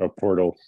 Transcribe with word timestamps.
A 0.00 0.08
portal. 0.08 0.58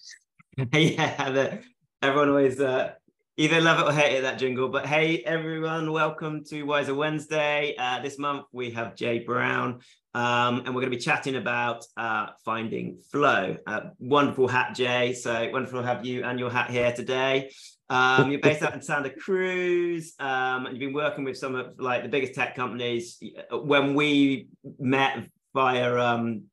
yeah, 0.73 1.59
everyone 2.01 2.29
always 2.29 2.59
uh, 2.59 2.93
either 3.37 3.61
love 3.61 3.81
it 3.81 3.91
or 3.91 3.93
hate 3.93 4.17
it 4.17 4.23
that 4.23 4.39
jingle. 4.39 4.69
But 4.69 4.87
hey, 4.87 5.19
everyone, 5.19 5.93
welcome 5.93 6.45
to 6.45 6.63
Wiser 6.63 6.95
Wednesday. 6.95 7.75
Uh, 7.79 8.01
this 8.01 8.19
month 8.19 8.47
we 8.53 8.71
have 8.71 8.97
Jay 8.97 9.19
Brown, 9.19 9.81
um, 10.15 10.61
and 10.61 10.69
we're 10.69 10.81
going 10.81 10.91
to 10.91 10.97
be 10.97 11.03
chatting 11.03 11.37
about 11.37 11.85
uh, 11.97 12.29
finding 12.45 13.01
flow. 13.11 13.57
Uh, 13.67 13.81
wonderful 13.99 14.49
hat, 14.49 14.75
Jay. 14.75 15.13
So 15.13 15.51
wonderful 15.53 15.83
to 15.83 15.87
have 15.87 16.07
you 16.07 16.25
and 16.25 16.39
your 16.39 16.51
hat 16.51 16.71
here 16.71 16.93
today. 16.93 17.51
Um, 17.93 18.31
you're 18.31 18.41
based 18.41 18.63
out 18.63 18.73
in 18.73 18.81
Santa 18.81 19.11
Cruz, 19.11 20.15
um, 20.19 20.65
and 20.65 20.69
you've 20.69 20.81
been 20.81 20.95
working 20.95 21.25
with 21.25 21.37
some 21.37 21.55
of 21.55 21.79
like 21.79 22.03
the 22.03 22.09
biggest 22.09 22.35
tech 22.35 22.57
companies. 22.57 23.23
When 23.51 23.95
we 23.95 24.49
met 24.79 25.27
via, 25.55 25.95
um, 25.99 26.45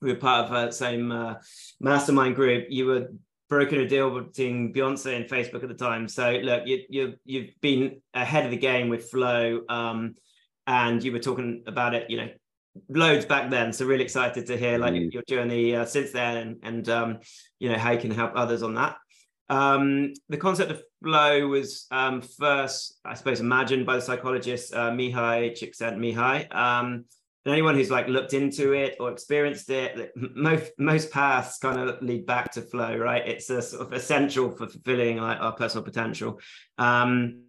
we 0.00 0.12
were 0.12 0.18
part 0.18 0.44
of 0.44 0.50
the 0.50 0.70
same 0.70 1.10
uh, 1.10 1.34
mastermind 1.80 2.36
group. 2.36 2.66
You 2.70 2.86
were 2.86 3.08
broken 3.48 3.80
a 3.80 3.88
deal 3.88 4.08
between 4.20 4.72
Beyonce 4.72 5.16
and 5.16 5.28
Facebook 5.28 5.64
at 5.64 5.68
the 5.68 5.74
time. 5.74 6.06
So 6.06 6.30
look, 6.30 6.62
you 6.64 6.82
you 6.88 7.14
you've 7.24 7.50
been 7.60 8.00
ahead 8.14 8.44
of 8.44 8.52
the 8.52 8.56
game 8.56 8.88
with 8.88 9.10
Flow, 9.10 9.62
um, 9.68 10.14
and 10.68 11.02
you 11.02 11.10
were 11.10 11.18
talking 11.18 11.64
about 11.66 11.94
it, 11.94 12.08
you 12.08 12.18
know, 12.18 12.28
loads 12.88 13.24
back 13.24 13.50
then. 13.50 13.72
So 13.72 13.84
really 13.84 14.04
excited 14.04 14.46
to 14.46 14.56
hear 14.56 14.78
like 14.78 14.94
mm. 14.94 15.12
your 15.12 15.24
journey 15.28 15.74
uh, 15.74 15.86
since 15.86 16.12
then, 16.12 16.36
and 16.36 16.56
and 16.62 16.88
um, 16.88 17.18
you 17.58 17.68
know 17.68 17.78
how 17.78 17.90
you 17.90 17.98
can 17.98 18.12
help 18.12 18.30
others 18.36 18.62
on 18.62 18.74
that. 18.74 18.94
Um, 19.48 20.12
the 20.28 20.36
concept 20.36 20.70
of 20.70 20.82
flow 21.02 21.48
was 21.48 21.86
um, 21.90 22.22
first, 22.22 22.98
I 23.04 23.14
suppose, 23.14 23.40
imagined 23.40 23.86
by 23.86 23.96
the 23.96 24.02
psychologist 24.02 24.74
uh, 24.74 24.90
Mihaly 24.90 25.52
Csikszentmihalyi. 25.52 26.54
Um, 26.54 27.04
and 27.44 27.52
anyone 27.52 27.74
who's 27.74 27.90
like 27.90 28.08
looked 28.08 28.32
into 28.32 28.72
it 28.72 28.96
or 28.98 29.10
experienced 29.10 29.68
it, 29.68 30.12
most 30.16 30.72
most 30.78 31.10
paths 31.10 31.58
kind 31.58 31.78
of 31.78 32.00
lead 32.00 32.24
back 32.24 32.52
to 32.52 32.62
flow, 32.62 32.96
right? 32.96 33.26
It's 33.26 33.50
a 33.50 33.60
sort 33.60 33.86
of 33.86 33.92
essential 33.92 34.50
for 34.50 34.66
fulfilling 34.66 35.18
like 35.18 35.40
our 35.40 35.52
personal 35.52 35.84
potential. 35.84 36.40
Um, 36.78 37.42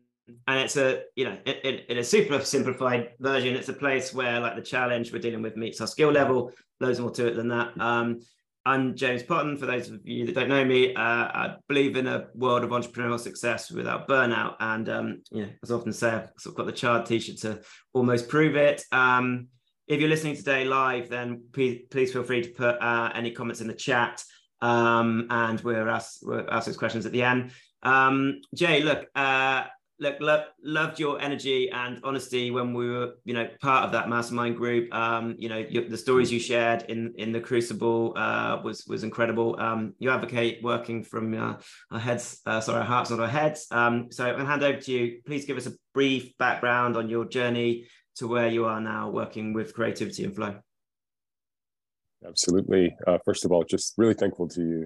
and 0.47 0.59
it's 0.59 0.75
a 0.75 1.03
you 1.15 1.25
know 1.25 1.37
in, 1.45 1.75
in, 1.87 1.97
a 1.97 2.03
super 2.03 2.39
simplified 2.41 3.11
version 3.19 3.55
it's 3.55 3.69
a 3.69 3.73
place 3.73 4.13
where 4.13 4.39
like 4.39 4.55
the 4.55 4.61
challenge 4.61 5.13
we're 5.13 5.19
dealing 5.19 5.43
with 5.43 5.55
meets 5.55 5.79
our 5.81 5.87
skill 5.87 6.11
level 6.11 6.51
loads 6.79 6.99
more 6.99 7.11
to 7.11 7.27
it 7.27 7.35
than 7.35 7.49
that 7.49 7.79
um, 7.79 8.19
I'm 8.67 8.95
James 8.95 9.21
Potten. 9.21 9.59
For 9.59 9.67
those 9.67 9.89
of 9.89 9.99
you 10.05 10.25
that 10.25 10.33
don't 10.33 10.49
know 10.49 10.65
me, 10.65 10.95
uh, 10.95 10.99
I 10.99 11.55
believe 11.67 11.95
in 11.95 12.07
a 12.07 12.27
world 12.33 12.63
of 12.63 12.71
entrepreneurial 12.71 13.19
success 13.19 13.69
without 13.69 14.07
burnout. 14.07 14.55
And 14.59 14.89
um, 14.89 15.21
you 15.31 15.43
know, 15.43 15.49
as 15.61 15.69
I 15.69 15.75
often 15.75 15.93
say, 15.93 16.09
I've 16.09 16.31
sort 16.39 16.53
of 16.53 16.55
got 16.55 16.65
the 16.65 16.71
charred 16.71 17.05
t-shirt 17.05 17.37
to 17.41 17.61
almost 17.93 18.27
prove 18.27 18.55
it. 18.55 18.83
Um, 18.91 19.49
if 19.87 19.99
you're 19.99 20.09
listening 20.09 20.35
today 20.35 20.65
live, 20.65 21.09
then 21.09 21.43
please, 21.53 21.83
please 21.91 22.11
feel 22.11 22.23
free 22.23 22.41
to 22.41 22.49
put 22.49 22.81
uh, 22.81 23.11
any 23.13 23.29
comments 23.29 23.61
in 23.61 23.67
the 23.67 23.73
chat, 23.75 24.23
um, 24.61 25.27
and 25.29 25.61
we'll 25.61 25.87
ask, 25.87 26.17
we'll 26.23 26.49
ask 26.49 26.65
those 26.65 26.75
questions 26.75 27.05
at 27.05 27.11
the 27.11 27.21
end. 27.21 27.51
Um, 27.83 28.41
Jay, 28.55 28.81
look, 28.81 29.05
uh, 29.13 29.65
look, 29.99 30.17
lo- 30.19 30.43
loved 30.63 30.99
your 30.99 31.19
energy 31.19 31.69
and 31.69 31.99
honesty 32.03 32.51
when 32.51 32.73
we 32.73 32.89
were, 32.89 33.15
you 33.23 33.33
know, 33.33 33.47
part 33.61 33.85
of 33.85 33.91
that 33.93 34.09
mastermind 34.09 34.57
group. 34.57 34.93
Um, 34.93 35.35
you 35.37 35.49
know, 35.49 35.57
your, 35.57 35.87
the 35.87 35.97
stories 35.97 36.31
you 36.31 36.39
shared 36.39 36.83
in 36.83 37.13
in 37.17 37.31
the 37.31 37.39
Crucible 37.39 38.13
uh, 38.15 38.61
was 38.63 38.85
was 38.87 39.03
incredible. 39.03 39.59
Um, 39.59 39.93
you 39.99 40.09
advocate 40.09 40.63
working 40.63 41.03
from 41.03 41.33
uh, 41.33 41.57
our 41.91 41.99
heads, 41.99 42.41
uh, 42.45 42.59
sorry, 42.59 42.79
our 42.79 42.85
hearts, 42.85 43.09
not 43.09 43.19
our 43.19 43.27
heads. 43.27 43.67
Um, 43.71 44.07
so 44.11 44.25
I'll 44.25 44.45
hand 44.45 44.63
over 44.63 44.79
to 44.79 44.91
you. 44.91 45.21
Please 45.25 45.45
give 45.45 45.57
us 45.57 45.67
a 45.67 45.73
brief 45.93 46.37
background 46.37 46.97
on 46.97 47.09
your 47.09 47.25
journey 47.25 47.87
to 48.15 48.27
where 48.27 48.47
you 48.47 48.65
are 48.65 48.81
now, 48.81 49.09
working 49.09 49.53
with 49.53 49.73
creativity 49.73 50.23
and 50.23 50.35
flow. 50.35 50.55
Absolutely. 52.25 52.95
Uh, 53.05 53.17
first 53.23 53.45
of 53.45 53.51
all, 53.51 53.63
just 53.63 53.93
really 53.97 54.13
thankful 54.13 54.47
to 54.47 54.61
you 54.61 54.85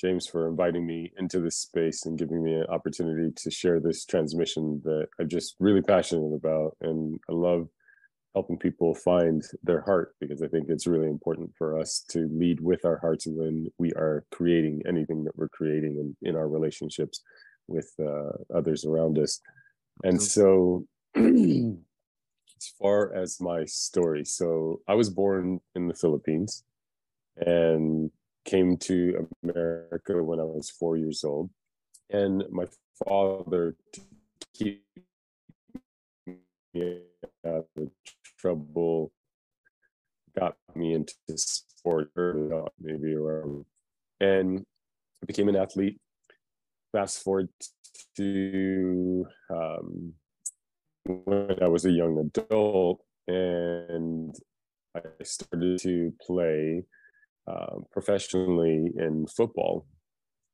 James, 0.00 0.26
for 0.26 0.48
inviting 0.48 0.86
me 0.86 1.12
into 1.18 1.40
this 1.40 1.56
space 1.56 2.06
and 2.06 2.18
giving 2.18 2.42
me 2.42 2.54
an 2.54 2.66
opportunity 2.68 3.32
to 3.34 3.50
share 3.50 3.80
this 3.80 4.04
transmission 4.04 4.80
that 4.84 5.08
I'm 5.18 5.28
just 5.28 5.56
really 5.58 5.82
passionate 5.82 6.34
about. 6.34 6.76
And 6.80 7.18
I 7.28 7.32
love 7.32 7.68
helping 8.34 8.58
people 8.58 8.94
find 8.94 9.42
their 9.64 9.80
heart 9.80 10.14
because 10.20 10.40
I 10.42 10.46
think 10.46 10.66
it's 10.68 10.86
really 10.86 11.08
important 11.08 11.50
for 11.58 11.78
us 11.78 12.04
to 12.10 12.28
lead 12.30 12.60
with 12.60 12.84
our 12.84 12.98
hearts 12.98 13.26
when 13.26 13.68
we 13.78 13.92
are 13.94 14.24
creating 14.30 14.82
anything 14.86 15.24
that 15.24 15.36
we're 15.36 15.48
creating 15.48 15.96
in, 16.22 16.28
in 16.28 16.36
our 16.36 16.48
relationships 16.48 17.22
with 17.66 17.92
uh, 18.00 18.30
others 18.54 18.84
around 18.84 19.18
us. 19.18 19.40
And 20.04 20.22
so, 20.22 20.86
as 21.16 22.68
far 22.78 23.12
as 23.14 23.40
my 23.40 23.64
story, 23.64 24.24
so 24.24 24.80
I 24.86 24.94
was 24.94 25.10
born 25.10 25.60
in 25.74 25.88
the 25.88 25.94
Philippines 25.94 26.62
and 27.36 28.10
came 28.48 28.78
to 28.78 29.28
America 29.42 30.22
when 30.22 30.40
I 30.40 30.44
was 30.44 30.70
four 30.70 30.96
years 30.96 31.22
old, 31.22 31.50
and 32.08 32.42
my 32.50 32.64
father 33.04 33.76
to 33.92 34.00
keep 34.54 34.84
me 36.26 37.02
out 37.46 37.68
of 37.76 37.90
trouble 38.40 39.12
got 40.38 40.56
me 40.74 40.94
into 40.94 41.14
sport 41.36 42.10
early 42.16 42.50
on, 42.50 42.68
maybe 42.80 43.14
around, 43.14 43.66
and 44.20 44.64
I 45.22 45.26
became 45.26 45.48
an 45.50 45.56
athlete. 45.56 46.00
Fast 46.92 47.22
forward 47.22 47.50
to 48.16 49.26
um, 49.50 50.14
when 51.04 51.62
I 51.62 51.68
was 51.68 51.84
a 51.84 51.90
young 51.90 52.16
adult, 52.18 53.04
and 53.26 54.34
I 54.96 55.00
started 55.22 55.80
to 55.80 56.14
play 56.26 56.84
uh, 57.48 57.76
professionally 57.90 58.90
in 58.96 59.26
football. 59.26 59.86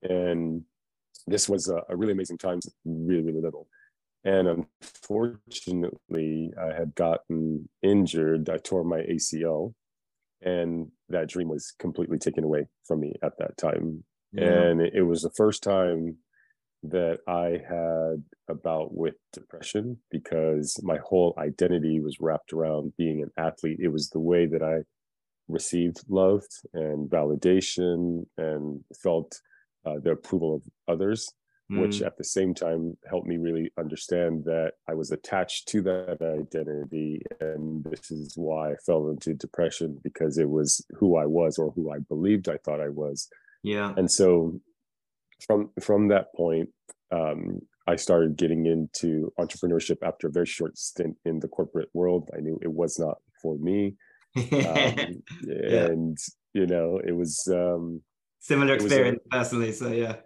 And 0.03 0.63
this 1.27 1.49
was 1.49 1.69
a, 1.69 1.83
a, 1.89 1.97
really 1.97 2.13
amazing 2.13 2.39
time, 2.39 2.61
really, 2.85 3.23
really 3.23 3.41
little. 3.41 3.67
And 4.25 4.67
unfortunately, 4.83 6.53
I 6.61 6.73
had 6.73 6.95
gotten 6.95 7.69
injured. 7.83 8.49
I 8.49 8.59
tore 8.59 8.85
my 8.85 9.01
ACL, 9.01 9.75
and 10.43 10.91
that 11.09 11.29
dream 11.29 11.49
was 11.49 11.75
completely 11.79 12.19
taken 12.19 12.45
away 12.45 12.67
from 12.87 13.01
me 13.01 13.15
at 13.23 13.39
that 13.39 13.57
time. 13.57 14.05
Yeah. 14.33 14.45
And 14.45 14.81
it, 14.81 14.95
it 14.95 15.03
was 15.03 15.23
the 15.23 15.33
first 15.37 15.63
time 15.63 16.19
that 16.85 17.19
I 17.27 17.61
had 17.67 18.23
about 18.49 18.95
with 18.95 19.15
depression 19.33 19.99
because 20.11 20.79
my 20.83 20.99
whole 20.99 21.35
identity 21.39 22.01
was 22.01 22.21
wrapped 22.21 22.53
around 22.53 22.93
being 22.99 23.23
an 23.23 23.31
athlete. 23.39 23.79
It 23.81 23.89
was 23.89 24.11
the 24.11 24.21
way 24.21 24.47
that 24.47 24.63
I 24.63 24.85
received 25.49 25.99
love 26.09 26.43
and 26.73 27.11
validation 27.11 28.25
and 28.39 28.83
felt 29.03 29.41
uh, 29.85 29.99
the 30.03 30.13
approval 30.13 30.55
of 30.55 30.63
others, 30.89 31.29
mm. 31.71 31.81
which 31.81 32.03
at 32.03 32.17
the 32.17 32.25
same 32.25 32.55
time 32.55 32.97
helped 33.09 33.27
me 33.27 33.37
really 33.37 33.71
understand 33.79 34.45
that 34.45 34.73
I 34.89 34.95
was 34.95 35.11
attached 35.11 35.69
to 35.69 35.83
that 35.83 36.19
identity. 36.23 37.23
And 37.41 37.85
this 37.85 38.11
is 38.11 38.33
why 38.37 38.73
I 38.73 38.77
fell 38.87 39.09
into 39.11 39.35
depression 39.35 39.99
because 40.03 40.39
it 40.39 40.49
was 40.49 40.85
who 40.99 41.17
I 41.17 41.27
was 41.27 41.59
or 41.59 41.71
who 41.73 41.93
I 41.93 41.99
believed 42.09 42.49
I 42.49 42.59
thought 42.65 42.81
I 42.81 42.89
was. 42.89 43.29
Yeah. 43.63 43.95
And 43.97 44.11
so 44.11 44.61
from 45.47 45.71
from 45.81 46.09
that 46.09 46.35
point, 46.35 46.71
um, 47.11 47.61
I 47.87 47.97
started 47.97 48.37
getting 48.37 48.65
into 48.67 49.33
entrepreneurship 49.39 49.99
after 50.03 50.29
a 50.29 50.33
very 50.33 50.47
short 50.47 50.79
stint 50.79 51.17
in 51.25 51.41
the 51.41 51.49
corporate 51.49 51.91
world. 51.93 52.31
I 52.37 52.41
knew 52.41 52.59
it 52.63 52.73
was 52.73 52.99
not 52.99 53.19
for 53.43 53.59
me 53.59 53.97
um, 54.37 54.43
yeah. 55.47 55.87
and 55.87 56.19
you 56.53 56.67
know 56.67 57.01
it 57.05 57.13
was 57.13 57.47
um 57.53 58.01
similar 58.41 58.75
experience 58.75 59.21
a, 59.27 59.37
personally 59.37 59.73
so 59.73 59.89
yeah. 59.89 60.17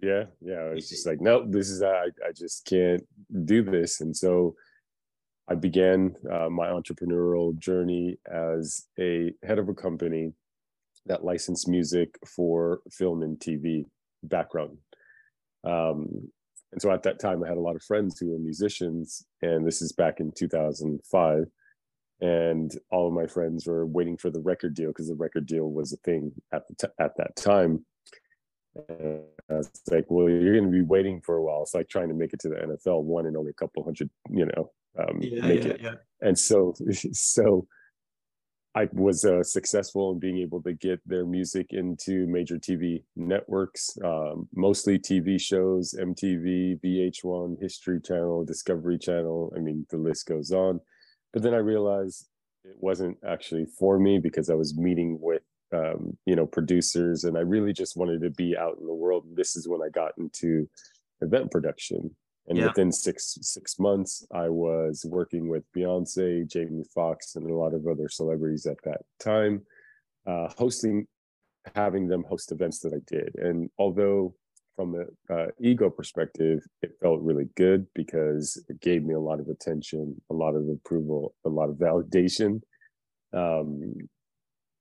Yeah 0.00 0.24
yeah 0.40 0.60
i 0.60 0.74
was 0.74 0.88
just 0.88 1.06
like 1.06 1.20
nope 1.20 1.46
this 1.48 1.68
is 1.68 1.82
I, 1.82 2.06
I 2.26 2.32
just 2.34 2.66
can't 2.66 3.02
do 3.44 3.62
this. 3.62 4.00
And 4.00 4.16
so 4.16 4.54
i 5.48 5.54
began 5.54 6.14
uh, 6.30 6.48
my 6.48 6.68
entrepreneurial 6.68 7.58
journey 7.58 8.16
as 8.32 8.86
a 8.98 9.32
head 9.42 9.58
of 9.58 9.68
a 9.68 9.74
company 9.74 10.32
that 11.06 11.24
licensed 11.24 11.68
music 11.68 12.16
for 12.26 12.80
film 12.90 13.22
and 13.22 13.38
tv 13.38 13.84
background. 14.22 14.78
Um, 15.64 16.30
and 16.72 16.80
so 16.80 16.90
at 16.90 17.02
that 17.04 17.18
time 17.18 17.42
i 17.42 17.48
had 17.48 17.56
a 17.56 17.66
lot 17.68 17.76
of 17.76 17.82
friends 17.82 18.18
who 18.18 18.30
were 18.30 18.38
musicians 18.38 19.26
and 19.42 19.66
this 19.66 19.82
is 19.82 19.92
back 19.92 20.20
in 20.20 20.32
2005 20.36 21.44
and 22.24 22.72
all 22.90 23.06
of 23.06 23.12
my 23.12 23.26
friends 23.26 23.66
were 23.66 23.84
waiting 23.84 24.16
for 24.16 24.30
the 24.30 24.40
record 24.40 24.74
deal 24.74 24.88
because 24.88 25.08
the 25.08 25.14
record 25.14 25.44
deal 25.44 25.70
was 25.70 25.92
a 25.92 25.98
thing 25.98 26.32
at 26.54 26.62
the 26.68 26.74
t- 26.74 26.94
at 26.98 27.14
that 27.18 27.36
time. 27.36 27.84
And 28.88 29.24
I 29.50 29.54
was 29.54 29.70
like, 29.90 30.06
well, 30.08 30.30
you're 30.30 30.54
going 30.54 30.72
to 30.72 30.78
be 30.78 30.82
waiting 30.82 31.20
for 31.20 31.36
a 31.36 31.42
while. 31.42 31.62
It's 31.62 31.74
like 31.74 31.90
trying 31.90 32.08
to 32.08 32.14
make 32.14 32.32
it 32.32 32.40
to 32.40 32.48
the 32.48 32.54
NFL, 32.54 33.02
one 33.02 33.26
and 33.26 33.36
only 33.36 33.50
a 33.50 33.54
couple 33.54 33.84
hundred, 33.84 34.08
you 34.30 34.46
know, 34.46 34.70
um, 34.98 35.20
yeah, 35.20 35.46
make 35.46 35.64
yeah, 35.64 35.70
it. 35.70 35.80
Yeah. 35.82 35.94
And 36.22 36.38
so, 36.38 36.74
so 37.12 37.66
I 38.74 38.88
was 38.92 39.26
uh, 39.26 39.42
successful 39.42 40.12
in 40.12 40.18
being 40.18 40.38
able 40.38 40.62
to 40.62 40.72
get 40.72 41.00
their 41.06 41.26
music 41.26 41.68
into 41.70 42.26
major 42.26 42.56
TV 42.56 43.02
networks, 43.16 43.98
um, 44.02 44.48
mostly 44.54 44.98
TV 44.98 45.38
shows, 45.38 45.94
MTV, 46.00 46.80
VH1, 46.80 47.60
History 47.60 48.00
Channel, 48.00 48.46
Discovery 48.46 48.98
Channel. 48.98 49.52
I 49.54 49.60
mean, 49.60 49.86
the 49.90 49.98
list 49.98 50.26
goes 50.26 50.52
on. 50.52 50.80
But 51.34 51.42
then 51.42 51.52
I 51.52 51.58
realized 51.58 52.28
it 52.64 52.76
wasn't 52.78 53.18
actually 53.26 53.66
for 53.66 53.98
me 53.98 54.18
because 54.18 54.48
I 54.48 54.54
was 54.54 54.78
meeting 54.78 55.18
with, 55.20 55.42
um, 55.72 56.16
you 56.24 56.36
know, 56.36 56.46
producers, 56.46 57.24
and 57.24 57.36
I 57.36 57.40
really 57.40 57.74
just 57.74 57.96
wanted 57.96 58.22
to 58.22 58.30
be 58.30 58.56
out 58.56 58.78
in 58.80 58.86
the 58.86 58.94
world. 58.94 59.24
This 59.34 59.56
is 59.56 59.68
when 59.68 59.82
I 59.82 59.90
got 59.90 60.12
into 60.16 60.66
event 61.20 61.50
production 61.50 62.14
and 62.46 62.58
yeah. 62.58 62.66
within 62.66 62.92
six 62.92 63.38
six 63.40 63.78
months, 63.78 64.26
I 64.32 64.48
was 64.48 65.04
working 65.08 65.48
with 65.48 65.64
Beyonce, 65.76 66.46
Jamie 66.46 66.84
Foxx, 66.94 67.36
and 67.36 67.50
a 67.50 67.54
lot 67.54 67.74
of 67.74 67.86
other 67.86 68.08
celebrities 68.08 68.66
at 68.66 68.82
that 68.84 69.00
time, 69.18 69.62
uh, 70.26 70.48
hosting, 70.56 71.06
having 71.74 72.06
them 72.06 72.22
host 72.24 72.52
events 72.52 72.80
that 72.80 72.92
I 72.92 73.00
did. 73.06 73.34
And 73.36 73.70
although 73.78 74.34
from 74.76 74.94
an 74.94 75.06
uh, 75.30 75.46
ego 75.60 75.90
perspective, 75.90 76.60
it 76.82 76.92
felt 77.00 77.20
really 77.20 77.48
good 77.56 77.86
because 77.94 78.62
it 78.68 78.80
gave 78.80 79.04
me 79.04 79.14
a 79.14 79.20
lot 79.20 79.40
of 79.40 79.48
attention, 79.48 80.20
a 80.30 80.34
lot 80.34 80.54
of 80.54 80.68
approval, 80.68 81.34
a 81.44 81.48
lot 81.48 81.68
of 81.68 81.76
validation. 81.76 82.60
Um, 83.32 83.94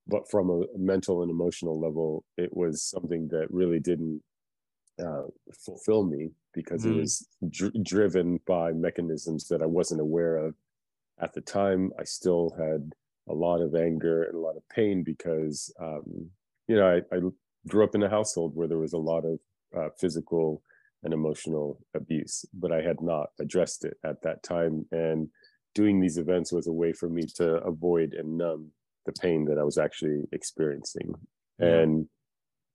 but 0.07 0.30
from 0.30 0.50
a 0.50 0.63
mental 0.78 1.22
and 1.22 1.31
emotional 1.31 1.80
level, 1.80 2.25
it 2.38 2.56
was 2.56 2.84
something 2.84 3.28
that 3.30 3.48
really 3.50 3.80
didn't 3.80 4.22
uh, 5.04 5.24
fulfill 5.66 6.04
me 6.04 6.31
because 6.54 6.86
mm. 6.86 6.92
it 6.92 7.00
was 7.00 7.28
dr- 7.50 7.84
driven 7.84 8.40
by 8.45 8.72
mechanisms 8.72 9.48
that 9.48 9.62
I 9.62 9.66
wasn't 9.66 10.01
aware 10.01 10.38
of 10.38 10.56
at 11.22 11.34
the 11.34 11.42
time. 11.42 11.92
I 12.00 12.04
still 12.04 12.54
had 12.57 12.92
a 13.30 13.34
lot 13.34 13.62
of 13.62 13.75
anger 13.75 14.24
and 14.24 14.36
a 14.36 14.40
lot 14.40 14.57
of 14.57 14.68
pain 14.69 15.04
because, 15.04 15.74
um, 15.80 16.30
you 16.68 16.75
know, 16.75 16.88
I, 16.88 17.16
I, 17.16 17.19
grew 17.69 17.86
up 17.86 17.95
in 17.95 18.04
a 18.04 18.10
household 18.10 18.54
where 18.56 18.68
there 18.68 18.78
was 18.78 18.92
a 18.92 18.98
lot 18.98 19.24
of 19.24 19.40
uh, 19.78 19.90
physical 20.00 20.62
and 21.04 21.14
emotional 21.14 21.80
abuse, 21.96 22.46
but 22.54 22.72
I 22.72 22.81
had 22.81 23.02
not 23.02 23.28
addressed 23.40 23.84
it 23.86 23.98
at 24.06 24.22
that 24.24 24.44
time. 24.44 24.86
And 24.92 25.30
doing 25.75 26.00
these 26.00 26.18
events 26.18 26.52
was 26.52 26.68
a 26.68 26.74
way 26.74 26.94
for 26.94 27.10
me 27.10 27.24
to 27.36 27.56
avoid 27.64 28.14
and 28.14 28.38
numb 28.38 28.72
the 29.06 29.12
pain 29.12 29.46
that 29.46 29.58
I 29.58 29.64
was 29.64 29.78
actually 29.78 30.24
experiencing. 30.31 31.14
Mm. 31.62 31.84
And 31.84 32.08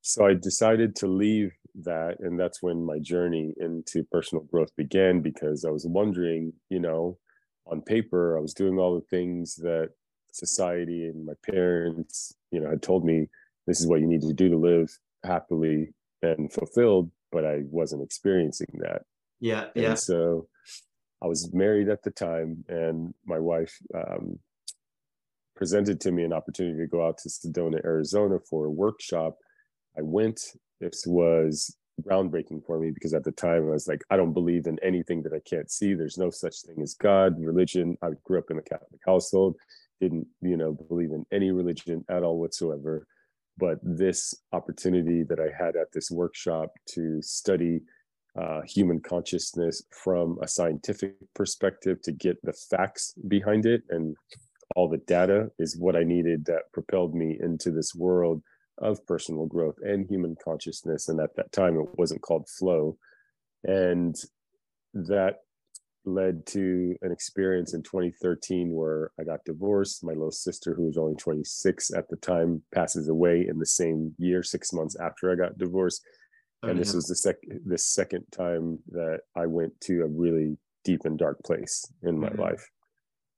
so 0.02 0.26
I 0.26 0.34
decided 0.34 0.94
to 0.96 1.06
leave 1.06 1.52
that 1.84 2.16
and 2.20 2.38
that's 2.38 2.62
when 2.62 2.84
my 2.84 2.98
journey 2.98 3.54
into 3.58 4.04
personal 4.10 4.44
growth 4.44 4.74
began 4.76 5.20
because 5.20 5.64
i 5.64 5.70
was 5.70 5.86
wondering 5.86 6.52
you 6.70 6.80
know 6.80 7.16
on 7.66 7.80
paper 7.82 8.36
i 8.36 8.40
was 8.40 8.54
doing 8.54 8.78
all 8.78 8.94
the 8.94 9.06
things 9.06 9.54
that 9.56 9.90
society 10.32 11.06
and 11.06 11.24
my 11.24 11.34
parents 11.50 12.34
you 12.50 12.60
know 12.60 12.70
had 12.70 12.82
told 12.82 13.04
me 13.04 13.28
this 13.66 13.80
is 13.80 13.86
what 13.86 14.00
you 14.00 14.06
need 14.06 14.22
to 14.22 14.32
do 14.32 14.48
to 14.48 14.56
live 14.56 14.90
happily 15.24 15.92
and 16.22 16.52
fulfilled 16.52 17.10
but 17.32 17.44
i 17.44 17.62
wasn't 17.70 18.02
experiencing 18.02 18.68
that 18.74 19.02
yeah 19.40 19.66
and 19.74 19.84
yeah 19.84 19.94
so 19.94 20.46
i 21.22 21.26
was 21.26 21.52
married 21.52 21.88
at 21.88 22.02
the 22.02 22.10
time 22.10 22.64
and 22.68 23.14
my 23.26 23.38
wife 23.38 23.76
um, 23.94 24.38
presented 25.56 26.00
to 26.00 26.12
me 26.12 26.24
an 26.24 26.32
opportunity 26.32 26.78
to 26.78 26.86
go 26.86 27.06
out 27.06 27.18
to 27.18 27.28
sedona 27.28 27.84
arizona 27.84 28.38
for 28.48 28.66
a 28.66 28.70
workshop 28.70 29.36
i 29.96 30.02
went 30.02 30.40
this 30.80 31.04
was 31.06 31.76
groundbreaking 32.02 32.64
for 32.64 32.78
me 32.78 32.90
because 32.90 33.14
at 33.14 33.24
the 33.24 33.32
time 33.32 33.66
I 33.66 33.72
was 33.72 33.88
like, 33.88 34.02
I 34.10 34.16
don't 34.16 34.32
believe 34.32 34.66
in 34.66 34.78
anything 34.82 35.22
that 35.22 35.32
I 35.32 35.40
can't 35.48 35.70
see. 35.70 35.94
There's 35.94 36.18
no 36.18 36.30
such 36.30 36.62
thing 36.62 36.80
as 36.82 36.94
God, 36.94 37.34
religion. 37.38 37.96
I 38.02 38.10
grew 38.24 38.38
up 38.38 38.50
in 38.50 38.58
a 38.58 38.62
Catholic 38.62 39.00
household, 39.04 39.56
didn't, 40.00 40.26
you 40.40 40.56
know, 40.56 40.72
believe 40.72 41.10
in 41.10 41.26
any 41.32 41.50
religion 41.50 42.04
at 42.08 42.22
all 42.22 42.38
whatsoever. 42.38 43.06
But 43.58 43.78
this 43.82 44.34
opportunity 44.52 45.24
that 45.24 45.40
I 45.40 45.50
had 45.56 45.76
at 45.76 45.92
this 45.92 46.10
workshop 46.10 46.70
to 46.94 47.20
study 47.22 47.80
uh, 48.40 48.60
human 48.62 49.00
consciousness 49.00 49.82
from 49.90 50.38
a 50.42 50.48
scientific 50.48 51.14
perspective 51.34 52.00
to 52.02 52.12
get 52.12 52.36
the 52.44 52.52
facts 52.52 53.14
behind 53.26 53.66
it 53.66 53.82
and 53.90 54.14
all 54.76 54.88
the 54.88 54.98
data 54.98 55.50
is 55.58 55.76
what 55.76 55.96
I 55.96 56.04
needed 56.04 56.44
that 56.46 56.72
propelled 56.72 57.14
me 57.14 57.38
into 57.40 57.70
this 57.70 57.94
world 57.94 58.42
of 58.78 59.04
personal 59.06 59.46
growth 59.46 59.76
and 59.82 60.06
human 60.08 60.36
consciousness. 60.42 61.08
And 61.08 61.20
at 61.20 61.34
that 61.36 61.52
time, 61.52 61.76
it 61.78 61.88
wasn't 61.98 62.22
called 62.22 62.48
flow. 62.48 62.96
And 63.64 64.14
that 64.94 65.38
led 66.08 66.46
to 66.46 66.96
an 67.02 67.12
experience 67.12 67.74
in 67.74 67.82
2013 67.82 68.72
where 68.72 69.10
I 69.20 69.24
got 69.24 69.44
divorced. 69.44 70.04
My 70.04 70.12
little 70.12 70.30
sister, 70.30 70.74
who 70.74 70.86
was 70.86 70.96
only 70.96 71.16
26 71.16 71.92
at 71.92 72.08
the 72.08 72.16
time, 72.16 72.62
passes 72.74 73.08
away 73.08 73.46
in 73.48 73.58
the 73.58 73.66
same 73.66 74.14
year, 74.18 74.42
six 74.42 74.72
months 74.72 74.96
after 74.96 75.30
I 75.30 75.36
got 75.36 75.58
divorced. 75.58 76.02
Oh, 76.62 76.68
and 76.68 76.80
this 76.80 76.94
was 76.94 77.06
the 77.06 77.14
second 77.14 77.60
the 77.66 77.78
second 77.78 78.24
time 78.32 78.80
that 78.90 79.20
I 79.36 79.46
went 79.46 79.80
to 79.82 80.02
a 80.02 80.08
really 80.08 80.56
deep 80.84 81.02
and 81.04 81.18
dark 81.18 81.42
place 81.44 81.84
in 82.02 82.18
my 82.18 82.28
mm-hmm. 82.28 82.40
life. 82.40 82.68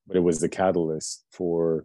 But 0.07 0.17
it 0.17 0.21
was 0.21 0.41
the 0.41 0.49
catalyst 0.49 1.25
for 1.31 1.85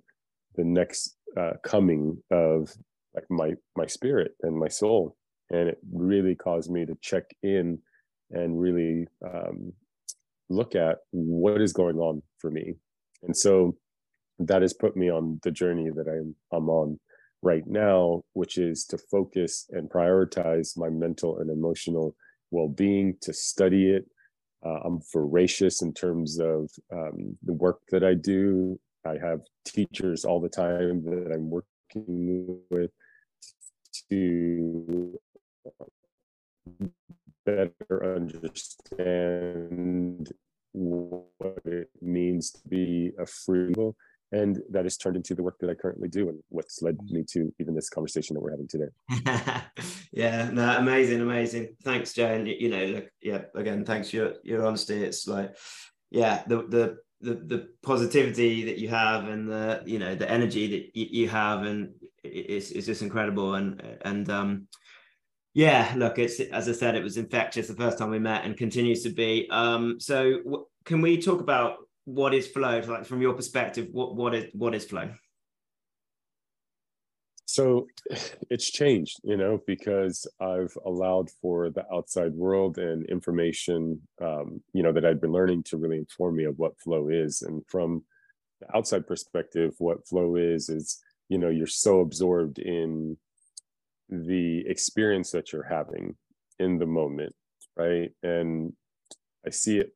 the 0.56 0.64
next 0.64 1.18
uh, 1.38 1.54
coming 1.64 2.24
of 2.32 2.74
like 3.14 3.26
my 3.30 3.54
my 3.76 3.86
spirit 3.86 4.32
and 4.42 4.58
my 4.58 4.70
soul 4.70 5.18
and 5.52 5.70
it 5.70 5.78
really 5.92 6.36
caused 6.36 6.72
me 6.72 6.86
to 6.86 6.98
check 7.02 7.24
in 7.44 7.80
and 8.32 8.60
really 8.60 9.08
um, 9.26 9.72
look 10.50 10.76
at 10.76 10.98
what 11.12 11.62
is 11.62 11.74
going 11.74 11.98
on 11.98 12.22
for 12.40 12.52
me. 12.52 12.76
And 13.24 13.36
so 13.36 13.76
that 14.40 14.62
has 14.62 14.74
put 14.74 14.96
me 14.96 15.10
on 15.10 15.40
the 15.44 15.52
journey 15.52 15.90
that 15.90 16.08
I'm, 16.08 16.36
I'm 16.52 16.70
on 16.70 17.00
right 17.42 17.66
now 17.68 18.24
which 18.34 18.58
is 18.58 18.86
to 18.86 18.98
focus 18.98 19.68
and 19.70 19.90
prioritize 19.90 20.78
my 20.78 20.90
mental 20.90 21.40
and 21.40 21.50
emotional 21.50 22.16
well-being 22.52 23.16
to 23.22 23.34
study 23.34 23.90
it. 23.92 24.06
Uh, 24.66 24.80
i'm 24.84 25.00
voracious 25.14 25.82
in 25.82 25.94
terms 25.94 26.40
of 26.40 26.70
um, 26.92 27.38
the 27.44 27.54
work 27.54 27.80
that 27.92 28.04
i 28.04 28.14
do. 28.14 28.80
I 29.06 29.18
have 29.24 29.42
teachers 29.66 30.26
all 30.26 30.42
the 30.42 30.50
time 30.50 31.04
that 31.06 31.32
i'm 31.34 31.50
working 31.50 32.60
with 32.72 32.92
to 34.10 35.20
better 37.46 38.16
understand 38.16 40.32
what 40.72 41.62
it 41.66 41.90
means 42.02 42.52
to 42.52 42.60
be 42.68 43.12
a 43.20 43.26
free 43.26 43.74
will 43.78 43.96
and 44.32 44.62
that 44.70 44.84
has 44.84 44.98
turned 44.98 45.16
into 45.16 45.34
the 45.36 45.44
work 45.44 45.58
that 45.60 45.70
I 45.70 45.76
currently 45.76 46.10
do 46.10 46.30
and 46.30 46.40
what's 46.50 46.82
led 46.82 46.98
me 47.10 47.24
to 47.32 47.54
even 47.60 47.76
this 47.76 47.90
conversation 47.90 48.34
that 48.34 48.42
we're 48.42 48.52
having 48.52 48.68
today. 48.68 48.88
yeah, 50.12 50.50
no, 50.52 50.78
amazing, 50.78 51.22
amazing. 51.22 51.76
Thanks, 51.84 52.14
Jay. 52.14 52.58
you 52.60 52.70
know, 52.70 52.86
look, 52.86 53.06
yeah, 53.22 53.44
again, 53.56 53.86
thanks 53.86 54.10
for 54.10 54.16
your, 54.18 54.34
your 54.44 54.66
honesty. 54.66 55.04
It's 55.04 55.28
like, 55.28 55.56
yeah, 56.12 56.44
the 56.48 56.58
the 56.68 56.98
the 57.22 57.36
the 57.36 57.70
positivity 57.82 58.66
that 58.66 58.78
you 58.78 58.90
have 58.90 59.28
and 59.28 59.50
the 59.50 59.82
you 59.86 60.00
know 60.00 60.16
the 60.16 60.30
energy 60.30 60.68
that 60.68 60.96
you 60.96 61.30
have 61.30 61.64
and 61.64 61.94
it's, 62.24 62.72
it's 62.72 62.86
just 62.86 63.02
incredible 63.02 63.56
and 63.56 63.82
and 64.02 64.30
um 64.30 64.68
yeah 65.56 65.94
look 65.96 66.20
it's 66.20 66.40
as 66.40 66.70
i 66.70 66.74
said 66.74 66.96
it 66.96 67.04
was 67.04 67.18
infectious 67.18 67.68
the 67.68 67.74
first 67.74 67.98
time 67.98 68.12
we 68.12 68.20
met 68.20 68.46
and 68.46 68.58
continues 68.58 69.02
to 69.02 69.10
be. 69.10 69.48
Um 69.50 70.00
so 70.00 70.68
can 70.84 71.02
we 71.02 71.20
talk 71.20 71.40
about 71.40 71.78
what 72.04 72.36
is 72.36 72.46
flow? 72.46 72.82
Like 72.82 73.06
from 73.06 73.22
your 73.22 73.34
perspective 73.34 73.88
what 73.92 74.16
what 74.16 74.36
is 74.36 74.46
what 74.54 74.76
is 74.76 74.86
flow? 74.86 75.10
So 77.46 77.88
it's 78.50 78.70
changed 78.70 79.22
you 79.24 79.38
know 79.38 79.62
because 79.66 80.28
i've 80.42 80.78
allowed 80.86 81.30
for 81.42 81.70
the 81.70 81.86
outside 81.92 82.34
world 82.34 82.78
and 82.78 83.06
information 83.06 84.02
um, 84.22 84.62
you 84.74 84.84
know 84.84 84.92
that 84.92 85.06
i've 85.06 85.22
been 85.22 85.32
learning 85.32 85.64
to 85.64 85.78
really 85.78 85.98
inform 85.98 86.36
me 86.36 86.44
of 86.44 86.60
what 86.60 86.80
flow 86.80 87.08
is. 87.08 87.42
And 87.42 87.64
from 87.68 88.04
the 88.60 88.76
outside 88.76 89.08
perspective 89.08 89.74
what 89.78 90.06
flow 90.06 90.36
is 90.36 90.68
is 90.68 91.02
you 91.30 91.38
know 91.38 91.50
you're 91.50 91.66
so 91.66 92.02
absorbed 92.02 92.60
in 92.60 93.18
the 94.10 94.64
experience 94.68 95.32
that 95.32 95.52
you're 95.52 95.64
having 95.64 96.16
in 96.60 96.78
the 96.78 96.86
moment 96.86 97.34
right? 97.78 98.12
And 98.24 98.74
i 99.46 99.50
see 99.50 99.78
it 99.78 99.94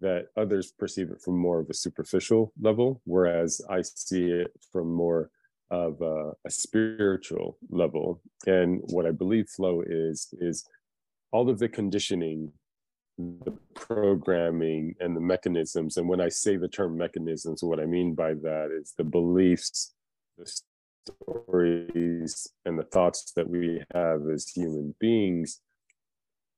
that 0.00 0.28
others 0.36 0.72
perceive 0.72 1.10
it 1.10 1.20
from 1.20 1.36
more 1.36 1.60
of 1.60 1.68
a 1.70 1.74
superficial 1.74 2.52
level 2.60 3.00
whereas 3.04 3.60
i 3.68 3.82
see 3.82 4.24
it 4.24 4.50
from 4.72 4.92
more 4.92 5.30
of 5.70 6.00
a, 6.02 6.32
a 6.44 6.50
spiritual 6.50 7.56
level. 7.70 8.20
And 8.46 8.80
what 8.86 9.06
i 9.06 9.10
believe 9.10 9.48
flow 9.48 9.82
is 9.86 10.32
is 10.40 10.66
all 11.32 11.48
of 11.48 11.58
the 11.58 11.68
conditioning 11.68 12.52
the 13.18 13.56
programming 13.74 14.94
and 15.00 15.14
the 15.14 15.20
mechanisms 15.20 15.98
and 15.98 16.08
when 16.08 16.22
i 16.22 16.28
say 16.28 16.56
the 16.56 16.66
term 16.66 16.96
mechanisms 16.96 17.62
what 17.62 17.78
i 17.78 17.84
mean 17.84 18.14
by 18.14 18.32
that 18.32 18.70
is 18.72 18.94
the 18.96 19.04
beliefs 19.04 19.92
the 20.38 20.50
stories 21.06 22.48
and 22.64 22.78
the 22.78 22.84
thoughts 22.84 23.32
that 23.36 23.48
we 23.48 23.82
have 23.94 24.22
as 24.32 24.48
human 24.48 24.94
beings 25.00 25.60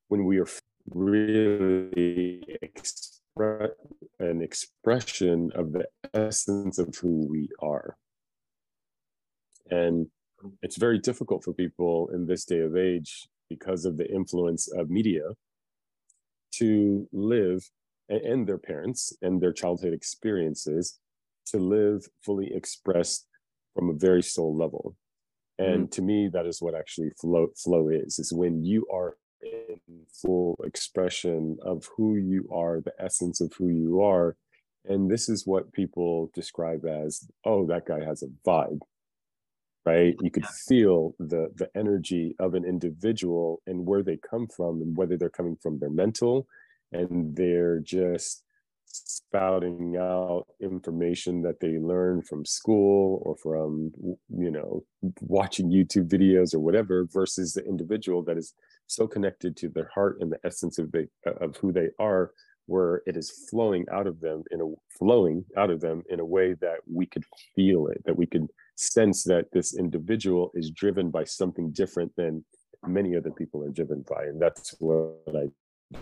when 0.09 0.25
we 0.25 0.39
are 0.39 0.49
really 0.91 2.43
express 2.61 3.71
an 4.19 4.43
expression 4.43 5.51
of 5.55 5.73
the 5.73 5.87
essence 6.15 6.79
of 6.79 6.95
who 6.97 7.27
we 7.31 7.49
are. 7.61 7.97
And 9.71 10.09
it's 10.63 10.77
very 10.77 10.99
difficult 10.99 11.45
for 11.45 11.53
people 11.53 12.11
in 12.13 12.27
this 12.27 12.45
day 12.45 12.61
of 12.61 12.77
age 12.77 13.29
because 13.49 13.85
of 13.85 13.97
the 13.97 14.11
influence 14.13 14.71
of 14.73 14.91
media 14.91 15.23
to 16.53 17.09
live 17.13 17.71
and 18.09 18.47
their 18.47 18.59
parents 18.59 19.13
and 19.23 19.41
their 19.41 19.53
childhood 19.53 19.95
experiences 19.95 20.99
to 21.47 21.59
live 21.59 22.07
fully 22.23 22.53
expressed 22.53 23.27
from 23.75 23.91
a 23.91 23.95
very 23.95 24.23
soul 24.23 24.57
level. 24.57 24.97
And 25.59 25.89
mm 25.89 25.91
to 25.93 26.03
me 26.03 26.29
that 26.33 26.47
is 26.47 26.63
what 26.63 26.75
actually 26.75 27.11
flow 27.21 27.49
flow 27.57 27.89
is 27.89 28.19
is 28.19 28.33
when 28.33 28.65
you 28.65 28.87
are 28.93 29.17
in 29.43 29.79
full 30.23 30.59
expression 30.65 31.59
of 31.63 31.89
who 31.97 32.17
you 32.17 32.49
are 32.53 32.81
the 32.81 32.95
essence 32.99 33.41
of 33.41 33.53
who 33.59 33.69
you 33.69 34.01
are. 34.03 34.37
And 34.85 35.11
this 35.11 35.29
is 35.29 35.47
what 35.47 35.73
people 35.73 36.31
describe 36.35 36.85
as 36.87 37.29
oh 37.45 37.67
that 37.67 37.87
guy 37.87 38.05
has 38.05 38.23
a 38.23 38.29
vibe 38.49 38.81
right? 39.85 40.15
You 40.21 40.31
could 40.31 40.47
feel 40.47 41.15
the 41.19 41.51
the 41.57 41.69
energy 41.77 42.35
of 42.39 42.55
an 42.55 42.65
individual 42.65 43.63
and 43.67 43.87
where 43.87 44.03
they 44.03 44.19
come 44.19 44.47
from 44.49 44.81
and 44.83 44.97
whether 44.97 45.17
they're 45.17 45.31
coming 45.31 45.57
from 45.63 45.79
their 45.79 45.91
mental 45.91 46.47
and 46.93 47.35
they're 47.37 47.81
just 47.81 48.42
spouting 48.93 49.97
out 49.99 50.47
information 50.61 51.43
that 51.43 51.61
they 51.61 51.79
learn 51.79 52.23
from 52.23 52.45
school 52.45 53.23
or 53.25 53.37
from 53.37 53.91
you 54.29 54.51
know 54.51 54.85
watching 55.21 55.71
youtube 55.71 56.09
videos 56.09 56.55
or 56.55 56.61
whatever 56.61 57.07
versus 57.11 57.55
the 57.55 57.65
individual 57.65 58.23
that 58.23 58.37
is 58.37 58.55
so 58.87 59.07
connected 59.07 59.57
to 59.57 59.69
their 59.69 59.91
heart 59.95 60.19
and 60.21 60.31
the 60.31 60.39
essence 60.45 60.79
of 60.79 60.93
they 60.93 61.07
uh, 61.27 61.33
of 61.41 61.57
who 61.57 61.73
they 61.73 61.89
are 61.99 62.33
where 62.67 63.03
it 63.07 63.17
is 63.17 63.49
flowing 63.51 63.85
out 63.91 64.07
of 64.07 64.21
them 64.21 64.45
in 64.51 64.61
a 64.61 64.67
flowing 64.99 65.45
out 65.57 65.71
of 65.71 65.81
them 65.81 66.03
in 66.11 66.21
a 66.21 66.25
way 66.25 66.55
that 66.55 66.79
we 66.87 67.07
could 67.07 67.25
feel 67.57 67.87
it 67.87 68.03
that 68.05 68.17
we 68.17 68.27
could 68.27 68.47
sense 68.77 69.25
that 69.25 69.47
this 69.53 69.77
individual 69.77 70.51
is 70.55 70.71
driven 70.71 71.11
by 71.11 71.25
something 71.25 71.71
different 71.73 72.13
than 72.17 72.45
many 72.87 73.17
other 73.17 73.31
people 73.31 73.63
are 73.65 73.71
driven 73.71 74.05
by. 74.09 74.25
And 74.25 74.41
that's 74.41 74.75
what 74.79 75.37
i 75.37 75.47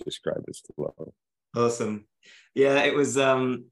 describe 0.04 0.44
as 0.48 0.62
flow 0.74 1.12
awesome. 1.54 2.06
Yeah 2.54 2.82
it 2.84 2.94
was 2.94 3.16
um 3.16 3.66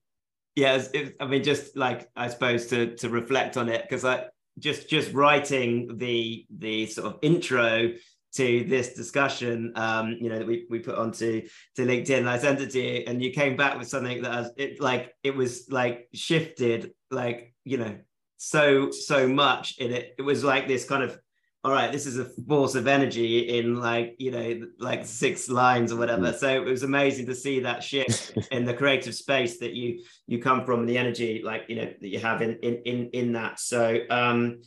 yeah 0.54 0.82
it, 0.94 1.16
i 1.20 1.26
mean 1.26 1.42
just 1.42 1.76
like 1.76 2.08
i 2.16 2.28
suppose 2.28 2.66
to 2.66 2.96
to 2.96 3.08
reflect 3.08 3.56
on 3.56 3.68
it 3.68 3.82
because 3.82 4.04
i 4.04 4.24
just 4.58 4.88
just 4.88 5.12
writing 5.12 5.96
the 5.98 6.46
the 6.58 6.86
sort 6.86 7.06
of 7.06 7.18
intro 7.22 7.92
to 8.34 8.64
this 8.64 8.94
discussion 8.94 9.72
um 9.76 10.16
you 10.20 10.28
know 10.28 10.38
that 10.38 10.46
we, 10.46 10.66
we 10.70 10.78
put 10.78 10.96
onto 10.96 11.42
to 11.76 11.82
linkedin 11.86 12.18
and 12.18 12.30
i 12.30 12.38
sent 12.38 12.60
it 12.60 12.70
to 12.70 12.80
you 12.80 13.04
and 13.06 13.22
you 13.22 13.32
came 13.32 13.56
back 13.56 13.78
with 13.78 13.88
something 13.88 14.22
that 14.22 14.32
was 14.32 14.50
it 14.56 14.80
like 14.80 15.14
it 15.22 15.34
was 15.34 15.66
like 15.70 16.08
shifted 16.12 16.92
like 17.10 17.54
you 17.64 17.78
know 17.78 17.96
so 18.38 18.90
so 18.90 19.28
much 19.28 19.78
in 19.78 19.92
it. 19.92 20.14
It 20.16 20.22
was 20.22 20.42
like 20.42 20.66
this 20.66 20.84
kind 20.84 21.02
of 21.02 21.18
all 21.64 21.72
right, 21.72 21.90
this 21.90 22.06
is 22.06 22.18
a 22.18 22.24
force 22.46 22.76
of 22.76 22.86
energy 22.86 23.58
in 23.58 23.76
like, 23.76 24.14
you 24.18 24.30
know, 24.30 24.60
like 24.78 25.04
six 25.04 25.48
lines 25.48 25.90
or 25.90 25.96
whatever. 25.96 26.32
Mm. 26.32 26.38
So 26.38 26.48
it 26.48 26.64
was 26.64 26.84
amazing 26.84 27.26
to 27.26 27.34
see 27.34 27.60
that 27.60 27.82
shift 27.82 28.36
in 28.52 28.64
the 28.64 28.74
creative 28.74 29.14
space 29.14 29.58
that 29.58 29.74
you 29.74 30.02
you 30.26 30.40
come 30.40 30.64
from 30.64 30.80
and 30.80 30.88
the 30.88 30.98
energy 30.98 31.42
like, 31.44 31.64
you 31.68 31.76
know, 31.76 31.92
that 32.00 32.08
you 32.08 32.20
have 32.20 32.42
in 32.42 32.58
in 32.62 32.82
in, 32.84 33.10
in 33.10 33.32
that. 33.32 33.58
So 33.58 33.98
um 34.08 34.60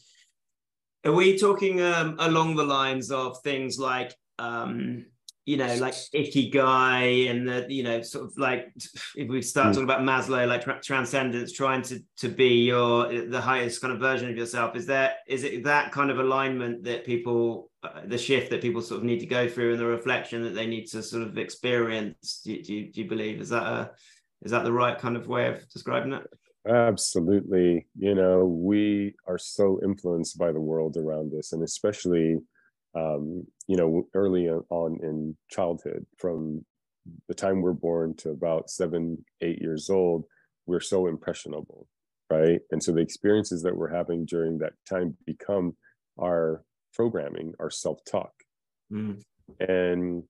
are 1.05 1.13
we 1.13 1.37
talking 1.37 1.81
um 1.81 2.17
along 2.19 2.55
the 2.55 2.65
lines 2.65 3.09
of 3.09 3.41
things 3.41 3.79
like 3.79 4.13
um 4.37 5.05
you 5.45 5.57
know, 5.57 5.73
like 5.75 5.95
icky 6.13 6.49
guy 6.49 7.01
and 7.01 7.47
the, 7.47 7.65
you 7.67 7.83
know, 7.83 8.01
sort 8.01 8.25
of 8.25 8.37
like 8.37 8.71
if 9.15 9.27
we 9.27 9.41
start 9.41 9.67
mm. 9.67 9.73
talking 9.73 9.83
about 9.83 10.01
Maslow, 10.01 10.47
like 10.47 10.63
tra- 10.63 10.81
transcendence, 10.81 11.51
trying 11.51 11.81
to 11.83 11.99
to 12.17 12.29
be 12.29 12.65
your 12.65 13.27
the 13.27 13.41
highest 13.41 13.81
kind 13.81 13.93
of 13.93 13.99
version 13.99 14.29
of 14.29 14.37
yourself. 14.37 14.75
Is 14.75 14.85
there 14.85 15.13
is 15.27 15.43
it 15.43 15.63
that 15.63 15.91
kind 15.91 16.11
of 16.11 16.19
alignment 16.19 16.83
that 16.83 17.05
people, 17.05 17.71
uh, 17.83 18.01
the 18.05 18.17
shift 18.17 18.49
that 18.51 18.61
people 18.61 18.81
sort 18.81 18.99
of 18.99 19.05
need 19.05 19.19
to 19.19 19.25
go 19.25 19.47
through, 19.47 19.71
and 19.71 19.79
the 19.79 19.85
reflection 19.85 20.43
that 20.43 20.53
they 20.53 20.67
need 20.67 20.85
to 20.87 21.01
sort 21.01 21.23
of 21.23 21.37
experience? 21.37 22.41
Do, 22.43 22.61
do, 22.61 22.91
do 22.91 23.01
you 23.01 23.09
believe 23.09 23.41
is 23.41 23.49
that 23.49 23.63
a 23.63 23.91
is 24.43 24.51
that 24.51 24.63
the 24.63 24.73
right 24.73 24.97
kind 24.97 25.15
of 25.15 25.27
way 25.27 25.47
of 25.47 25.67
describing 25.69 26.13
it? 26.13 26.23
Absolutely. 26.67 27.87
You 27.97 28.13
know, 28.13 28.45
we 28.45 29.15
are 29.27 29.39
so 29.39 29.79
influenced 29.83 30.37
by 30.37 30.51
the 30.51 30.61
world 30.61 30.95
around 30.97 31.33
us, 31.33 31.53
and 31.53 31.63
especially 31.63 32.37
um, 32.95 33.45
you 33.67 33.77
know, 33.77 34.03
early 34.13 34.49
on 34.49 34.99
in 35.01 35.37
childhood, 35.49 36.05
from 36.17 36.65
the 37.27 37.33
time 37.33 37.61
we're 37.61 37.73
born 37.73 38.15
to 38.17 38.29
about 38.29 38.69
seven, 38.69 39.25
eight 39.41 39.59
years 39.61 39.89
old, 39.89 40.25
we're 40.65 40.79
so 40.79 41.07
impressionable, 41.07 41.87
right? 42.29 42.59
And 42.71 42.83
so 42.83 42.91
the 42.91 43.01
experiences 43.01 43.63
that 43.63 43.75
we're 43.75 43.93
having 43.93 44.25
during 44.25 44.59
that 44.59 44.73
time 44.87 45.17
become 45.25 45.75
our 46.21 46.63
programming, 46.93 47.53
our 47.59 47.69
self 47.69 47.99
talk. 48.09 48.31
Mm. 48.91 49.21
And 49.59 50.23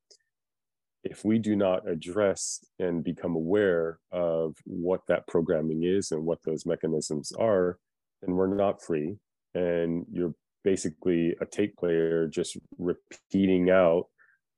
if 1.04 1.26
we 1.26 1.40
do 1.40 1.56
not 1.56 1.90
address 1.90 2.64
and 2.80 3.04
become 3.04 3.36
aware 3.36 4.00
of 4.12 4.56
what 4.66 5.02
that 5.08 5.28
programming 5.28 5.84
is 5.84 6.12
and 6.12 6.26
what 6.26 6.40
those 6.46 6.66
mechanisms 6.66 7.32
are, 7.34 7.80
then 8.22 8.36
we're 8.36 8.54
not 8.54 8.82
free. 8.82 9.18
And 9.56 10.06
you're 10.12 10.36
basically 10.64 11.36
a 11.42 11.46
tape 11.46 11.76
player 11.78 12.28
just 12.28 12.58
repeating 12.78 13.70
out 13.70 14.06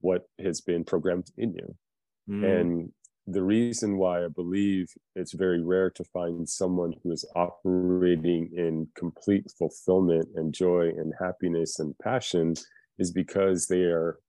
what 0.01 0.23
has 0.43 0.61
been 0.61 0.83
programmed 0.83 1.31
in 1.37 1.53
you. 1.53 1.75
Mm. 2.29 2.59
And 2.59 2.91
the 3.25 3.43
reason 3.43 3.97
why 3.97 4.25
I 4.25 4.27
believe 4.27 4.89
it's 5.15 5.33
very 5.33 5.63
rare 5.63 5.89
to 5.91 6.03
find 6.05 6.47
someone 6.47 6.93
who 7.01 7.11
is 7.11 7.25
operating 7.35 8.49
in 8.55 8.87
complete 8.95 9.49
fulfillment 9.57 10.27
and 10.35 10.53
joy 10.53 10.89
and 10.89 11.13
happiness 11.19 11.79
and 11.79 11.97
passion 11.99 12.55
is 12.99 13.11
because 13.11 13.67
they 13.67 13.83
are 13.83 14.19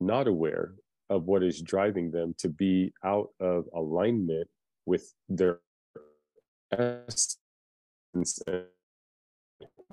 not 0.00 0.28
aware 0.28 0.74
of 1.08 1.24
what 1.24 1.42
is 1.42 1.62
driving 1.62 2.10
them 2.10 2.34
to 2.38 2.48
be 2.48 2.92
out 3.02 3.28
of 3.40 3.64
alignment 3.74 4.48
with 4.86 5.14
their 5.28 5.60
essence 6.72 7.38
and 8.46 8.64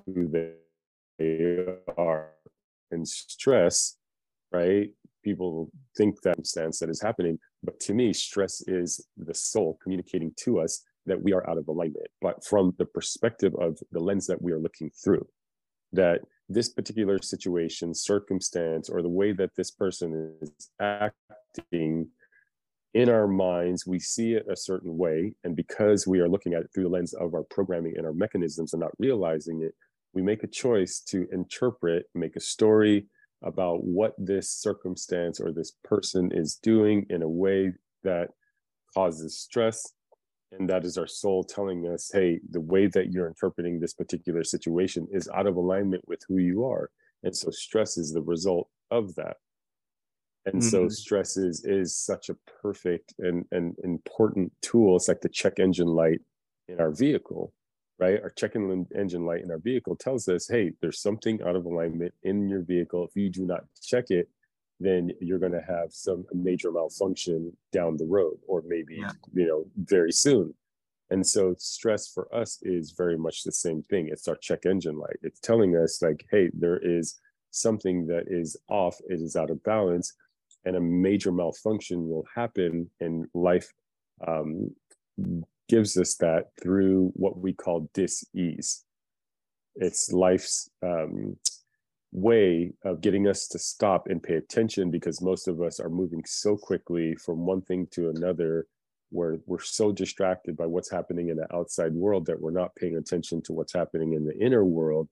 who 0.06 0.28
they 0.28 0.52
are 1.96 2.30
in 2.90 3.04
stress, 3.04 3.96
right? 4.52 4.90
People 5.24 5.70
think 5.96 6.20
that 6.22 6.46
stance 6.46 6.78
that 6.80 6.90
is 6.90 7.00
happening, 7.00 7.38
but 7.62 7.78
to 7.80 7.94
me, 7.94 8.12
stress 8.12 8.62
is 8.66 9.06
the 9.16 9.34
soul 9.34 9.78
communicating 9.82 10.32
to 10.38 10.60
us 10.60 10.84
that 11.06 11.20
we 11.20 11.32
are 11.32 11.48
out 11.48 11.58
of 11.58 11.68
alignment. 11.68 12.06
But 12.20 12.44
from 12.44 12.74
the 12.78 12.86
perspective 12.86 13.54
of 13.60 13.78
the 13.90 14.00
lens 14.00 14.26
that 14.26 14.40
we 14.40 14.52
are 14.52 14.60
looking 14.60 14.90
through, 14.90 15.26
that 15.92 16.20
this 16.48 16.68
particular 16.68 17.20
situation, 17.20 17.94
circumstance, 17.94 18.88
or 18.88 19.02
the 19.02 19.08
way 19.08 19.32
that 19.32 19.54
this 19.56 19.70
person 19.70 20.34
is 20.40 20.70
acting 20.80 22.08
in 22.94 23.08
our 23.08 23.26
minds, 23.26 23.86
we 23.86 23.98
see 23.98 24.34
it 24.34 24.46
a 24.50 24.56
certain 24.56 24.98
way. 24.98 25.34
And 25.44 25.56
because 25.56 26.06
we 26.06 26.20
are 26.20 26.28
looking 26.28 26.54
at 26.54 26.62
it 26.62 26.70
through 26.74 26.84
the 26.84 26.90
lens 26.90 27.14
of 27.14 27.34
our 27.34 27.44
programming 27.44 27.96
and 27.96 28.06
our 28.06 28.12
mechanisms 28.12 28.74
and 28.74 28.80
not 28.80 28.92
realizing 28.98 29.62
it, 29.62 29.74
we 30.14 30.22
make 30.22 30.42
a 30.42 30.48
choice 30.48 31.00
to 31.08 31.26
interpret, 31.32 32.06
make 32.14 32.36
a 32.36 32.40
story 32.40 33.06
about 33.42 33.84
what 33.84 34.14
this 34.18 34.50
circumstance 34.50 35.40
or 35.40 35.52
this 35.52 35.72
person 35.84 36.30
is 36.32 36.56
doing 36.62 37.06
in 37.10 37.22
a 37.22 37.28
way 37.28 37.72
that 38.04 38.28
causes 38.94 39.38
stress. 39.38 39.92
And 40.52 40.68
that 40.68 40.84
is 40.84 40.98
our 40.98 41.06
soul 41.06 41.42
telling 41.42 41.88
us, 41.88 42.10
hey, 42.12 42.40
the 42.50 42.60
way 42.60 42.86
that 42.88 43.10
you're 43.10 43.26
interpreting 43.26 43.80
this 43.80 43.94
particular 43.94 44.44
situation 44.44 45.08
is 45.10 45.28
out 45.34 45.46
of 45.46 45.56
alignment 45.56 46.06
with 46.06 46.20
who 46.28 46.36
you 46.36 46.64
are. 46.66 46.90
And 47.22 47.34
so 47.34 47.50
stress 47.50 47.96
is 47.96 48.12
the 48.12 48.22
result 48.22 48.68
of 48.90 49.14
that. 49.14 49.36
And 50.44 50.56
mm-hmm. 50.56 50.68
so 50.68 50.88
stress 50.88 51.36
is 51.36 51.64
is 51.64 51.96
such 51.96 52.28
a 52.28 52.36
perfect 52.60 53.14
and, 53.20 53.44
and 53.52 53.76
important 53.84 54.52
tool. 54.60 54.96
It's 54.96 55.08
like 55.08 55.20
the 55.20 55.28
check 55.28 55.58
engine 55.58 55.86
light 55.86 56.20
in 56.68 56.80
our 56.80 56.90
vehicle 56.90 57.52
right? 58.02 58.20
Our 58.20 58.30
check 58.30 58.56
engine 58.56 59.24
light 59.24 59.42
in 59.42 59.50
our 59.52 59.58
vehicle 59.58 59.94
tells 59.94 60.26
us, 60.26 60.48
hey, 60.48 60.72
there's 60.80 61.00
something 61.00 61.40
out 61.42 61.54
of 61.54 61.66
alignment 61.66 62.12
in 62.24 62.48
your 62.48 62.62
vehicle. 62.62 63.06
If 63.06 63.14
you 63.14 63.30
do 63.30 63.46
not 63.46 63.62
check 63.80 64.10
it, 64.10 64.28
then 64.80 65.12
you're 65.20 65.38
going 65.38 65.52
to 65.52 65.64
have 65.76 65.92
some 65.92 66.24
major 66.32 66.72
malfunction 66.72 67.56
down 67.72 67.96
the 67.96 68.06
road, 68.18 68.38
or 68.48 68.64
maybe 68.66 68.96
yeah. 68.96 69.12
you 69.32 69.46
know 69.46 69.64
very 69.76 70.10
soon. 70.10 70.52
And 71.10 71.24
so 71.24 71.54
stress 71.58 72.08
for 72.08 72.26
us 72.34 72.58
is 72.62 72.90
very 72.90 73.16
much 73.16 73.44
the 73.44 73.52
same 73.52 73.82
thing. 73.82 74.08
It's 74.08 74.26
our 74.26 74.36
check 74.36 74.66
engine 74.66 74.98
light. 74.98 75.18
It's 75.22 75.38
telling 75.38 75.76
us 75.76 76.02
like, 76.02 76.24
hey, 76.32 76.50
there 76.54 76.78
is 76.78 77.20
something 77.52 78.06
that 78.08 78.24
is 78.26 78.56
off. 78.68 78.96
It 79.08 79.20
is 79.20 79.36
out 79.36 79.50
of 79.50 79.62
balance, 79.62 80.12
and 80.64 80.74
a 80.74 80.80
major 80.80 81.30
malfunction 81.30 82.08
will 82.08 82.26
happen, 82.34 82.90
and 83.00 83.26
life 83.32 83.72
um, 84.26 84.74
gives 85.72 85.96
us 85.96 86.14
that 86.16 86.42
through 86.62 87.10
what 87.14 87.36
we 87.44 87.52
call 87.54 87.90
dis-ease. 87.94 88.84
It's 89.86 90.12
life's 90.12 90.70
um, 90.82 91.36
way 92.12 92.74
of 92.84 93.00
getting 93.00 93.26
us 93.26 93.48
to 93.48 93.58
stop 93.58 94.02
and 94.10 94.22
pay 94.22 94.36
attention 94.36 94.90
because 94.90 95.22
most 95.30 95.48
of 95.48 95.62
us 95.62 95.80
are 95.80 95.88
moving 95.88 96.22
so 96.26 96.52
quickly 96.56 97.16
from 97.24 97.46
one 97.46 97.62
thing 97.62 97.88
to 97.94 98.10
another 98.10 98.66
where 99.10 99.38
we're 99.46 99.60
so 99.60 99.92
distracted 99.92 100.56
by 100.56 100.66
what's 100.66 100.90
happening 100.90 101.30
in 101.30 101.38
the 101.38 101.56
outside 101.58 101.94
world 101.94 102.26
that 102.26 102.40
we're 102.42 102.60
not 102.62 102.76
paying 102.76 102.96
attention 102.96 103.42
to 103.42 103.54
what's 103.54 103.72
happening 103.80 104.10
in 104.12 104.24
the 104.26 104.38
inner 104.46 104.64
world 104.64 105.08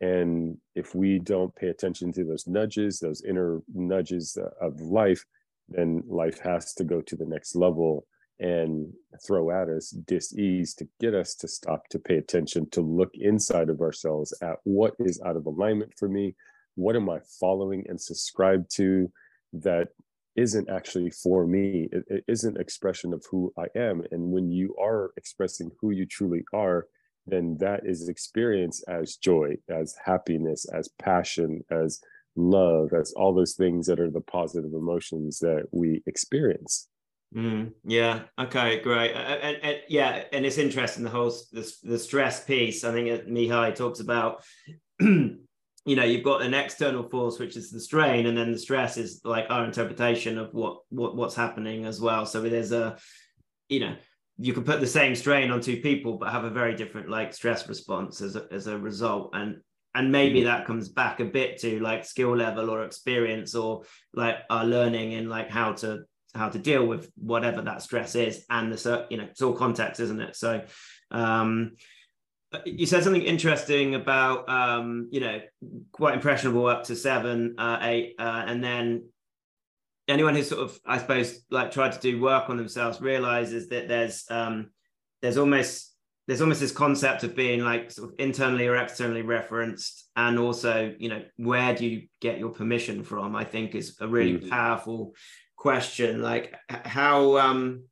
And 0.00 0.58
if 0.74 0.94
we 0.94 1.18
don't 1.18 1.54
pay 1.56 1.68
attention 1.68 2.12
to 2.12 2.24
those 2.24 2.46
nudges, 2.46 2.98
those 2.98 3.22
inner 3.22 3.62
nudges 3.74 4.36
of 4.60 4.80
life, 4.80 5.24
then 5.68 6.02
life 6.06 6.38
has 6.40 6.74
to 6.74 6.84
go 6.84 7.00
to 7.02 7.16
the 7.16 7.24
next 7.24 7.56
level 7.56 8.06
and 8.40 8.92
throw 9.26 9.50
at 9.50 9.68
us 9.68 9.90
dis-ease 9.90 10.74
to 10.74 10.86
get 11.00 11.14
us 11.14 11.34
to 11.34 11.46
stop 11.46 11.88
to 11.88 11.98
pay 11.98 12.16
attention 12.16 12.68
to 12.70 12.80
look 12.80 13.10
inside 13.14 13.68
of 13.68 13.80
ourselves 13.80 14.34
at 14.42 14.56
what 14.64 14.94
is 14.98 15.20
out 15.24 15.36
of 15.36 15.46
alignment 15.46 15.92
for 15.96 16.08
me 16.08 16.34
what 16.74 16.96
am 16.96 17.08
i 17.08 17.18
following 17.40 17.84
and 17.88 18.00
subscribe 18.00 18.68
to 18.68 19.10
that 19.52 19.88
isn't 20.36 20.68
actually 20.68 21.10
for 21.10 21.46
me. 21.46 21.88
It, 21.92 22.04
it 22.08 22.24
isn't 22.26 22.58
expression 22.58 23.12
of 23.12 23.24
who 23.30 23.52
i 23.56 23.66
am. 23.78 24.02
And 24.10 24.32
when 24.32 24.50
you 24.50 24.74
are 24.82 25.12
expressing 25.16 25.70
who 25.80 25.92
you 25.92 26.06
truly 26.06 26.44
are 26.52 26.86
then 27.26 27.56
that 27.60 27.80
is 27.84 28.08
experienced 28.08 28.84
as 28.88 29.16
joy 29.16 29.56
as 29.70 29.94
happiness 30.04 30.66
as 30.74 30.88
passion 31.00 31.62
as 31.70 32.00
love 32.36 32.92
as 32.92 33.12
all 33.16 33.32
those 33.32 33.54
things 33.54 33.86
that 33.86 34.00
are 34.00 34.10
the 34.10 34.20
positive 34.20 34.72
emotions 34.74 35.38
that 35.38 35.64
we 35.72 36.02
experience 36.06 36.88
Mm, 37.34 37.72
yeah. 37.84 38.22
Okay. 38.38 38.80
Great. 38.80 39.12
And, 39.12 39.58
and, 39.62 39.80
yeah, 39.88 40.24
and 40.32 40.46
it's 40.46 40.58
interesting 40.58 41.04
the 41.04 41.10
whole 41.10 41.32
the, 41.52 41.72
the 41.82 41.98
stress 41.98 42.44
piece. 42.44 42.84
I 42.84 42.92
think 42.92 43.08
Mihaly 43.26 43.74
talks 43.74 44.00
about. 44.00 44.44
you 45.86 45.96
know, 45.96 46.04
you've 46.04 46.24
got 46.24 46.42
an 46.42 46.54
external 46.54 47.08
force, 47.08 47.38
which 47.38 47.56
is 47.56 47.70
the 47.70 47.80
strain, 47.80 48.26
and 48.26 48.36
then 48.36 48.52
the 48.52 48.58
stress 48.58 48.96
is 48.96 49.20
like 49.24 49.46
our 49.50 49.64
interpretation 49.64 50.38
of 50.38 50.52
what 50.54 50.78
what 50.88 51.16
what's 51.16 51.34
happening 51.34 51.84
as 51.84 52.00
well. 52.00 52.24
So 52.24 52.40
there's 52.40 52.72
a, 52.72 52.96
you 53.68 53.80
know, 53.80 53.96
you 54.38 54.52
can 54.52 54.64
put 54.64 54.80
the 54.80 54.86
same 54.86 55.14
strain 55.14 55.50
on 55.50 55.60
two 55.60 55.78
people, 55.78 56.16
but 56.18 56.32
have 56.32 56.44
a 56.44 56.50
very 56.50 56.74
different 56.74 57.10
like 57.10 57.34
stress 57.34 57.68
response 57.68 58.20
as 58.20 58.36
a, 58.36 58.46
as 58.50 58.66
a 58.66 58.78
result. 58.78 59.30
And 59.34 59.58
and 59.94 60.10
maybe 60.10 60.40
mm-hmm. 60.40 60.46
that 60.46 60.66
comes 60.66 60.88
back 60.88 61.20
a 61.20 61.24
bit 61.24 61.58
to 61.60 61.80
like 61.80 62.04
skill 62.04 62.34
level 62.36 62.70
or 62.70 62.84
experience 62.84 63.54
or 63.54 63.82
like 64.12 64.38
our 64.50 64.64
learning 64.64 65.12
in 65.12 65.28
like 65.28 65.50
how 65.50 65.72
to 65.72 66.00
how 66.34 66.48
to 66.48 66.58
deal 66.58 66.86
with 66.86 67.10
whatever 67.16 67.62
that 67.62 67.82
stress 67.82 68.14
is 68.14 68.44
and 68.50 68.72
the 68.72 69.06
you 69.10 69.16
know 69.16 69.24
it's 69.24 69.42
all 69.42 69.52
context 69.52 70.00
isn't 70.00 70.20
it 70.20 70.36
so 70.36 70.62
um 71.10 71.72
you 72.64 72.86
said 72.86 73.02
something 73.02 73.22
interesting 73.22 73.94
about 73.94 74.48
um 74.48 75.08
you 75.10 75.20
know 75.20 75.40
quite 75.92 76.14
impressionable 76.14 76.66
up 76.66 76.84
to 76.84 76.96
seven 76.96 77.54
uh 77.58 77.78
eight 77.82 78.14
uh, 78.18 78.44
and 78.46 78.62
then 78.62 79.04
anyone 80.08 80.34
who 80.34 80.42
sort 80.42 80.62
of 80.62 80.78
i 80.84 80.98
suppose 80.98 81.40
like 81.50 81.70
tried 81.70 81.92
to 81.92 82.00
do 82.00 82.20
work 82.20 82.50
on 82.50 82.56
themselves 82.56 83.00
realizes 83.00 83.68
that 83.68 83.88
there's 83.88 84.24
um 84.30 84.70
there's 85.22 85.38
almost 85.38 85.94
there's 86.26 86.40
almost 86.40 86.60
this 86.60 86.72
concept 86.72 87.22
of 87.22 87.36
being 87.36 87.60
like 87.60 87.90
sort 87.90 88.10
of 88.10 88.14
internally 88.18 88.66
or 88.66 88.76
externally 88.76 89.22
referenced 89.22 90.08
and 90.16 90.38
also 90.38 90.94
you 90.98 91.08
know 91.08 91.22
where 91.36 91.74
do 91.74 91.86
you 91.86 92.06
get 92.20 92.38
your 92.38 92.50
permission 92.50 93.02
from 93.02 93.34
i 93.34 93.44
think 93.44 93.74
is 93.74 93.96
a 94.00 94.08
really 94.08 94.34
mm-hmm. 94.34 94.48
powerful 94.48 95.14
question 95.64 96.20
like 96.20 96.54
how 96.68 97.38
um 97.38 97.84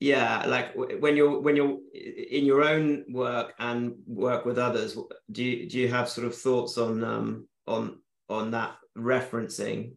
yeah 0.00 0.44
like 0.54 0.68
when 0.74 1.14
you're 1.16 1.38
when 1.38 1.54
you're 1.54 1.78
in 1.94 2.44
your 2.44 2.64
own 2.64 3.04
work 3.12 3.54
and 3.60 3.94
work 4.06 4.44
with 4.44 4.58
others 4.58 4.98
do 5.30 5.44
you 5.44 5.68
do 5.70 5.78
you 5.78 5.88
have 5.88 6.08
sort 6.08 6.26
of 6.26 6.34
thoughts 6.34 6.78
on 6.78 7.04
um 7.04 7.46
on 7.68 7.84
on 8.28 8.50
that 8.50 8.72
referencing 8.98 9.92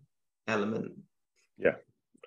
element? 0.47 0.91
Yeah. 1.57 1.77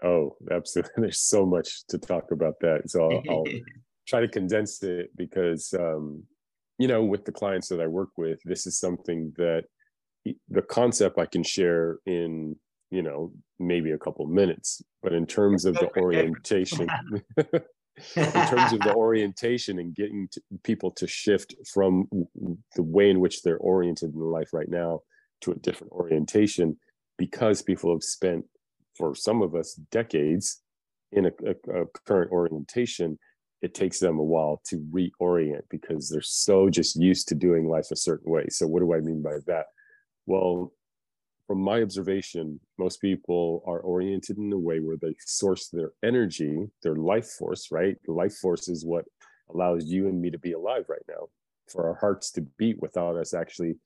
Oh 0.02 0.36
absolutely. 0.50 0.92
There's 0.96 1.20
so 1.20 1.46
much 1.46 1.86
to 1.90 1.98
talk 1.98 2.32
about 2.32 2.58
that. 2.60 2.90
So 2.90 2.98
I'll, 3.08 3.22
I'll 3.30 3.44
try 4.08 4.20
to 4.20 4.28
condense 4.28 4.82
it 4.82 5.10
because 5.16 5.72
um 5.78 6.24
you 6.78 6.88
know 6.88 7.04
with 7.04 7.24
the 7.24 7.32
clients 7.40 7.68
that 7.68 7.80
i 7.80 7.86
work 7.86 8.10
with 8.16 8.38
this 8.44 8.66
is 8.66 8.78
something 8.78 9.32
that 9.36 9.64
the 10.48 10.62
concept 10.62 11.18
i 11.18 11.26
can 11.26 11.42
share 11.42 11.98
in 12.06 12.54
you 12.90 13.02
know 13.02 13.32
maybe 13.58 13.90
a 13.90 13.98
couple 13.98 14.26
minutes 14.26 14.82
but 15.02 15.12
in 15.12 15.26
terms 15.26 15.64
of 15.64 15.74
the 15.74 15.90
orientation 15.96 16.88
in 17.36 18.46
terms 18.46 18.72
of 18.72 18.80
the 18.80 18.94
orientation 18.96 19.78
and 19.78 19.94
getting 19.94 20.28
to, 20.30 20.40
people 20.62 20.90
to 20.90 21.06
shift 21.06 21.54
from 21.72 22.06
the 22.74 22.82
way 22.82 23.10
in 23.10 23.20
which 23.20 23.42
they're 23.42 23.58
oriented 23.58 24.14
in 24.14 24.20
life 24.20 24.52
right 24.52 24.68
now 24.68 25.00
to 25.40 25.52
a 25.52 25.56
different 25.56 25.92
orientation 25.92 26.76
because 27.18 27.62
people 27.62 27.92
have 27.92 28.02
spent 28.02 28.44
for 28.96 29.14
some 29.14 29.42
of 29.42 29.54
us 29.54 29.74
decades 29.90 30.62
in 31.12 31.26
a, 31.26 31.30
a, 31.46 31.82
a 31.82 31.86
current 32.06 32.30
orientation 32.30 33.18
it 33.62 33.74
takes 33.74 33.98
them 33.98 34.18
a 34.18 34.22
while 34.22 34.60
to 34.66 34.84
reorient 34.90 35.62
because 35.70 36.08
they're 36.08 36.20
so 36.22 36.68
just 36.68 36.96
used 36.96 37.28
to 37.28 37.34
doing 37.34 37.68
life 37.68 37.90
a 37.90 37.96
certain 37.96 38.30
way. 38.30 38.46
So 38.50 38.66
what 38.66 38.80
do 38.80 38.94
i 38.94 39.00
mean 39.00 39.22
by 39.22 39.38
that? 39.46 39.66
Well 40.26 40.72
from 41.46 41.60
my 41.60 41.82
observation, 41.82 42.60
most 42.78 43.00
people 43.00 43.62
are 43.66 43.80
oriented 43.80 44.38
in 44.38 44.52
a 44.52 44.58
way 44.58 44.80
where 44.80 44.96
they 44.96 45.14
source 45.20 45.68
their 45.68 45.92
energy, 46.02 46.66
their 46.82 46.96
life 46.96 47.28
force, 47.38 47.68
right? 47.70 47.96
Life 48.08 48.36
force 48.36 48.68
is 48.68 48.84
what 48.84 49.04
allows 49.52 49.84
you 49.86 50.08
and 50.08 50.20
me 50.20 50.30
to 50.30 50.38
be 50.38 50.52
alive 50.52 50.84
right 50.88 51.04
now, 51.08 51.28
for 51.68 51.86
our 51.86 51.94
hearts 51.94 52.32
to 52.32 52.42
beat 52.58 52.80
without 52.82 53.16
us 53.16 53.32
actually 53.32 53.76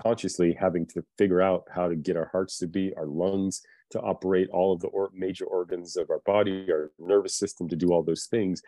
consciously 0.00 0.56
having 0.58 0.86
to 0.86 1.04
figure 1.18 1.42
out 1.42 1.64
how 1.70 1.88
to 1.88 1.94
get 1.94 2.16
our 2.16 2.30
hearts 2.32 2.56
to 2.58 2.66
beat, 2.66 2.94
our 2.96 3.06
lungs 3.06 3.60
to 3.90 4.00
operate, 4.00 4.48
all 4.50 4.72
of 4.72 4.80
the 4.80 4.88
or- 4.88 5.10
major 5.12 5.44
organs 5.44 5.96
of 5.96 6.08
our 6.08 6.22
body, 6.24 6.66
our 6.70 6.90
nervous 6.98 7.36
system 7.36 7.68
to 7.68 7.76
do 7.76 7.92
all 7.92 8.02
those 8.02 8.26
things 8.26 8.62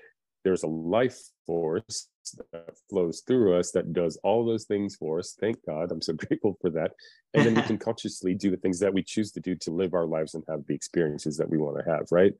there's 0.45 0.63
a 0.63 0.69
life 0.69 1.19
force 1.47 2.09
that 2.53 2.77
flows 2.89 3.23
through 3.27 3.59
us 3.59 3.71
that 3.73 3.93
does 3.93 4.17
all 4.23 4.45
those 4.45 4.65
things 4.65 4.97
for 4.97 5.19
us. 5.19 5.37
Thank 5.39 5.65
God. 5.67 5.91
I'm 5.91 6.01
so 6.01 6.13
grateful 6.29 6.57
for 6.61 6.71
that. 6.71 6.93
And 7.35 7.45
then 7.45 7.55
we 7.55 7.63
can 7.63 7.79
consciously 7.89 8.35
do 8.35 8.51
the 8.51 8.57
things 8.57 8.79
that 8.81 8.95
we 8.95 9.03
choose 9.03 9.33
to 9.33 9.41
do 9.41 9.55
to 9.57 9.71
live 9.71 9.95
our 9.95 10.07
lives 10.07 10.35
and 10.35 10.45
have 10.49 10.67
the 10.67 10.75
experiences 10.75 11.37
that 11.37 11.49
we 11.49 11.59
want 11.59 11.79
to 11.79 11.91
have, 11.91 12.07
right? 12.11 12.33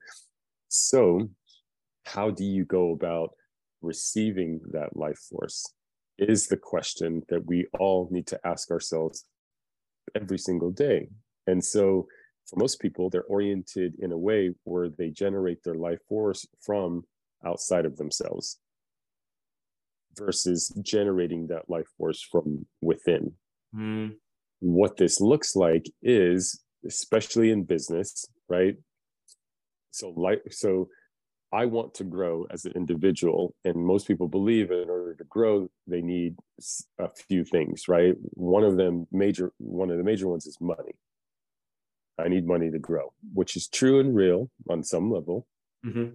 So, 0.69 1.29
how 2.05 2.31
do 2.31 2.45
you 2.45 2.65
go 2.65 2.93
about 2.93 3.35
receiving 3.81 4.61
that 4.73 4.97
life 4.97 5.19
force? 5.19 5.65
Is 6.19 6.47
the 6.47 6.57
question 6.57 7.23
that 7.29 7.47
we 7.47 7.67
all 7.79 8.09
need 8.11 8.27
to 8.29 8.41
ask 8.45 8.71
ourselves 8.71 9.25
every 10.15 10.39
single 10.39 10.71
day. 10.71 11.09
And 11.47 11.65
so, 11.65 12.07
for 12.49 12.57
most 12.57 12.81
people, 12.81 13.09
they're 13.09 13.23
oriented 13.25 13.95
in 14.01 14.13
a 14.13 14.19
way 14.19 14.53
where 14.65 14.89
they 14.89 15.11
generate 15.11 15.63
their 15.63 15.77
life 15.77 16.01
force 16.09 16.47
from 16.61 17.05
outside 17.45 17.87
of 17.87 17.97
themselves 17.97 18.59
versus 20.17 20.73
generating 20.83 21.47
that 21.49 21.69
life 21.69 21.87
force 21.99 22.23
from 22.23 22.67
within. 22.81 23.33
Mm. 23.75 24.17
What 24.61 24.97
this 24.97 25.21
looks 25.21 25.57
like 25.57 25.87
is, 26.03 26.61
especially 26.87 27.51
in 27.51 27.65
business, 27.65 28.27
right? 28.49 28.77
So, 29.91 30.11
like, 30.11 30.43
so 30.51 30.89
I 31.53 31.67
want 31.67 31.95
to 31.95 32.05
grow 32.05 32.47
as 32.51 32.65
an 32.65 32.73
individual, 32.75 33.55
and 33.65 33.77
most 33.77 34.07
people 34.07 34.29
believe 34.29 34.71
in 34.71 34.89
order 34.89 35.15
to 35.15 35.25
grow, 35.25 35.69
they 35.87 36.01
need 36.01 36.37
a 36.99 37.09
few 37.09 37.45
things, 37.45 37.89
right? 37.89 38.15
One 38.35 38.65
of 38.65 38.77
them, 38.77 39.07
major, 39.13 39.53
one 39.59 39.91
of 39.91 39.99
the 39.99 40.05
major 40.05 40.29
ones 40.29 40.47
is 40.47 40.59
money. 40.61 40.93
I 42.19 42.29
need 42.29 42.47
money 42.47 42.71
to 42.71 42.79
grow, 42.79 43.13
which 43.33 43.57
is 43.57 43.69
true 43.69 43.99
and 43.99 44.15
real 44.15 44.51
on 44.69 44.85
some 44.85 45.11
level. 45.11 45.47
Mm-hmm 45.85 46.11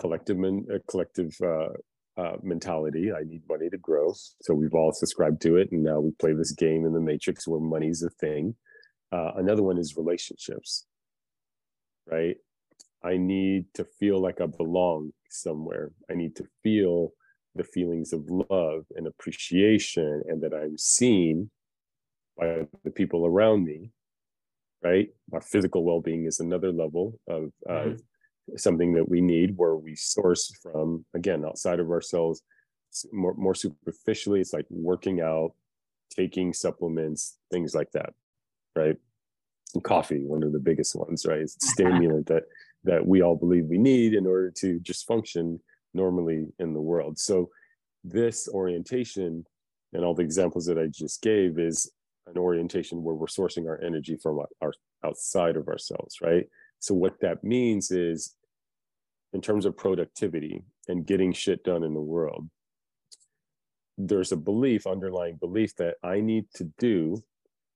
collective 0.00 0.36
men, 0.36 0.66
uh, 0.72 0.78
collective 0.88 1.36
uh, 1.42 1.68
uh, 2.16 2.36
mentality. 2.42 3.12
I 3.12 3.22
need 3.24 3.42
money 3.48 3.68
to 3.70 3.78
grow. 3.78 4.12
So 4.42 4.54
we've 4.54 4.74
all 4.74 4.92
subscribed 4.92 5.42
to 5.42 5.56
it, 5.56 5.70
and 5.72 5.82
now 5.82 6.00
we 6.00 6.10
play 6.12 6.32
this 6.32 6.52
game 6.52 6.86
in 6.86 6.92
the 6.92 7.00
matrix 7.00 7.46
where 7.46 7.60
money's 7.60 8.02
a 8.02 8.10
thing. 8.10 8.54
Uh, 9.12 9.32
another 9.36 9.62
one 9.62 9.78
is 9.78 9.96
relationships, 9.96 10.86
right? 12.06 12.36
I 13.04 13.16
need 13.16 13.66
to 13.74 13.84
feel 13.84 14.20
like 14.20 14.40
I 14.40 14.46
belong 14.46 15.12
somewhere. 15.30 15.92
I 16.10 16.14
need 16.14 16.34
to 16.36 16.46
feel 16.62 17.12
the 17.54 17.64
feelings 17.64 18.12
of 18.12 18.28
love 18.28 18.84
and 18.96 19.06
appreciation, 19.06 20.22
and 20.26 20.42
that 20.42 20.54
I'm 20.54 20.78
seen 20.78 21.50
by 22.38 22.66
the 22.84 22.90
people 22.90 23.26
around 23.26 23.64
me. 23.64 23.90
Right, 24.84 25.08
My 25.32 25.40
physical 25.40 25.84
well-being 25.84 26.26
is 26.26 26.38
another 26.38 26.70
level 26.70 27.18
of, 27.26 27.50
mm-hmm 27.68 27.96
something 28.56 28.92
that 28.94 29.08
we 29.08 29.20
need 29.20 29.56
where 29.56 29.76
we 29.76 29.94
source 29.94 30.52
from 30.62 31.04
again 31.14 31.44
outside 31.44 31.80
of 31.80 31.90
ourselves 31.90 32.42
more, 33.12 33.34
more 33.34 33.54
superficially 33.54 34.40
it's 34.40 34.52
like 34.52 34.66
working 34.70 35.20
out 35.20 35.52
taking 36.14 36.52
supplements 36.52 37.38
things 37.50 37.74
like 37.74 37.90
that 37.92 38.14
right? 38.74 38.96
And 39.74 39.82
coffee 39.82 40.24
one 40.24 40.42
of 40.42 40.52
the 40.52 40.58
biggest 40.58 40.94
ones 40.94 41.26
right? 41.26 41.40
It's 41.40 41.56
a 41.56 41.66
stimulant 41.72 42.26
that 42.26 42.44
that 42.84 43.04
we 43.04 43.22
all 43.22 43.36
believe 43.36 43.66
we 43.66 43.78
need 43.78 44.14
in 44.14 44.26
order 44.26 44.50
to 44.50 44.78
just 44.80 45.06
function 45.06 45.58
normally 45.92 46.46
in 46.60 46.72
the 46.72 46.80
world. 46.80 47.18
So 47.18 47.50
this 48.04 48.48
orientation 48.48 49.44
and 49.92 50.04
all 50.04 50.14
the 50.14 50.22
examples 50.22 50.66
that 50.66 50.78
i 50.78 50.86
just 50.86 51.22
gave 51.22 51.58
is 51.58 51.90
an 52.26 52.38
orientation 52.38 53.02
where 53.02 53.14
we're 53.14 53.26
sourcing 53.26 53.66
our 53.66 53.80
energy 53.82 54.16
from 54.16 54.40
our 54.60 54.72
outside 55.04 55.56
of 55.56 55.68
ourselves 55.68 56.16
right 56.22 56.48
so 56.86 56.94
what 56.94 57.18
that 57.20 57.42
means 57.42 57.90
is 57.90 58.36
in 59.32 59.40
terms 59.40 59.66
of 59.66 59.76
productivity 59.76 60.62
and 60.86 61.04
getting 61.04 61.32
shit 61.32 61.64
done 61.64 61.82
in 61.82 61.94
the 61.94 62.00
world, 62.00 62.48
there's 63.98 64.30
a 64.30 64.36
belief 64.36 64.86
underlying 64.86 65.36
belief 65.36 65.74
that 65.76 65.94
i 66.04 66.20
need 66.20 66.44
to 66.54 66.64
do 66.78 67.16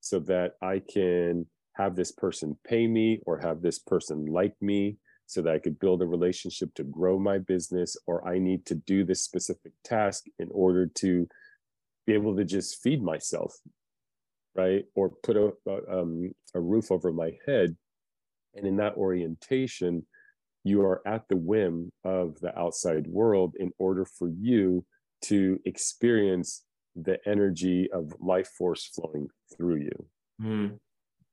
so 0.01 0.20
that 0.20 0.53
i 0.62 0.79
can 0.92 1.46
have 1.73 1.96
this 1.96 2.12
person 2.12 2.57
pay 2.62 2.87
me 2.87 3.18
or 3.27 3.38
have 3.38 3.62
this 3.62 3.79
person 3.79 4.27
like 4.27 4.55
me 4.61 4.99
so 5.27 5.40
that 5.40 5.55
i 5.55 5.59
could 5.59 5.81
build 5.81 6.03
a 6.03 6.07
relationship 6.07 6.68
to 6.75 6.85
grow 6.85 7.18
my 7.18 7.38
business 7.38 7.96
or 8.07 8.29
i 8.29 8.38
need 8.38 8.66
to 8.66 8.75
do 8.75 9.03
this 9.03 9.23
specific 9.23 9.73
task 9.83 10.25
in 10.38 10.49
order 10.53 10.87
to 10.87 11.27
be 12.07 12.12
able 12.12 12.37
to 12.37 12.44
just 12.44 12.83
feed 12.83 13.03
myself 13.03 13.55
right? 14.55 14.85
Or 14.94 15.11
put 15.23 15.37
a, 15.37 15.53
um, 15.90 16.33
a 16.55 16.61
roof 16.61 16.90
over 16.90 17.12
my 17.12 17.31
head 17.46 17.77
and 18.54 18.66
in 18.66 18.76
that 18.76 18.94
orientation 18.96 20.06
you 20.64 20.82
are 20.82 21.00
at 21.06 21.28
the 21.28 21.36
whim 21.36 21.90
of 22.04 22.38
the 22.40 22.56
outside 22.58 23.06
world 23.06 23.54
in 23.58 23.72
order 23.78 24.04
for 24.04 24.28
you 24.28 24.84
to 25.22 25.58
experience 25.64 26.64
the 26.96 27.18
energy 27.26 27.88
of 27.92 28.12
life 28.20 28.48
force 28.58 28.86
flowing 28.86 29.28
through 29.56 29.76
you. 29.76 30.06
Mm. 30.42 30.78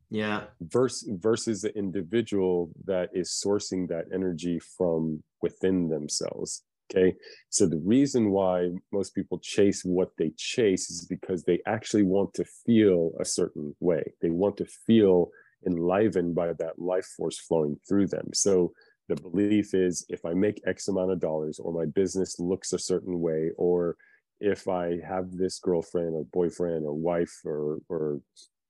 Yeah. 0.10 0.44
Versus, 0.62 1.10
versus 1.12 1.62
the 1.62 1.76
individual 1.78 2.72
that 2.86 3.10
is 3.14 3.30
sourcing 3.30 3.88
that 3.90 4.06
energy 4.14 4.60
from 4.78 5.24
within 5.42 5.90
themselves. 5.90 6.64
Okay. 6.90 7.14
So 7.50 7.66
the 7.66 7.82
reason 7.84 8.32
why 8.32 8.70
most 8.94 9.14
people 9.14 9.40
chase 9.40 9.84
what 9.84 10.12
they 10.18 10.32
chase 10.38 10.90
is 10.90 11.06
because 11.06 11.44
they 11.44 11.60
actually 11.68 12.04
want 12.04 12.34
to 12.36 12.46
feel 12.66 13.12
a 13.20 13.26
certain 13.26 13.76
way. 13.82 14.14
They 14.22 14.30
want 14.30 14.56
to 14.58 14.66
feel 14.66 15.32
enlivened 15.66 16.36
by 16.36 16.54
that 16.54 16.78
life 16.78 17.06
force 17.18 17.40
flowing 17.40 17.80
through 17.88 18.08
them. 18.08 18.30
So 18.34 18.74
the 19.10 19.16
belief 19.16 19.74
is 19.74 20.06
if 20.10 20.26
I 20.26 20.34
make 20.34 20.62
X 20.68 20.88
amount 20.88 21.12
of 21.12 21.20
dollars 21.20 21.60
or 21.60 21.72
my 21.72 21.86
business 21.86 22.40
looks 22.40 22.74
a 22.74 22.80
certain 22.80 23.22
way, 23.22 23.52
or 23.58 23.96
if 24.40 24.68
I 24.68 25.00
have 25.08 25.32
this 25.32 25.60
girlfriend 25.60 26.14
or 26.14 26.26
boyfriend 26.26 26.86
or 26.86 26.94
wife 26.94 27.34
or, 27.46 27.80
or 27.90 28.20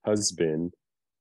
husband, 0.06 0.74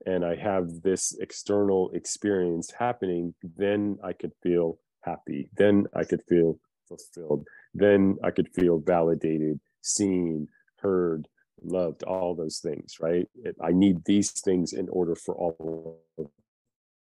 and 0.05 0.25
I 0.25 0.37
have 0.37 0.83
this 0.83 1.17
external 1.21 1.91
experience 1.95 2.71
happening, 2.79 3.35
then 3.57 3.99
I 4.05 4.13
could 4.13 4.33
feel 4.43 4.79
happy. 5.03 5.49
Then 5.57 5.87
I 5.95 6.05
could 6.05 6.23
feel 6.29 6.61
fulfilled. 6.87 7.47
Then 7.75 8.17
I 8.23 8.31
could 8.31 8.49
feel 8.55 8.79
validated, 8.79 9.59
seen, 9.83 10.49
heard, 10.79 11.27
loved, 11.63 12.03
all 12.03 12.35
those 12.35 12.59
things, 12.59 12.97
right? 13.01 13.29
I 13.63 13.73
need 13.73 14.05
these 14.05 14.31
things 14.31 14.73
in 14.73 14.89
order 14.89 15.15
for 15.15 15.35
all 15.35 16.01
of 16.19 16.27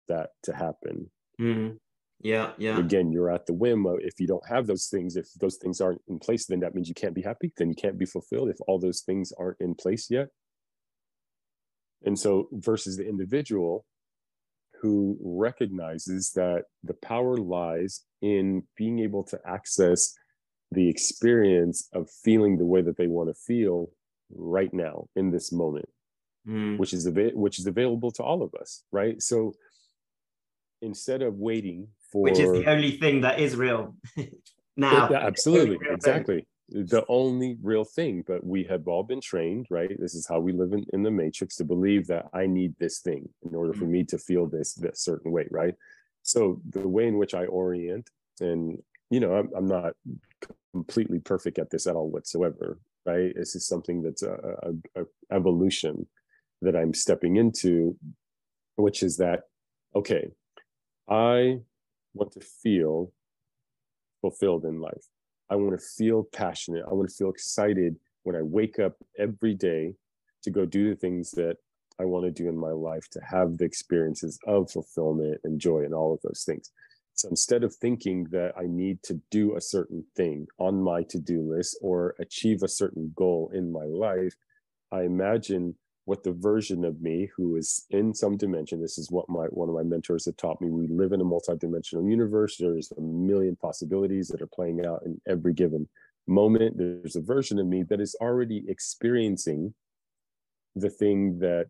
that 0.08 0.30
to 0.44 0.54
happen. 0.54 1.10
Mm-hmm. 1.40 1.76
Yeah, 2.20 2.52
yeah. 2.56 2.78
Again, 2.78 3.12
you're 3.12 3.30
at 3.30 3.46
the 3.46 3.52
whim 3.52 3.86
of 3.86 3.98
if 4.00 4.18
you 4.18 4.26
don't 4.26 4.46
have 4.48 4.66
those 4.66 4.86
things, 4.86 5.16
if 5.16 5.28
those 5.34 5.56
things 5.56 5.80
aren't 5.80 6.00
in 6.08 6.18
place, 6.18 6.46
then 6.46 6.60
that 6.60 6.74
means 6.74 6.88
you 6.88 6.94
can't 6.94 7.14
be 7.14 7.22
happy, 7.22 7.52
then 7.56 7.68
you 7.68 7.74
can't 7.74 7.98
be 7.98 8.06
fulfilled 8.06 8.48
if 8.48 8.56
all 8.66 8.78
those 8.78 9.02
things 9.02 9.32
aren't 9.38 9.60
in 9.60 9.74
place 9.74 10.10
yet. 10.10 10.28
And 12.04 12.18
so, 12.18 12.48
versus 12.52 12.96
the 12.96 13.06
individual 13.06 13.84
who 14.80 15.18
recognizes 15.20 16.32
that 16.32 16.64
the 16.82 16.94
power 16.94 17.36
lies 17.36 18.02
in 18.22 18.62
being 18.76 18.98
able 19.00 19.24
to 19.24 19.38
access 19.46 20.14
the 20.70 20.88
experience 20.88 21.88
of 21.92 22.10
feeling 22.24 22.58
the 22.58 22.66
way 22.66 22.82
that 22.82 22.96
they 22.96 23.06
want 23.06 23.28
to 23.28 23.34
feel 23.34 23.90
right 24.34 24.72
now 24.72 25.06
in 25.16 25.30
this 25.30 25.52
moment, 25.52 25.88
mm. 26.46 26.78
which 26.78 26.92
is 26.92 27.06
av- 27.06 27.34
which 27.34 27.58
is 27.58 27.66
available 27.66 28.10
to 28.12 28.22
all 28.22 28.42
of 28.42 28.54
us, 28.54 28.82
right? 28.92 29.20
So 29.22 29.54
instead 30.82 31.22
of 31.22 31.36
waiting 31.36 31.88
for 32.10 32.22
which 32.22 32.38
is 32.38 32.52
the 32.52 32.66
only 32.66 32.92
thing 32.98 33.22
that 33.22 33.38
is 33.38 33.56
real 33.56 33.96
now. 34.76 35.08
Absolutely, 35.12 35.78
exactly. 35.90 36.36
Thing. 36.36 36.86
The 36.86 37.04
only 37.08 37.56
real 37.62 37.84
thing, 37.84 38.24
but 38.26 38.44
we 38.44 38.64
have 38.64 38.88
all 38.88 39.04
been 39.04 39.20
trained, 39.20 39.66
right? 39.70 39.96
This 40.00 40.16
is 40.16 40.26
how 40.26 40.40
we 40.40 40.52
live 40.52 40.72
in, 40.72 40.84
in 40.92 41.04
the 41.04 41.12
matrix 41.12 41.54
to 41.56 41.64
believe 41.64 42.08
that 42.08 42.26
I 42.34 42.46
need 42.46 42.74
this 42.80 42.98
thing 42.98 43.28
in 43.42 43.54
order 43.54 43.72
for 43.72 43.84
mm. 43.84 43.90
me 43.90 44.04
to 44.04 44.18
feel 44.18 44.46
this 44.46 44.74
this 44.74 45.00
certain 45.00 45.30
way, 45.30 45.46
right? 45.50 45.74
So 46.22 46.60
the 46.70 46.88
way 46.88 47.06
in 47.06 47.18
which 47.18 47.34
I 47.34 47.44
orient, 47.46 48.10
and 48.40 48.82
you 49.10 49.20
know, 49.20 49.34
I'm, 49.34 49.50
I'm 49.56 49.66
not 49.66 49.92
completely 50.76 51.18
perfect 51.18 51.58
at 51.58 51.70
this 51.70 51.86
at 51.86 51.96
all 51.96 52.10
whatsoever, 52.10 52.78
right? 53.06 53.32
This 53.34 53.54
is 53.56 53.66
something 53.66 54.02
that's 54.02 54.22
a, 54.22 54.34
a, 54.68 55.00
a 55.00 55.04
evolution 55.38 56.06
that 56.60 56.76
I'm 56.76 56.92
stepping 56.92 57.36
into, 57.36 57.96
which 58.76 59.02
is 59.02 59.16
that 59.16 59.40
okay, 59.94 60.24
I 61.08 61.60
want 62.12 62.32
to 62.32 62.40
feel 62.62 63.12
fulfilled 64.20 64.64
in 64.64 64.80
life. 64.80 65.06
I 65.48 65.56
want 65.56 65.78
to 65.78 65.86
feel 65.98 66.24
passionate. 66.42 66.84
I 66.86 66.92
want 66.92 67.08
to 67.08 67.14
feel 67.14 67.30
excited 67.30 67.96
when 68.24 68.36
I 68.36 68.42
wake 68.42 68.78
up 68.78 68.94
every 69.18 69.54
day 69.54 69.94
to 70.42 70.50
go 70.50 70.66
do 70.66 70.90
the 70.90 70.96
things 70.96 71.30
that 71.32 71.56
I 71.98 72.04
want 72.04 72.26
to 72.26 72.42
do 72.42 72.48
in 72.48 72.58
my 72.58 72.74
life, 72.90 73.08
to 73.12 73.20
have 73.20 73.56
the 73.56 73.64
experiences 73.64 74.38
of 74.46 74.70
fulfillment 74.70 75.40
and 75.44 75.58
joy 75.58 75.84
and 75.84 75.94
all 75.94 76.12
of 76.12 76.20
those 76.22 76.42
things. 76.44 76.70
So 77.16 77.30
instead 77.30 77.64
of 77.64 77.74
thinking 77.74 78.24
that 78.30 78.52
I 78.58 78.64
need 78.66 79.02
to 79.04 79.20
do 79.30 79.56
a 79.56 79.60
certain 79.60 80.04
thing 80.14 80.46
on 80.58 80.82
my 80.82 81.02
to 81.04 81.18
do 81.18 81.50
list 81.50 81.78
or 81.80 82.14
achieve 82.20 82.62
a 82.62 82.68
certain 82.68 83.12
goal 83.16 83.50
in 83.54 83.72
my 83.72 83.84
life, 83.84 84.34
I 84.92 85.02
imagine 85.02 85.76
what 86.04 86.22
the 86.22 86.32
version 86.32 86.84
of 86.84 87.00
me 87.00 87.30
who 87.34 87.56
is 87.56 87.86
in 87.90 88.14
some 88.14 88.36
dimension 88.36 88.80
this 88.80 88.96
is 88.96 89.10
what 89.10 89.28
my 89.28 89.46
one 89.46 89.68
of 89.68 89.74
my 89.74 89.82
mentors 89.82 90.24
had 90.24 90.38
taught 90.38 90.60
me 90.60 90.70
we 90.70 90.86
live 90.86 91.12
in 91.12 91.20
a 91.20 91.24
multidimensional 91.24 92.08
universe. 92.08 92.58
There's 92.58 92.92
a 92.92 93.00
million 93.00 93.56
possibilities 93.56 94.28
that 94.28 94.42
are 94.42 94.46
playing 94.46 94.84
out 94.84 95.02
in 95.04 95.20
every 95.26 95.54
given 95.54 95.88
moment. 96.26 96.76
There's 96.76 97.16
a 97.16 97.22
version 97.22 97.58
of 97.58 97.66
me 97.66 97.82
that 97.84 98.00
is 98.00 98.14
already 98.20 98.64
experiencing 98.68 99.74
the 100.76 100.90
thing 100.90 101.38
that 101.38 101.68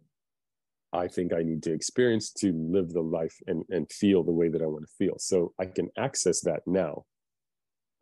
i 0.97 1.07
think 1.09 1.33
i 1.33 1.43
need 1.43 1.63
to 1.63 1.73
experience 1.73 2.33
to 2.33 2.53
live 2.53 2.91
the 2.93 3.01
life 3.01 3.37
and, 3.47 3.65
and 3.71 3.91
feel 3.91 4.23
the 4.23 4.33
way 4.33 4.49
that 4.49 4.63
i 4.63 4.67
want 4.67 4.85
to 4.85 4.93
feel. 4.99 5.15
So 5.19 5.53
i 5.61 5.67
can 5.67 5.89
access 5.97 6.41
that 6.43 6.63
now 6.67 7.05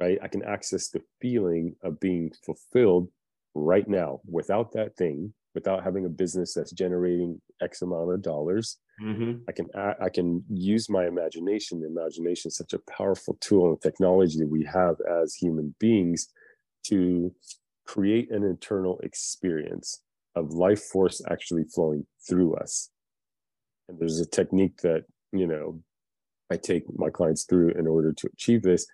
right? 0.01 0.19
I 0.23 0.29
can 0.29 0.45
access 0.45 0.89
the 0.89 1.03
feeling 1.21 1.77
of 1.83 2.01
being 2.01 2.33
fulfilled 2.45 3.09
right 3.55 3.89
now 3.89 4.21
without 4.27 4.73
that 4.73 4.97
thing 4.97 5.33
without 5.55 5.85
having 5.85 6.05
a 6.05 6.09
business 6.09 6.53
that's 6.53 6.73
generating 6.73 7.41
x 7.63 7.83
amount 7.83 8.13
of 8.13 8.23
dollars. 8.23 8.79
Mm-hmm. 9.03 9.43
i 9.49 9.53
can 9.53 9.67
i 10.01 10.09
can 10.09 10.45
use 10.49 10.89
my 10.89 11.07
imagination. 11.07 11.81
The 11.81 11.89
imagination 11.89 12.49
is 12.49 12.57
such 12.57 12.75
a 12.75 12.81
powerful 12.91 13.37
tool 13.41 13.71
and 13.71 13.81
technology 13.81 14.39
that 14.39 14.49
we 14.49 14.65
have 14.65 14.97
as 15.23 15.35
human 15.35 15.75
beings 15.81 16.29
to 16.87 17.33
create 17.87 18.31
an 18.31 18.45
internal 18.45 18.99
experience 19.01 20.01
of 20.35 20.53
life 20.53 20.83
force 20.83 21.23
actually 21.31 21.65
flowing 21.65 22.07
through 22.29 22.55
us. 22.57 22.91
And 23.89 23.99
there's 23.99 24.21
a 24.21 24.27
technique 24.27 24.79
that 24.83 25.05
you 25.33 25.47
know 25.47 25.81
i 26.51 26.57
take 26.57 26.85
my 26.97 27.11
clients 27.11 27.45
through 27.45 27.71
in 27.71 27.87
order 27.87 28.13
to 28.13 28.29
achieve 28.33 28.63
this 28.63 28.87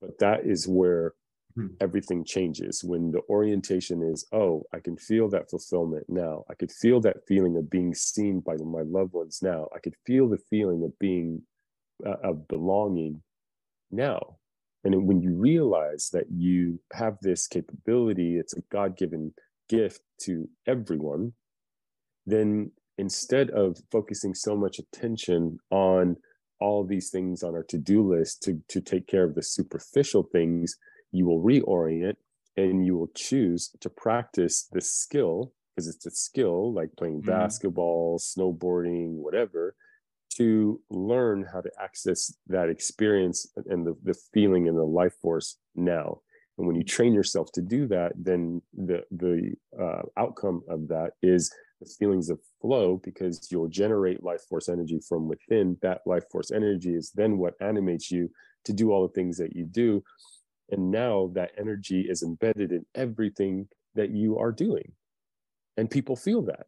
but 0.00 0.18
that 0.18 0.46
is 0.46 0.66
where 0.66 1.14
Hmm. 1.56 1.68
everything 1.80 2.24
changes. 2.24 2.82
When 2.82 3.12
the 3.12 3.20
orientation 3.28 4.02
is 4.02 4.26
oh 4.32 4.64
i 4.72 4.80
can 4.80 4.96
feel 4.96 5.28
that 5.30 5.48
fulfillment 5.50 6.06
now. 6.08 6.44
I 6.50 6.54
could 6.54 6.72
feel 6.72 7.00
that 7.02 7.26
feeling 7.28 7.56
of 7.56 7.70
being 7.70 7.94
seen 7.94 8.40
by 8.40 8.56
my 8.56 8.82
loved 8.82 9.12
ones 9.12 9.38
now. 9.40 9.68
I 9.74 9.78
could 9.78 9.94
feel 10.04 10.28
the 10.28 10.42
feeling 10.50 10.82
of 10.82 10.98
being 10.98 11.42
uh, 12.04 12.16
of 12.24 12.48
belonging 12.48 13.22
now. 13.92 14.38
And 14.82 15.06
when 15.06 15.20
you 15.22 15.34
realize 15.34 16.10
that 16.12 16.26
you 16.30 16.80
have 16.92 17.18
this 17.22 17.46
capability 17.46 18.36
it's 18.36 18.54
a 18.54 18.62
god-given 18.72 19.32
gift 19.76 20.00
to 20.20 20.48
everyone 20.66 21.32
then 22.26 22.70
instead 22.96 23.50
of 23.50 23.76
focusing 23.90 24.34
so 24.34 24.56
much 24.56 24.78
attention 24.78 25.58
on 25.70 26.16
all 26.60 26.84
these 26.84 27.10
things 27.10 27.42
on 27.42 27.54
our 27.54 27.64
to-do 27.64 28.02
list 28.02 28.42
to, 28.42 28.60
to 28.68 28.80
take 28.80 29.06
care 29.06 29.24
of 29.24 29.34
the 29.34 29.42
superficial 29.42 30.22
things 30.22 30.76
you 31.12 31.26
will 31.26 31.42
reorient 31.42 32.16
and 32.56 32.86
you 32.86 32.96
will 32.96 33.10
choose 33.14 33.70
to 33.80 33.90
practice 33.90 34.68
this 34.72 34.92
skill 34.92 35.52
because 35.74 35.88
it's 35.88 36.06
a 36.06 36.10
skill 36.10 36.72
like 36.72 36.90
playing 36.96 37.20
mm-hmm. 37.20 37.30
basketball, 37.30 38.18
snowboarding, 38.18 39.14
whatever, 39.14 39.74
to 40.36 40.80
learn 40.90 41.46
how 41.52 41.60
to 41.60 41.70
access 41.82 42.32
that 42.46 42.68
experience 42.68 43.48
and 43.66 43.86
the, 43.86 43.96
the 44.04 44.14
feeling 44.32 44.68
and 44.68 44.76
the 44.76 44.84
life 44.84 45.14
force 45.20 45.58
now. 45.74 46.20
And 46.56 46.66
when 46.66 46.76
you 46.76 46.84
train 46.84 47.12
yourself 47.12 47.50
to 47.52 47.62
do 47.62 47.86
that, 47.88 48.12
then 48.16 48.62
the 48.72 49.02
the 49.10 49.54
uh, 49.78 50.02
outcome 50.16 50.62
of 50.68 50.88
that 50.88 51.12
is 51.22 51.52
the 51.80 51.86
feelings 51.98 52.30
of 52.30 52.38
flow 52.60 53.00
because 53.02 53.48
you'll 53.50 53.68
generate 53.68 54.22
life 54.22 54.42
force 54.48 54.68
energy 54.68 55.00
from 55.08 55.28
within. 55.28 55.76
That 55.82 56.02
life 56.06 56.24
force 56.30 56.50
energy 56.52 56.94
is 56.94 57.10
then 57.14 57.38
what 57.38 57.54
animates 57.60 58.10
you 58.10 58.30
to 58.64 58.72
do 58.72 58.92
all 58.92 59.06
the 59.06 59.12
things 59.12 59.36
that 59.38 59.54
you 59.56 59.64
do. 59.64 60.02
And 60.70 60.90
now 60.90 61.30
that 61.34 61.52
energy 61.58 62.06
is 62.08 62.22
embedded 62.22 62.72
in 62.72 62.86
everything 62.94 63.68
that 63.94 64.10
you 64.10 64.38
are 64.38 64.52
doing. 64.52 64.92
And 65.76 65.90
people 65.90 66.16
feel 66.16 66.42
that. 66.42 66.66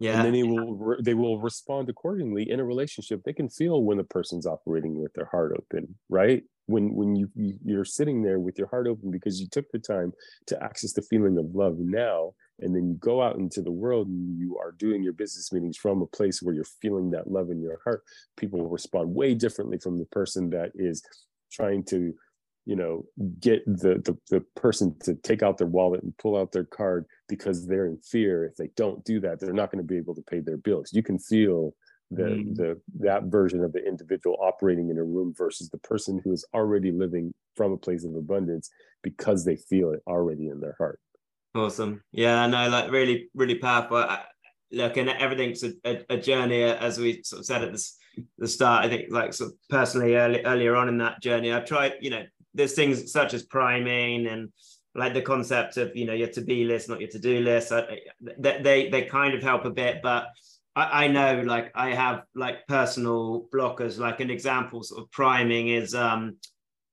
Yeah. 0.00 0.16
And 0.16 0.24
then 0.24 0.32
they 0.32 0.42
will 0.42 0.74
re- 0.74 1.00
they 1.02 1.14
will 1.14 1.40
respond 1.40 1.88
accordingly 1.88 2.50
in 2.50 2.58
a 2.58 2.64
relationship. 2.64 3.22
They 3.22 3.34
can 3.34 3.48
feel 3.48 3.84
when 3.84 3.98
the 3.98 4.04
person's 4.04 4.46
operating 4.46 5.00
with 5.00 5.12
their 5.12 5.26
heart 5.26 5.52
open, 5.56 5.94
right? 6.08 6.42
When 6.70 6.94
when 6.94 7.16
you 7.16 7.28
you're 7.64 7.84
sitting 7.84 8.22
there 8.22 8.38
with 8.38 8.56
your 8.58 8.68
heart 8.68 8.86
open 8.86 9.10
because 9.10 9.40
you 9.40 9.48
took 9.48 9.70
the 9.72 9.78
time 9.78 10.12
to 10.46 10.62
access 10.62 10.92
the 10.92 11.02
feeling 11.02 11.36
of 11.36 11.54
love 11.54 11.76
now 11.78 12.32
and 12.60 12.74
then 12.74 12.88
you 12.88 12.94
go 12.94 13.22
out 13.22 13.36
into 13.36 13.62
the 13.62 13.70
world 13.70 14.06
and 14.06 14.38
you 14.38 14.56
are 14.58 14.72
doing 14.72 15.02
your 15.02 15.12
business 15.12 15.52
meetings 15.52 15.76
from 15.76 16.02
a 16.02 16.06
place 16.06 16.40
where 16.42 16.54
you're 16.54 16.64
feeling 16.82 17.10
that 17.10 17.30
love 17.30 17.50
in 17.50 17.60
your 17.60 17.80
heart. 17.84 18.02
People 18.36 18.60
will 18.60 18.68
respond 18.68 19.14
way 19.14 19.34
differently 19.34 19.78
from 19.78 19.98
the 19.98 20.04
person 20.06 20.50
that 20.50 20.70
is 20.74 21.02
trying 21.50 21.84
to 21.84 22.14
you 22.66 22.76
know 22.76 23.04
get 23.40 23.64
the, 23.66 23.94
the 24.04 24.16
the 24.30 24.40
person 24.54 24.94
to 25.02 25.14
take 25.16 25.42
out 25.42 25.58
their 25.58 25.66
wallet 25.66 26.02
and 26.02 26.16
pull 26.18 26.36
out 26.36 26.52
their 26.52 26.64
card 26.64 27.06
because 27.28 27.66
they're 27.66 27.86
in 27.86 27.98
fear. 27.98 28.44
If 28.44 28.56
they 28.56 28.68
don't 28.76 29.04
do 29.04 29.18
that 29.20 29.40
they're 29.40 29.52
not 29.52 29.72
going 29.72 29.82
to 29.82 29.88
be 29.88 29.96
able 29.96 30.14
to 30.14 30.22
pay 30.22 30.40
their 30.40 30.58
bills. 30.58 30.90
You 30.92 31.02
can 31.02 31.18
feel 31.18 31.74
the 32.10 32.22
mm. 32.22 32.56
the 32.56 32.80
that 32.98 33.24
version 33.24 33.62
of 33.62 33.72
the 33.72 33.86
individual 33.86 34.36
operating 34.40 34.90
in 34.90 34.98
a 34.98 35.04
room 35.04 35.32
versus 35.36 35.68
the 35.68 35.78
person 35.78 36.20
who 36.24 36.32
is 36.32 36.44
already 36.54 36.90
living 36.90 37.32
from 37.56 37.72
a 37.72 37.76
place 37.76 38.04
of 38.04 38.14
abundance 38.14 38.70
because 39.02 39.44
they 39.44 39.56
feel 39.56 39.90
it 39.92 40.02
already 40.06 40.48
in 40.48 40.60
their 40.60 40.74
heart. 40.78 41.00
Awesome. 41.54 42.02
Yeah 42.12 42.46
no 42.46 42.68
like 42.68 42.90
really 42.90 43.28
really 43.34 43.56
powerful. 43.56 43.98
I, 43.98 44.22
look 44.72 44.96
and 44.96 45.08
everything's 45.08 45.64
a, 45.64 45.72
a, 45.84 46.04
a, 46.10 46.16
journey 46.16 46.62
as 46.62 46.96
we 46.96 47.22
sort 47.24 47.40
of 47.40 47.46
said 47.46 47.64
at 47.64 47.72
this, 47.72 47.96
the 48.38 48.46
start 48.46 48.84
i 48.84 48.88
think 48.88 49.10
like 49.10 49.32
sort 49.32 49.50
of 49.50 49.56
personally 49.68 50.14
early, 50.14 50.44
earlier 50.44 50.76
on 50.76 50.88
in 50.88 50.98
that 50.98 51.20
journey 51.20 51.52
i've 51.52 51.64
tried 51.64 51.94
you 52.00 52.08
know 52.08 52.22
there's 52.54 52.74
things 52.74 53.10
such 53.10 53.34
as 53.34 53.42
priming 53.42 54.28
and 54.28 54.48
like 54.94 55.14
the 55.14 55.22
concept 55.22 55.76
of 55.76 55.94
you 55.94 56.04
know 56.04 56.12
your 56.12 56.28
to-be 56.28 56.64
list 56.64 56.88
not 56.88 57.00
your 57.00 57.10
to-do 57.10 57.40
list. 57.40 57.72
I, 57.72 58.00
they 58.38 58.88
they 58.90 59.02
kind 59.02 59.34
of 59.34 59.42
help 59.42 59.64
a 59.64 59.70
bit 59.70 60.00
but 60.02 60.26
I, 60.76 61.04
I 61.04 61.08
know 61.08 61.42
like 61.44 61.72
I 61.74 61.90
have 61.90 62.22
like 62.34 62.66
personal 62.66 63.46
blockers. 63.52 63.98
Like 63.98 64.20
an 64.20 64.30
example, 64.30 64.82
sort 64.82 65.02
of 65.02 65.10
priming 65.10 65.68
is 65.68 65.94
um, 65.94 66.36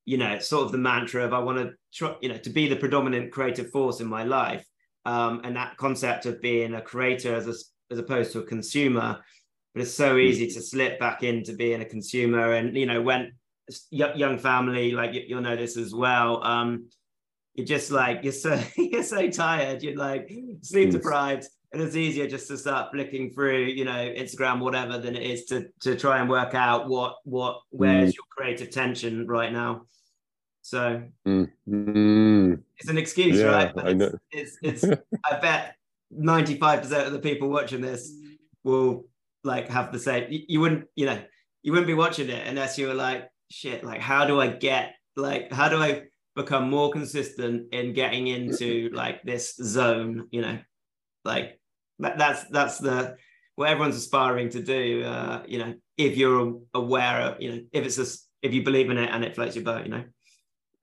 you 0.05 0.17
know, 0.17 0.39
sort 0.39 0.65
of 0.65 0.71
the 0.71 0.77
mantra 0.77 1.25
of 1.25 1.33
I 1.33 1.39
want 1.39 1.57
to 1.57 1.73
try, 1.93 2.15
you 2.21 2.29
know, 2.29 2.37
to 2.37 2.49
be 2.49 2.67
the 2.67 2.75
predominant 2.75 3.31
creative 3.31 3.69
force 3.71 3.99
in 3.99 4.07
my 4.07 4.23
life. 4.23 4.65
Um, 5.05 5.41
and 5.43 5.55
that 5.55 5.77
concept 5.77 6.25
of 6.25 6.41
being 6.41 6.73
a 6.75 6.81
creator 6.81 7.35
as 7.35 7.47
a, 7.47 7.53
as 7.91 7.99
opposed 7.99 8.31
to 8.33 8.39
a 8.39 8.45
consumer. 8.45 9.19
But 9.73 9.83
it's 9.83 9.93
so 9.93 10.17
easy 10.17 10.47
to 10.47 10.61
slip 10.61 10.99
back 10.99 11.23
into 11.23 11.53
being 11.53 11.81
a 11.81 11.85
consumer. 11.85 12.53
And 12.53 12.75
you 12.75 12.85
know, 12.85 13.01
when 13.01 13.33
young 13.91 14.39
family, 14.39 14.91
like 14.91 15.11
you'll 15.13 15.41
know 15.41 15.55
this 15.55 15.77
as 15.77 15.93
well. 15.93 16.43
Um, 16.43 16.89
you're 17.53 17.65
just 17.65 17.91
like 17.91 18.23
you're 18.23 18.33
so 18.33 18.59
you're 18.77 19.03
so 19.03 19.29
tired. 19.29 19.83
You're 19.83 19.97
like 19.97 20.31
sleep 20.61 20.91
deprived 20.91 21.47
and 21.73 21.81
it's 21.81 21.95
easier 21.95 22.27
just 22.27 22.47
to 22.47 22.57
start 22.57 22.91
flicking 22.91 23.31
through 23.31 23.63
you 23.63 23.85
know 23.85 24.13
instagram 24.17 24.59
whatever 24.59 24.97
than 24.97 25.15
it 25.15 25.23
is 25.23 25.45
to 25.45 25.67
to 25.79 25.95
try 25.95 26.19
and 26.19 26.29
work 26.29 26.53
out 26.53 26.87
what 26.87 27.17
what 27.23 27.59
where's 27.69 28.11
mm. 28.11 28.15
your 28.15 28.25
creative 28.29 28.69
tension 28.71 29.27
right 29.27 29.51
now 29.51 29.81
so 30.61 31.01
mm. 31.25 32.59
it's 32.77 32.89
an 32.89 32.97
excuse 32.97 33.37
yeah, 33.37 33.45
right 33.45 33.75
but 33.75 33.87
I 33.87 33.93
know. 33.93 34.11
it's 34.31 34.57
it's, 34.61 34.83
it's 34.83 35.01
i 35.25 35.39
bet 35.39 35.75
95% 36.13 37.05
of 37.05 37.11
the 37.11 37.19
people 37.19 37.49
watching 37.49 37.81
this 37.81 38.13
will 38.63 39.05
like 39.43 39.67
have 39.67 39.91
the 39.91 39.99
same 39.99 40.31
you, 40.31 40.41
you 40.47 40.59
wouldn't 40.59 40.85
you 40.95 41.05
know 41.05 41.19
you 41.63 41.71
wouldn't 41.71 41.87
be 41.87 41.93
watching 41.93 42.29
it 42.29 42.47
unless 42.47 42.77
you 42.77 42.87
were 42.87 42.93
like 42.93 43.29
shit 43.51 43.83
like 43.83 43.99
how 43.99 44.25
do 44.25 44.39
i 44.39 44.47
get 44.47 44.93
like 45.15 45.51
how 45.51 45.67
do 45.67 45.81
i 45.81 46.03
become 46.35 46.69
more 46.69 46.91
consistent 46.91 47.73
in 47.73 47.93
getting 47.93 48.27
into 48.27 48.89
like 48.93 49.21
this 49.23 49.55
zone 49.55 50.27
you 50.31 50.41
know 50.41 50.57
like 51.27 51.59
that, 51.99 52.17
that's 52.17 52.43
that's 52.45 52.79
the 52.79 53.17
what 53.55 53.69
everyone's 53.69 53.95
aspiring 53.95 54.49
to 54.49 54.61
do. 54.61 55.03
Uh, 55.03 55.43
you 55.47 55.59
know, 55.59 55.75
if 55.97 56.17
you're 56.17 56.59
aware 56.73 57.21
of, 57.21 57.41
you 57.41 57.51
know, 57.51 57.61
if 57.71 57.85
it's 57.85 57.99
a, 57.99 58.05
if 58.41 58.53
you 58.53 58.63
believe 58.63 58.89
in 58.89 58.97
it 58.97 59.09
and 59.11 59.23
it 59.23 59.35
floats 59.35 59.55
your 59.55 59.65
boat, 59.65 59.83
you 59.83 59.91
know. 59.91 60.03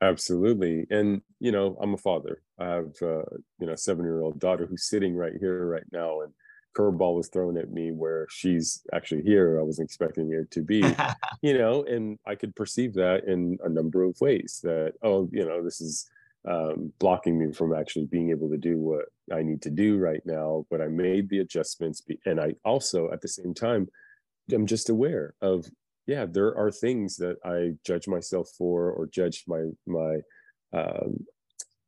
Absolutely, 0.00 0.86
and 0.90 1.22
you 1.40 1.50
know, 1.50 1.76
I'm 1.80 1.94
a 1.94 1.98
father. 1.98 2.42
I 2.58 2.66
have 2.66 2.92
uh, 3.00 3.22
you 3.58 3.66
know, 3.66 3.74
seven 3.74 4.04
year 4.04 4.20
old 4.20 4.38
daughter 4.38 4.66
who's 4.66 4.88
sitting 4.88 5.16
right 5.16 5.32
here 5.40 5.66
right 5.66 5.86
now, 5.92 6.20
and 6.20 6.32
curveball 6.76 7.16
was 7.16 7.28
thrown 7.28 7.56
at 7.56 7.70
me 7.70 7.92
where 7.92 8.26
she's 8.28 8.84
actually 8.92 9.22
here. 9.22 9.58
I 9.58 9.62
wasn't 9.62 9.86
expecting 9.86 10.30
her 10.32 10.44
to 10.50 10.62
be, 10.62 10.84
you 11.42 11.56
know, 11.56 11.84
and 11.84 12.18
I 12.26 12.34
could 12.34 12.54
perceive 12.56 12.94
that 12.94 13.24
in 13.26 13.58
a 13.64 13.68
number 13.68 14.02
of 14.02 14.20
ways. 14.20 14.60
That 14.62 14.94
oh, 15.02 15.28
you 15.32 15.46
know, 15.46 15.62
this 15.62 15.80
is 15.80 16.10
um, 16.48 16.92
blocking 16.98 17.38
me 17.38 17.52
from 17.52 17.74
actually 17.74 18.06
being 18.06 18.30
able 18.30 18.50
to 18.50 18.58
do 18.58 18.78
what 18.78 19.06
I 19.32 19.42
need 19.42 19.62
to 19.62 19.70
do 19.70 19.96
right 19.98 20.22
now. 20.24 20.66
But 20.70 20.80
I 20.80 20.88
made 20.88 21.28
the 21.28 21.40
adjustments, 21.40 22.02
and 22.26 22.40
I 22.40 22.54
also 22.64 23.10
at 23.12 23.20
the 23.20 23.28
same 23.28 23.54
time, 23.54 23.88
I'm 24.52 24.66
just 24.66 24.90
aware 24.90 25.34
of 25.40 25.66
yeah, 26.06 26.26
there 26.26 26.56
are 26.56 26.70
things 26.70 27.16
that 27.16 27.36
I 27.44 27.72
judge 27.84 28.06
myself 28.08 28.50
for 28.58 28.90
or 28.90 29.06
judge 29.06 29.44
my 29.46 29.64
my 29.86 30.18
um, 30.72 31.24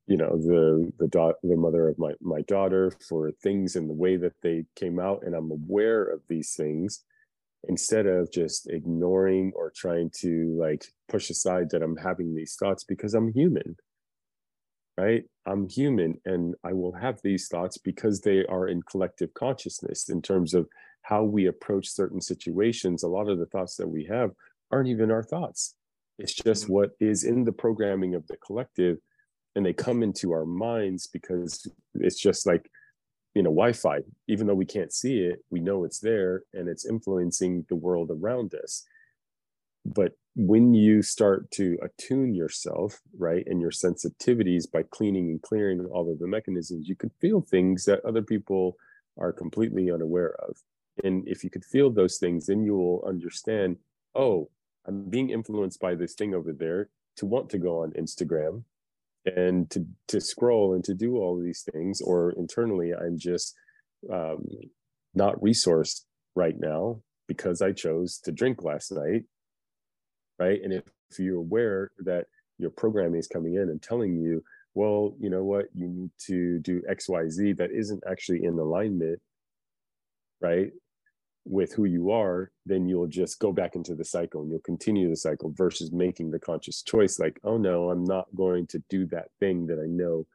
you 0.06 0.16
know 0.16 0.36
the 0.38 0.90
the 0.98 1.08
da- 1.08 1.32
the 1.42 1.56
mother 1.56 1.88
of 1.88 1.98
my 1.98 2.12
my 2.20 2.40
daughter 2.42 2.92
for 3.08 3.30
things 3.42 3.76
in 3.76 3.88
the 3.88 3.94
way 3.94 4.16
that 4.16 4.34
they 4.42 4.64
came 4.74 4.98
out, 4.98 5.22
and 5.24 5.34
I'm 5.34 5.50
aware 5.50 6.04
of 6.04 6.22
these 6.28 6.54
things 6.56 7.04
instead 7.68 8.06
of 8.06 8.32
just 8.32 8.70
ignoring 8.70 9.52
or 9.54 9.72
trying 9.74 10.10
to 10.20 10.56
like 10.58 10.84
push 11.08 11.30
aside 11.30 11.68
that 11.70 11.82
I'm 11.82 11.96
having 11.96 12.34
these 12.34 12.56
thoughts 12.58 12.84
because 12.84 13.14
I'm 13.14 13.32
human 13.32 13.76
right? 14.96 15.24
I'm 15.46 15.68
human 15.68 16.20
and 16.24 16.54
I 16.64 16.72
will 16.72 16.92
have 16.92 17.20
these 17.22 17.48
thoughts 17.48 17.78
because 17.78 18.20
they 18.20 18.44
are 18.46 18.68
in 18.68 18.82
collective 18.82 19.32
consciousness 19.34 20.08
in 20.08 20.22
terms 20.22 20.54
of 20.54 20.68
how 21.02 21.22
we 21.22 21.46
approach 21.46 21.88
certain 21.88 22.20
situations. 22.20 23.02
A 23.02 23.08
lot 23.08 23.28
of 23.28 23.38
the 23.38 23.46
thoughts 23.46 23.76
that 23.76 23.88
we 23.88 24.04
have 24.04 24.32
aren't 24.72 24.88
even 24.88 25.10
our 25.10 25.22
thoughts. 25.22 25.76
It's 26.18 26.34
just 26.34 26.64
mm-hmm. 26.64 26.72
what 26.72 26.90
is 26.98 27.24
in 27.24 27.44
the 27.44 27.52
programming 27.52 28.14
of 28.14 28.26
the 28.26 28.36
collective. 28.38 28.98
And 29.54 29.64
they 29.64 29.72
come 29.72 30.02
into 30.02 30.32
our 30.32 30.44
minds 30.44 31.06
because 31.06 31.66
it's 31.94 32.20
just 32.20 32.46
like, 32.46 32.70
you 33.34 33.42
know, 33.42 33.50
Wi 33.50 33.72
Fi. 33.72 34.00
Even 34.28 34.46
though 34.46 34.54
we 34.54 34.66
can't 34.66 34.92
see 34.92 35.20
it, 35.20 35.40
we 35.50 35.60
know 35.60 35.84
it's 35.84 36.00
there 36.00 36.42
and 36.54 36.68
it's 36.68 36.86
influencing 36.86 37.64
the 37.68 37.76
world 37.76 38.10
around 38.10 38.54
us. 38.54 38.84
But 39.94 40.12
when 40.34 40.74
you 40.74 41.02
start 41.02 41.50
to 41.52 41.78
attune 41.82 42.34
yourself, 42.34 43.00
right, 43.16 43.44
and 43.46 43.60
your 43.60 43.70
sensitivities 43.70 44.70
by 44.70 44.82
cleaning 44.82 45.30
and 45.30 45.40
clearing 45.40 45.84
all 45.86 46.10
of 46.10 46.18
the 46.18 46.26
mechanisms, 46.26 46.88
you 46.88 46.96
could 46.96 47.12
feel 47.20 47.40
things 47.40 47.84
that 47.84 48.04
other 48.04 48.22
people 48.22 48.76
are 49.18 49.32
completely 49.32 49.90
unaware 49.90 50.34
of. 50.40 50.56
And 51.04 51.26
if 51.28 51.44
you 51.44 51.50
could 51.50 51.64
feel 51.64 51.90
those 51.90 52.18
things, 52.18 52.46
then 52.46 52.64
you 52.64 52.74
will 52.74 53.04
understand, 53.06 53.76
oh, 54.14 54.50
I'm 54.86 55.08
being 55.08 55.30
influenced 55.30 55.80
by 55.80 55.94
this 55.94 56.14
thing 56.14 56.34
over 56.34 56.52
there 56.52 56.90
to 57.16 57.26
want 57.26 57.48
to 57.50 57.58
go 57.58 57.82
on 57.82 57.92
Instagram 57.92 58.64
and 59.24 59.68
to 59.70 59.86
to 60.08 60.20
scroll 60.20 60.74
and 60.74 60.84
to 60.84 60.94
do 60.94 61.16
all 61.16 61.40
these 61.40 61.66
things, 61.72 62.00
or 62.00 62.30
internally, 62.32 62.92
I'm 62.94 63.18
just 63.18 63.54
um, 64.12 64.46
not 65.14 65.40
resourced 65.40 66.02
right 66.34 66.54
now 66.58 67.00
because 67.26 67.60
I 67.60 67.72
chose 67.72 68.18
to 68.18 68.32
drink 68.32 68.62
last 68.62 68.92
night 68.92 69.24
right? 70.38 70.60
And 70.62 70.72
if, 70.72 70.82
you're 71.18 71.38
aware 71.38 71.92
that 72.00 72.26
your 72.58 72.70
programming 72.70 73.20
is 73.20 73.28
coming 73.28 73.54
in 73.54 73.70
and 73.70 73.80
telling 73.80 74.16
you, 74.16 74.42
well, 74.74 75.14
you 75.20 75.30
know 75.30 75.44
what, 75.44 75.66
you 75.72 75.88
need 75.88 76.10
to 76.26 76.58
do 76.58 76.82
X, 76.88 77.08
Y, 77.08 77.28
Z 77.28 77.52
that 77.54 77.70
isn't 77.70 78.02
actually 78.10 78.44
in 78.44 78.58
alignment, 78.58 79.20
right? 80.40 80.72
With 81.44 81.72
who 81.72 81.84
you 81.84 82.10
are, 82.10 82.50
then 82.66 82.88
you'll 82.88 83.06
just 83.06 83.38
go 83.38 83.52
back 83.52 83.76
into 83.76 83.94
the 83.94 84.04
cycle 84.04 84.42
and 84.42 84.50
you'll 84.50 84.60
continue 84.60 85.08
the 85.08 85.16
cycle 85.16 85.52
versus 85.56 85.92
making 85.92 86.32
the 86.32 86.40
conscious 86.40 86.82
choice 86.82 87.20
like, 87.20 87.38
oh 87.44 87.56
no, 87.56 87.90
I'm 87.90 88.04
not 88.04 88.26
going 88.34 88.66
to 88.68 88.82
do 88.90 89.06
that 89.06 89.28
thing 89.38 89.66
that 89.68 89.78
I 89.78 89.86
know, 89.86 90.26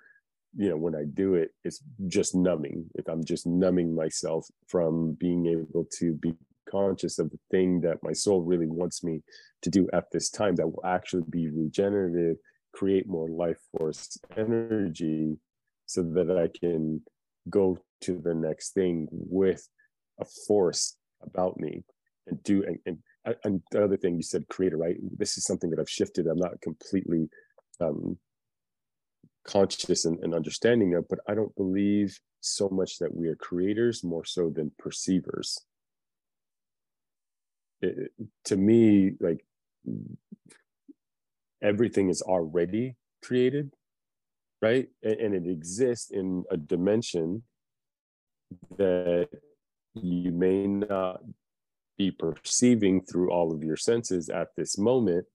you 0.55 0.69
know, 0.69 0.77
when 0.77 0.95
I 0.95 1.03
do 1.03 1.35
it, 1.35 1.51
it's 1.65 1.81
just 2.07 2.33
numbing. 2.33 2.89
If 2.95 3.07
I'm 3.09 3.25
just 3.25 3.45
numbing 3.45 3.93
myself 3.93 4.47
from 4.67 5.13
being 5.19 5.47
able 5.47 5.85
to 5.99 6.13
be 6.13 6.33
conscious 6.71 7.19
of 7.19 7.29
the 7.29 7.39
thing 7.49 7.81
that 7.81 8.03
my 8.03 8.13
soul 8.13 8.41
really 8.41 8.67
wants 8.67 9.03
me 9.03 9.21
to 9.61 9.69
do 9.69 9.87
at 9.93 10.05
this 10.11 10.29
time 10.29 10.55
that 10.55 10.67
will 10.67 10.85
actually 10.85 11.23
be 11.29 11.49
regenerative, 11.49 12.37
create 12.73 13.07
more 13.07 13.29
life 13.29 13.59
force 13.77 14.17
energy 14.37 15.37
so 15.85 16.03
that 16.03 16.31
I 16.37 16.47
can 16.57 17.01
go 17.49 17.77
to 18.01 18.19
the 18.23 18.33
next 18.33 18.73
thing 18.73 19.07
with 19.11 19.67
a 20.19 20.25
force 20.47 20.95
about 21.21 21.59
me 21.59 21.83
and 22.27 22.41
do 22.43 22.63
and, 22.63 22.79
and 22.85 22.97
and 23.43 23.61
the 23.71 23.83
other 23.83 23.97
thing 23.97 24.15
you 24.15 24.23
said 24.23 24.47
creator 24.47 24.77
right? 24.77 24.97
This 25.17 25.37
is 25.37 25.43
something 25.43 25.69
that 25.69 25.79
i've 25.79 25.89
shifted. 25.89 26.25
I'm 26.27 26.39
not 26.39 26.59
completely 26.61 27.29
um 27.79 28.17
conscious 29.45 30.05
and, 30.05 30.19
and 30.19 30.35
understanding 30.35 30.93
of 30.95 31.07
but 31.09 31.19
i 31.27 31.33
don't 31.33 31.55
believe 31.55 32.19
so 32.41 32.69
much 32.69 32.97
that 32.99 33.13
we 33.13 33.27
are 33.27 33.35
creators 33.35 34.03
more 34.03 34.25
so 34.25 34.49
than 34.49 34.71
perceivers 34.77 35.57
it, 37.81 38.11
to 38.45 38.57
me 38.57 39.13
like 39.19 39.45
everything 41.61 42.09
is 42.09 42.21
already 42.21 42.95
created 43.23 43.73
right 44.61 44.89
and, 45.03 45.19
and 45.19 45.35
it 45.35 45.49
exists 45.49 46.11
in 46.11 46.43
a 46.51 46.57
dimension 46.57 47.43
that 48.77 49.27
you 49.93 50.31
may 50.31 50.67
not 50.67 51.21
be 51.97 52.11
perceiving 52.11 53.01
through 53.01 53.31
all 53.31 53.53
of 53.53 53.63
your 53.63 53.77
senses 53.77 54.29
at 54.29 54.49
this 54.55 54.77
moment 54.77 55.25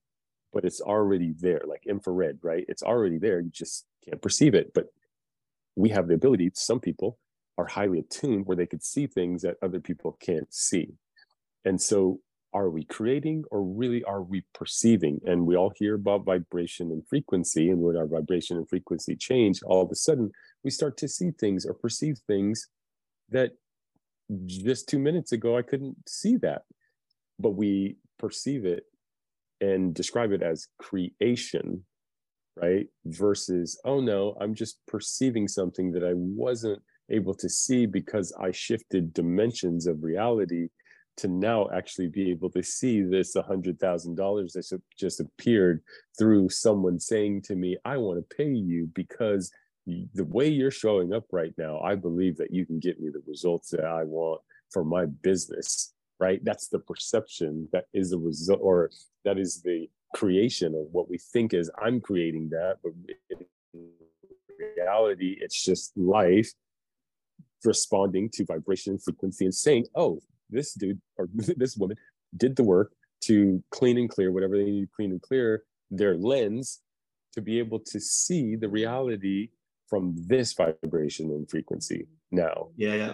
but 0.53 0.65
it's 0.65 0.81
already 0.81 1.33
there, 1.39 1.61
like 1.67 1.85
infrared, 1.85 2.39
right? 2.41 2.65
It's 2.67 2.83
already 2.83 3.17
there. 3.17 3.39
You 3.39 3.51
just 3.51 3.85
can't 4.03 4.21
perceive 4.21 4.55
it. 4.55 4.73
But 4.73 4.87
we 5.75 5.89
have 5.89 6.07
the 6.07 6.15
ability, 6.15 6.51
some 6.55 6.79
people 6.79 7.19
are 7.57 7.67
highly 7.67 7.99
attuned 7.99 8.45
where 8.45 8.57
they 8.57 8.65
could 8.65 8.83
see 8.83 9.07
things 9.07 9.41
that 9.41 9.57
other 9.61 9.79
people 9.79 10.17
can't 10.19 10.51
see. 10.51 10.93
And 11.65 11.81
so 11.81 12.21
are 12.57 12.69
we 12.69 12.83
creating 12.85 13.43
or 13.51 13.63
really 13.63 14.03
are 14.03 14.21
we 14.21 14.43
perceiving? 14.53 15.19
And 15.25 15.45
we 15.45 15.55
all 15.55 15.71
hear 15.75 15.95
about 15.95 16.25
vibration 16.25 16.91
and 16.91 17.07
frequency, 17.07 17.69
and 17.69 17.79
when 17.79 17.95
our 17.95 18.07
vibration 18.07 18.57
and 18.57 18.67
frequency 18.67 19.15
change, 19.15 19.61
all 19.63 19.81
of 19.81 19.91
a 19.91 19.95
sudden 19.95 20.31
we 20.63 20.71
start 20.71 20.97
to 20.97 21.07
see 21.07 21.31
things 21.31 21.65
or 21.65 21.73
perceive 21.73 22.17
things 22.27 22.67
that 23.29 23.51
just 24.45 24.89
two 24.89 24.99
minutes 24.99 25.31
ago 25.31 25.57
I 25.57 25.61
couldn't 25.61 25.97
see 26.07 26.37
that. 26.37 26.63
But 27.39 27.51
we 27.51 27.97
perceive 28.17 28.65
it 28.65 28.83
and 29.61 29.93
describe 29.93 30.31
it 30.31 30.41
as 30.41 30.67
creation, 30.79 31.85
right? 32.55 32.87
Versus, 33.05 33.79
oh 33.85 33.99
no, 34.01 34.35
I'm 34.41 34.55
just 34.55 34.79
perceiving 34.87 35.47
something 35.47 35.91
that 35.91 36.03
I 36.03 36.13
wasn't 36.15 36.81
able 37.09 37.35
to 37.35 37.47
see 37.47 37.85
because 37.85 38.33
I 38.41 38.51
shifted 38.51 39.13
dimensions 39.13 39.87
of 39.87 40.03
reality 40.03 40.69
to 41.17 41.27
now 41.27 41.67
actually 41.73 42.07
be 42.07 42.29
able 42.31 42.49
to 42.51 42.63
see 42.63 43.01
this 43.01 43.35
$100,000 43.35 44.51
that 44.53 44.81
just 44.97 45.19
appeared 45.19 45.81
through 46.17 46.49
someone 46.49 46.99
saying 46.99 47.41
to 47.43 47.55
me, 47.55 47.77
I 47.85 47.97
want 47.97 48.17
to 48.19 48.35
pay 48.35 48.49
you 48.49 48.89
because 48.93 49.51
the 49.85 50.25
way 50.25 50.47
you're 50.47 50.71
showing 50.71 51.13
up 51.13 51.25
right 51.31 51.53
now, 51.57 51.79
I 51.79 51.95
believe 51.95 52.37
that 52.37 52.53
you 52.53 52.65
can 52.65 52.79
get 52.79 52.99
me 52.99 53.09
the 53.09 53.23
results 53.27 53.69
that 53.69 53.85
I 53.85 54.03
want 54.03 54.41
for 54.71 54.83
my 54.83 55.05
business, 55.05 55.93
right? 56.19 56.43
That's 56.43 56.67
the 56.67 56.79
perception 56.79 57.69
that 57.71 57.85
is 57.93 58.11
the 58.11 58.17
result, 58.17 58.59
or 58.61 58.91
that 59.25 59.37
is 59.37 59.61
the 59.61 59.89
creation 60.15 60.75
of 60.75 60.87
what 60.91 61.09
we 61.09 61.17
think 61.17 61.53
is 61.53 61.71
I'm 61.81 62.01
creating 62.01 62.49
that, 62.49 62.77
but 62.83 62.91
in 63.73 63.89
reality, 64.75 65.37
it's 65.39 65.63
just 65.63 65.97
life 65.97 66.51
responding 67.63 68.29
to 68.33 68.45
vibration 68.45 68.99
frequency 68.99 69.45
and 69.45 69.55
saying, 69.55 69.85
oh, 69.95 70.19
this 70.49 70.73
dude 70.73 71.01
or 71.17 71.29
this 71.33 71.77
woman 71.77 71.97
did 72.35 72.55
the 72.55 72.63
work 72.63 72.91
to 73.21 73.63
clean 73.71 73.97
and 73.97 74.09
clear 74.09 74.31
whatever 74.31 74.57
they 74.57 74.65
need 74.65 74.81
to 74.81 74.95
clean 74.95 75.11
and 75.11 75.21
clear 75.21 75.63
their 75.89 76.17
lens 76.17 76.79
to 77.33 77.41
be 77.41 77.59
able 77.59 77.79
to 77.79 77.99
see 77.99 78.55
the 78.55 78.69
reality 78.69 79.49
from 79.87 80.15
this 80.17 80.53
vibration 80.53 81.31
and 81.31 81.49
frequency 81.49 82.07
now. 82.31 82.69
Yeah, 82.75 82.95
yeah. 82.95 83.13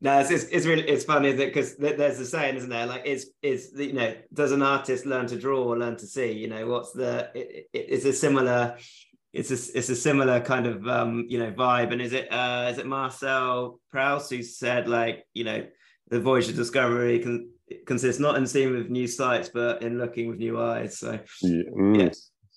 No, 0.00 0.18
it's, 0.18 0.30
it's, 0.30 0.44
it's 0.44 0.66
really 0.66 0.86
it's 0.86 1.04
funny 1.04 1.32
that 1.32 1.46
because 1.46 1.76
there's 1.76 2.18
the 2.18 2.26
saying, 2.26 2.56
isn't 2.56 2.68
there? 2.68 2.86
Like, 2.86 3.02
it's 3.06 3.26
it's 3.42 3.72
you 3.74 3.94
know, 3.94 4.14
does 4.32 4.52
an 4.52 4.62
artist 4.62 5.06
learn 5.06 5.26
to 5.28 5.38
draw 5.38 5.64
or 5.64 5.78
learn 5.78 5.96
to 5.96 6.06
see? 6.06 6.32
You 6.32 6.48
know, 6.48 6.66
what's 6.66 6.92
the? 6.92 7.30
It, 7.34 7.68
it, 7.72 7.86
it's 7.88 8.04
a 8.04 8.12
similar, 8.12 8.76
it's 9.32 9.50
a 9.50 9.78
it's 9.78 9.88
a 9.88 9.96
similar 9.96 10.40
kind 10.40 10.66
of 10.66 10.86
um 10.86 11.24
you 11.28 11.38
know 11.38 11.52
vibe. 11.52 11.92
And 11.92 12.02
is 12.02 12.12
it 12.12 12.30
uh 12.30 12.68
is 12.70 12.78
it 12.78 12.86
Marcel 12.86 13.80
Proust 13.90 14.30
who 14.30 14.42
said 14.42 14.88
like 14.88 15.24
you 15.32 15.44
know 15.44 15.66
the 16.14 16.20
voyage 16.20 16.48
of 16.48 16.54
discovery 16.54 17.18
can 17.18 17.50
consists 17.86 18.20
not 18.20 18.36
in 18.36 18.46
seeing 18.46 18.72
with 18.72 18.88
new 18.88 19.08
sights, 19.08 19.50
but 19.52 19.82
in 19.82 19.98
looking 19.98 20.28
with 20.28 20.38
new 20.38 20.60
eyes. 20.60 20.98
So 20.98 21.18
yeah, 21.42 21.62
mm. 21.76 21.98
yeah. 21.98 22.10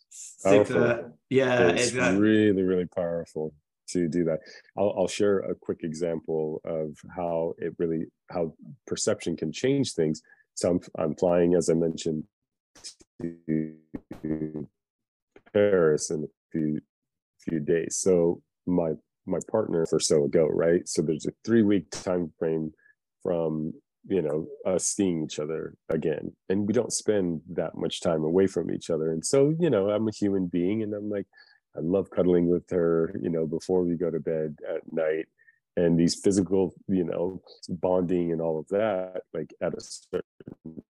Super, 0.09 1.13
yeah, 1.29 1.69
it's 1.69 1.89
exactly. 1.89 2.21
really 2.21 2.61
really 2.61 2.85
powerful 2.85 3.55
to 3.89 4.07
do 4.07 4.23
that. 4.25 4.39
I'll, 4.77 4.93
I'll 4.95 5.07
share 5.07 5.39
a 5.39 5.55
quick 5.55 5.79
example 5.81 6.61
of 6.65 6.95
how 7.15 7.53
it 7.57 7.73
really 7.79 8.05
how 8.29 8.53
perception 8.85 9.35
can 9.35 9.51
change 9.51 9.93
things. 9.93 10.21
So 10.53 10.69
I'm, 10.69 10.79
I'm 10.99 11.15
flying, 11.15 11.55
as 11.55 11.69
I 11.69 11.73
mentioned, 11.73 12.23
to 13.21 13.75
Paris 15.51 16.11
in 16.11 16.25
a 16.25 16.27
few 16.51 16.79
few 17.39 17.59
days. 17.59 17.97
So 17.97 18.41
my 18.67 18.91
my 19.25 19.39
partner 19.49 19.87
for 19.87 19.99
so 19.99 20.25
ago, 20.25 20.45
right? 20.45 20.87
So 20.87 21.01
there's 21.01 21.25
a 21.25 21.33
three 21.43 21.63
week 21.63 21.89
time 21.89 22.31
frame 22.37 22.71
from 23.27 23.73
you 24.07 24.21
know 24.21 24.47
us 24.65 24.85
seeing 24.85 25.25
each 25.25 25.37
other 25.37 25.75
again. 25.89 26.31
And 26.47 26.65
we 26.65 26.71
don't 26.71 26.93
spend 26.93 27.41
that 27.51 27.75
much 27.75 27.99
time 27.99 28.23
away 28.23 28.47
from 28.47 28.71
each 28.71 28.89
other. 28.89 29.11
And 29.11 29.25
so 29.25 29.53
you 29.59 29.69
know 29.69 29.89
i'm 29.89 30.07
a 30.07 30.11
human 30.21 30.47
being 30.47 30.81
and 30.81 30.93
i'm 30.93 31.09
like 31.09 31.27
i 31.75 31.81
love 31.81 32.09
cuddling 32.09 32.47
with 32.47 32.69
her 32.69 33.13
you 33.21 33.29
know 33.29 33.45
before 33.45 33.83
we 33.83 33.95
go 33.95 34.09
to 34.09 34.21
bed 34.21 34.59
at 34.73 34.81
night. 34.93 35.25
And 35.75 35.99
these 35.99 36.15
physical 36.15 36.73
you 36.87 37.03
know 37.03 37.41
bonding 37.67 38.31
and 38.31 38.41
all 38.41 38.57
of 38.59 38.67
that 38.69 39.23
like 39.33 39.53
at 39.61 39.73
a 39.73 39.81
certain 39.81 40.83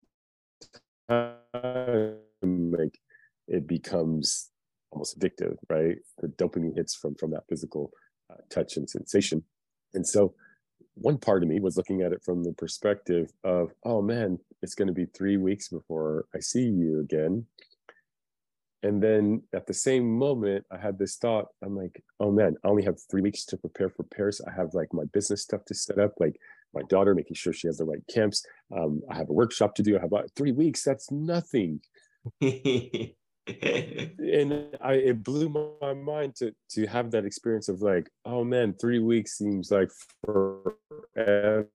time 1.08 2.70
like 2.78 2.98
it 3.48 3.66
becomes 3.66 4.50
almost 4.92 5.18
addictive 5.18 5.56
right? 5.70 5.96
The 6.20 6.28
dopamine 6.28 6.76
hits 6.76 6.94
from 6.94 7.14
from 7.14 7.30
that 7.30 7.44
physical 7.48 7.92
uh, 8.30 8.42
touch 8.50 8.76
and 8.76 8.90
sensation. 8.90 9.42
And 9.94 10.06
so 10.06 10.34
one 10.96 11.18
part 11.18 11.42
of 11.42 11.48
me 11.48 11.60
was 11.60 11.76
looking 11.76 12.02
at 12.02 12.12
it 12.12 12.22
from 12.24 12.42
the 12.42 12.52
perspective 12.52 13.30
of, 13.44 13.72
oh 13.84 14.00
man, 14.02 14.38
it's 14.62 14.74
going 14.74 14.88
to 14.88 14.94
be 14.94 15.06
three 15.06 15.36
weeks 15.36 15.68
before 15.68 16.24
I 16.34 16.40
see 16.40 16.64
you 16.64 17.00
again. 17.00 17.46
And 18.82 19.02
then 19.02 19.42
at 19.54 19.66
the 19.66 19.74
same 19.74 20.10
moment, 20.10 20.64
I 20.70 20.78
had 20.78 20.98
this 20.98 21.16
thought. 21.16 21.46
I'm 21.62 21.76
like, 21.76 22.02
oh 22.20 22.30
man, 22.30 22.56
I 22.64 22.68
only 22.68 22.84
have 22.84 22.96
three 23.10 23.22
weeks 23.22 23.44
to 23.46 23.56
prepare 23.56 23.90
for 23.90 24.04
Paris. 24.04 24.40
I 24.46 24.52
have 24.52 24.74
like 24.74 24.92
my 24.92 25.04
business 25.12 25.42
stuff 25.42 25.64
to 25.66 25.74
set 25.74 25.98
up, 25.98 26.12
like 26.18 26.36
my 26.74 26.82
daughter, 26.88 27.14
making 27.14 27.34
sure 27.34 27.52
she 27.52 27.68
has 27.68 27.78
the 27.78 27.84
right 27.84 28.02
camps. 28.12 28.44
Um, 28.76 29.02
I 29.10 29.16
have 29.16 29.28
a 29.28 29.34
workshop 29.34 29.74
to 29.76 29.82
do. 29.82 29.96
I 29.96 30.00
have 30.00 30.12
about 30.12 30.30
three 30.36 30.52
weeks. 30.52 30.82
That's 30.82 31.10
nothing. 31.10 31.80
and 33.62 34.76
I 34.80 34.94
it 34.94 35.22
blew 35.22 35.76
my 35.80 35.94
mind 35.94 36.34
to 36.36 36.52
to 36.70 36.86
have 36.86 37.12
that 37.12 37.24
experience 37.24 37.68
of 37.68 37.80
like, 37.80 38.10
oh 38.24 38.42
man, 38.42 38.74
three 38.80 38.98
weeks 38.98 39.38
seems 39.38 39.70
like 39.70 39.90
forever 40.24 41.68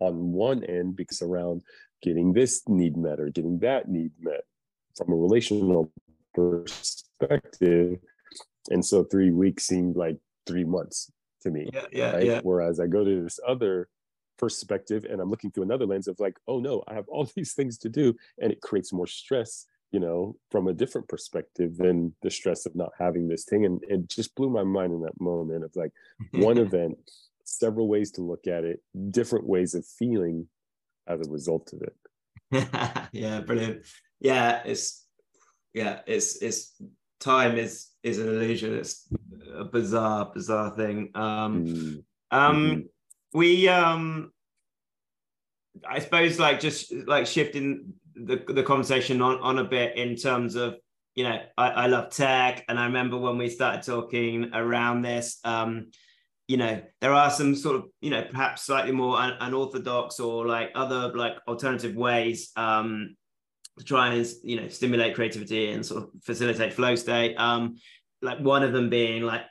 on 0.00 0.32
one 0.32 0.62
end 0.64 0.94
because 0.94 1.22
around 1.22 1.62
getting 2.02 2.32
this 2.32 2.62
need 2.68 2.96
met 2.96 3.18
or 3.18 3.30
getting 3.30 3.58
that 3.58 3.88
need 3.88 4.12
met 4.20 4.44
from 4.96 5.12
a 5.12 5.16
relational 5.16 5.90
perspective. 6.34 7.98
And 8.70 8.84
so 8.84 9.02
three 9.04 9.32
weeks 9.32 9.66
seemed 9.66 9.96
like 9.96 10.18
three 10.46 10.64
months 10.64 11.10
to 11.42 11.50
me. 11.50 11.68
Yeah, 11.72 11.86
yeah, 11.90 12.12
right? 12.12 12.24
yeah. 12.24 12.40
Whereas 12.42 12.78
I 12.78 12.86
go 12.86 13.04
to 13.04 13.22
this 13.22 13.40
other 13.46 13.88
perspective 14.38 15.04
and 15.08 15.20
i'm 15.20 15.30
looking 15.30 15.50
through 15.50 15.64
another 15.64 15.86
lens 15.86 16.08
of 16.08 16.18
like 16.20 16.36
oh 16.46 16.60
no 16.60 16.82
i 16.88 16.94
have 16.94 17.08
all 17.08 17.28
these 17.36 17.52
things 17.54 17.78
to 17.78 17.88
do 17.88 18.14
and 18.40 18.52
it 18.52 18.60
creates 18.60 18.92
more 18.92 19.06
stress 19.06 19.66
you 19.90 20.00
know 20.00 20.36
from 20.50 20.68
a 20.68 20.72
different 20.72 21.08
perspective 21.08 21.76
than 21.76 22.14
the 22.22 22.30
stress 22.30 22.66
of 22.66 22.74
not 22.76 22.90
having 22.98 23.28
this 23.28 23.44
thing 23.44 23.64
and 23.64 23.82
it 23.88 24.08
just 24.08 24.34
blew 24.34 24.50
my 24.50 24.62
mind 24.62 24.92
in 24.92 25.00
that 25.00 25.20
moment 25.20 25.64
of 25.64 25.74
like 25.74 25.92
one 26.32 26.58
event 26.58 26.96
several 27.44 27.88
ways 27.88 28.10
to 28.12 28.22
look 28.22 28.46
at 28.46 28.64
it 28.64 28.80
different 29.10 29.46
ways 29.46 29.74
of 29.74 29.84
feeling 29.86 30.46
as 31.08 31.26
a 31.26 31.30
result 31.30 31.72
of 31.72 31.82
it. 31.82 31.96
Yeah 33.12 33.40
brilliant. 33.40 33.86
Yeah 34.20 34.62
it's 34.64 35.06
yeah 35.74 36.00
it's 36.06 36.40
it's 36.42 36.80
time 37.20 37.56
is 37.56 37.88
is 38.02 38.18
an 38.18 38.28
illusion. 38.28 38.74
It's 38.74 39.08
a 39.54 39.64
bizarre 39.64 40.30
bizarre 40.32 40.70
thing. 40.76 41.10
Um 41.14 41.64
mm. 41.64 42.04
um 42.30 42.56
mm-hmm 42.56 42.80
we 43.32 43.68
um 43.68 44.32
I 45.88 45.98
suppose 45.98 46.38
like 46.38 46.60
just 46.60 46.92
like 46.92 47.26
shifting 47.26 47.94
the 48.14 48.42
the 48.48 48.62
conversation 48.62 49.22
on 49.22 49.38
on 49.40 49.58
a 49.58 49.64
bit 49.64 49.96
in 49.96 50.16
terms 50.16 50.54
of 50.54 50.76
you 51.14 51.24
know 51.24 51.40
I, 51.56 51.68
I 51.68 51.86
love 51.86 52.10
tech 52.10 52.64
and 52.68 52.78
I 52.78 52.86
remember 52.86 53.18
when 53.18 53.38
we 53.38 53.48
started 53.48 53.82
talking 53.82 54.50
around 54.54 55.02
this 55.02 55.38
um 55.44 55.90
you 56.48 56.56
know 56.56 56.80
there 57.00 57.12
are 57.12 57.30
some 57.30 57.54
sort 57.54 57.76
of 57.76 57.84
you 58.00 58.10
know 58.10 58.24
perhaps 58.30 58.62
slightly 58.62 58.92
more 58.92 59.16
un- 59.18 59.36
unorthodox 59.40 60.18
or 60.18 60.46
like 60.46 60.70
other 60.74 61.12
like 61.14 61.34
alternative 61.46 61.94
ways 61.94 62.50
um 62.56 63.14
to 63.78 63.84
try 63.84 64.12
and 64.12 64.26
you 64.42 64.60
know 64.60 64.68
stimulate 64.68 65.14
creativity 65.14 65.70
and 65.70 65.84
sort 65.84 66.04
of 66.04 66.10
facilitate 66.24 66.72
flow 66.72 66.94
state. 66.94 67.36
Um 67.36 67.76
like 68.20 68.40
one 68.40 68.64
of 68.64 68.72
them 68.72 68.90
being 68.90 69.22
like 69.22 69.42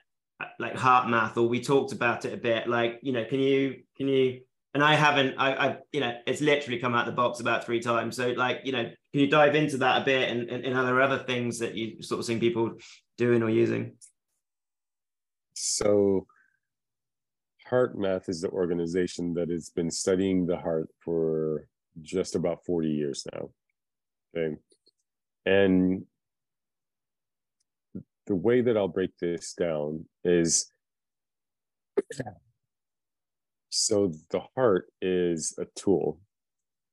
like 0.59 0.75
HeartMath 0.75 1.37
or 1.37 1.47
we 1.47 1.61
talked 1.61 1.91
about 1.91 2.25
it 2.25 2.33
a 2.33 2.37
bit 2.37 2.67
like 2.67 2.99
you 3.01 3.11
know 3.11 3.25
can 3.25 3.39
you 3.39 3.81
can 3.95 4.07
you 4.07 4.41
and 4.73 4.83
i 4.83 4.93
haven't 4.93 5.35
i 5.37 5.53
i 5.53 5.77
you 5.91 5.99
know 5.99 6.13
it's 6.27 6.41
literally 6.41 6.79
come 6.79 6.93
out 6.93 7.05
the 7.05 7.11
box 7.11 7.39
about 7.39 7.65
three 7.65 7.79
times. 7.79 8.15
So 8.15 8.29
like 8.29 8.61
you 8.63 8.71
know 8.71 8.83
can 8.83 9.21
you 9.21 9.27
dive 9.27 9.55
into 9.55 9.77
that 9.77 10.01
a 10.01 10.05
bit 10.05 10.29
and 10.29 10.49
and, 10.49 10.65
and 10.65 10.77
are 10.77 10.85
there 10.85 11.01
other 11.01 11.19
things 11.19 11.59
that 11.59 11.75
you 11.75 12.01
sort 12.03 12.19
of 12.19 12.25
seen 12.25 12.39
people 12.39 12.73
doing 13.17 13.41
or 13.41 13.49
using? 13.49 13.93
So 15.53 16.27
HeartMath 17.69 18.29
is 18.29 18.41
the 18.41 18.49
organization 18.49 19.33
that 19.33 19.49
has 19.49 19.69
been 19.69 19.91
studying 19.91 20.45
the 20.45 20.57
heart 20.57 20.89
for 20.99 21.67
just 22.01 22.35
about 22.35 22.63
40 22.65 22.89
years 22.89 23.25
now 23.33 23.49
okay? 24.35 24.55
And 25.45 26.05
the 28.27 28.35
way 28.35 28.61
that 28.61 28.77
I'll 28.77 28.87
break 28.87 29.17
this 29.19 29.53
down 29.53 30.05
is 30.23 30.69
so 33.69 34.11
the 34.29 34.41
heart 34.55 34.91
is 35.01 35.55
a 35.57 35.65
tool, 35.75 36.19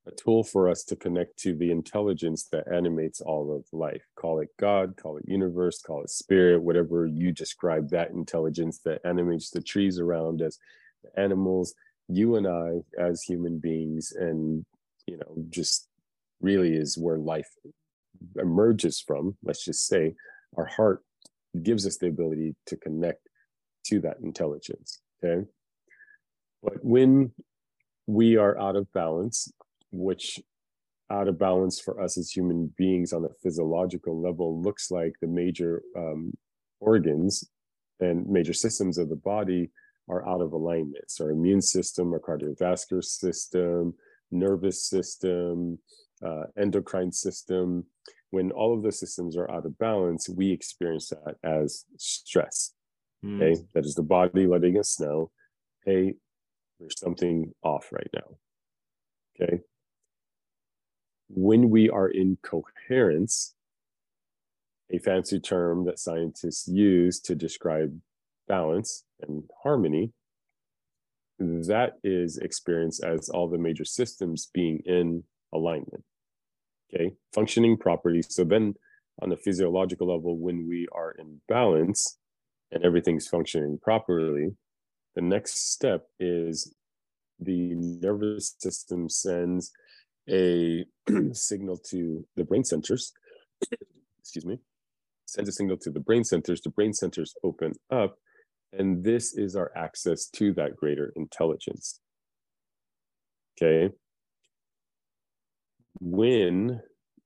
a 0.06 0.12
tool 0.12 0.44
for 0.44 0.68
us 0.68 0.84
to 0.84 0.96
connect 0.96 1.38
to 1.40 1.54
the 1.54 1.70
intelligence 1.70 2.48
that 2.52 2.72
animates 2.72 3.20
all 3.20 3.54
of 3.54 3.64
life. 3.72 4.02
Call 4.16 4.40
it 4.40 4.48
God, 4.58 4.96
call 4.96 5.18
it 5.18 5.24
universe, 5.26 5.82
call 5.82 6.02
it 6.02 6.10
spirit, 6.10 6.62
whatever 6.62 7.06
you 7.06 7.32
describe 7.32 7.90
that 7.90 8.10
intelligence 8.10 8.78
that 8.84 9.00
animates 9.04 9.50
the 9.50 9.60
trees 9.60 9.98
around 9.98 10.40
us, 10.40 10.58
the 11.02 11.20
animals, 11.20 11.74
you 12.08 12.36
and 12.36 12.46
I 12.46 12.80
as 12.98 13.22
human 13.22 13.58
beings, 13.58 14.12
and 14.12 14.64
you 15.06 15.18
know, 15.18 15.34
just 15.50 15.88
really 16.40 16.74
is 16.74 16.96
where 16.96 17.18
life 17.18 17.48
emerges 18.38 19.00
from. 19.00 19.36
Let's 19.42 19.64
just 19.64 19.86
say 19.86 20.14
our 20.56 20.66
heart 20.66 21.02
gives 21.62 21.86
us 21.86 21.96
the 21.98 22.08
ability 22.08 22.54
to 22.66 22.76
connect 22.76 23.28
to 23.86 24.00
that 24.00 24.18
intelligence. 24.22 25.00
Okay. 25.22 25.46
But 26.62 26.84
when 26.84 27.32
we 28.06 28.36
are 28.36 28.58
out 28.58 28.76
of 28.76 28.92
balance, 28.92 29.52
which 29.92 30.40
out 31.10 31.28
of 31.28 31.38
balance 31.38 31.78
for 31.78 32.00
us 32.00 32.16
as 32.16 32.30
human 32.30 32.72
beings 32.76 33.12
on 33.12 33.24
a 33.24 33.34
physiological 33.42 34.20
level 34.20 34.60
looks 34.60 34.90
like 34.90 35.12
the 35.20 35.26
major 35.26 35.82
um, 35.96 36.32
organs 36.80 37.44
and 38.00 38.26
major 38.26 38.52
systems 38.52 38.98
of 38.98 39.08
the 39.08 39.16
body 39.16 39.70
are 40.08 40.26
out 40.28 40.40
of 40.40 40.52
alignment. 40.52 41.10
So 41.10 41.24
our 41.24 41.30
immune 41.30 41.62
system, 41.62 42.12
our 42.12 42.20
cardiovascular 42.20 43.04
system, 43.04 43.94
nervous 44.30 44.88
system, 44.88 45.78
uh, 46.24 46.44
endocrine 46.58 47.12
system, 47.12 47.84
when 48.34 48.50
all 48.50 48.74
of 48.74 48.82
the 48.82 48.90
systems 48.90 49.36
are 49.36 49.48
out 49.48 49.64
of 49.64 49.78
balance, 49.78 50.28
we 50.28 50.50
experience 50.50 51.10
that 51.10 51.36
as 51.44 51.84
stress. 51.96 52.72
Mm. 53.24 53.40
Okay, 53.40 53.62
that 53.74 53.84
is 53.84 53.94
the 53.94 54.02
body 54.02 54.46
letting 54.46 54.76
us 54.78 54.98
know, 54.98 55.30
hey, 55.86 56.14
there's 56.80 56.98
something 56.98 57.52
off 57.62 57.90
right 57.92 58.10
now. 58.12 58.36
Okay, 59.40 59.60
when 61.28 61.70
we 61.70 61.88
are 61.88 62.08
in 62.08 62.38
coherence, 62.42 63.54
a 64.92 64.98
fancy 64.98 65.38
term 65.38 65.84
that 65.86 65.98
scientists 65.98 66.66
use 66.68 67.20
to 67.20 67.34
describe 67.34 67.98
balance 68.48 69.04
and 69.20 69.44
harmony, 69.62 70.12
that 71.38 71.92
is 72.02 72.38
experienced 72.38 73.02
as 73.02 73.28
all 73.28 73.48
the 73.48 73.58
major 73.58 73.84
systems 73.84 74.48
being 74.52 74.80
in 74.84 75.24
alignment. 75.52 76.04
Okay, 76.92 77.12
functioning 77.32 77.76
properly. 77.76 78.22
So 78.22 78.44
then, 78.44 78.74
on 79.22 79.30
the 79.30 79.36
physiological 79.36 80.12
level, 80.14 80.38
when 80.38 80.68
we 80.68 80.86
are 80.92 81.12
in 81.12 81.40
balance 81.48 82.18
and 82.70 82.84
everything's 82.84 83.28
functioning 83.28 83.78
properly, 83.82 84.56
the 85.14 85.22
next 85.22 85.72
step 85.72 86.06
is 86.18 86.74
the 87.38 87.74
nervous 87.74 88.56
system 88.58 89.08
sends 89.08 89.72
a 90.28 90.84
signal 91.32 91.78
to 91.90 92.26
the 92.36 92.44
brain 92.44 92.64
centers, 92.64 93.12
excuse 94.18 94.46
me, 94.46 94.58
sends 95.26 95.48
a 95.48 95.52
signal 95.52 95.76
to 95.78 95.90
the 95.90 96.00
brain 96.00 96.24
centers, 96.24 96.60
the 96.60 96.70
brain 96.70 96.92
centers 96.92 97.34
open 97.44 97.72
up, 97.90 98.16
and 98.72 99.04
this 99.04 99.34
is 99.34 99.56
our 99.56 99.70
access 99.76 100.28
to 100.28 100.52
that 100.54 100.76
greater 100.76 101.12
intelligence. 101.16 102.00
Okay. 103.56 103.94
When 106.00 106.80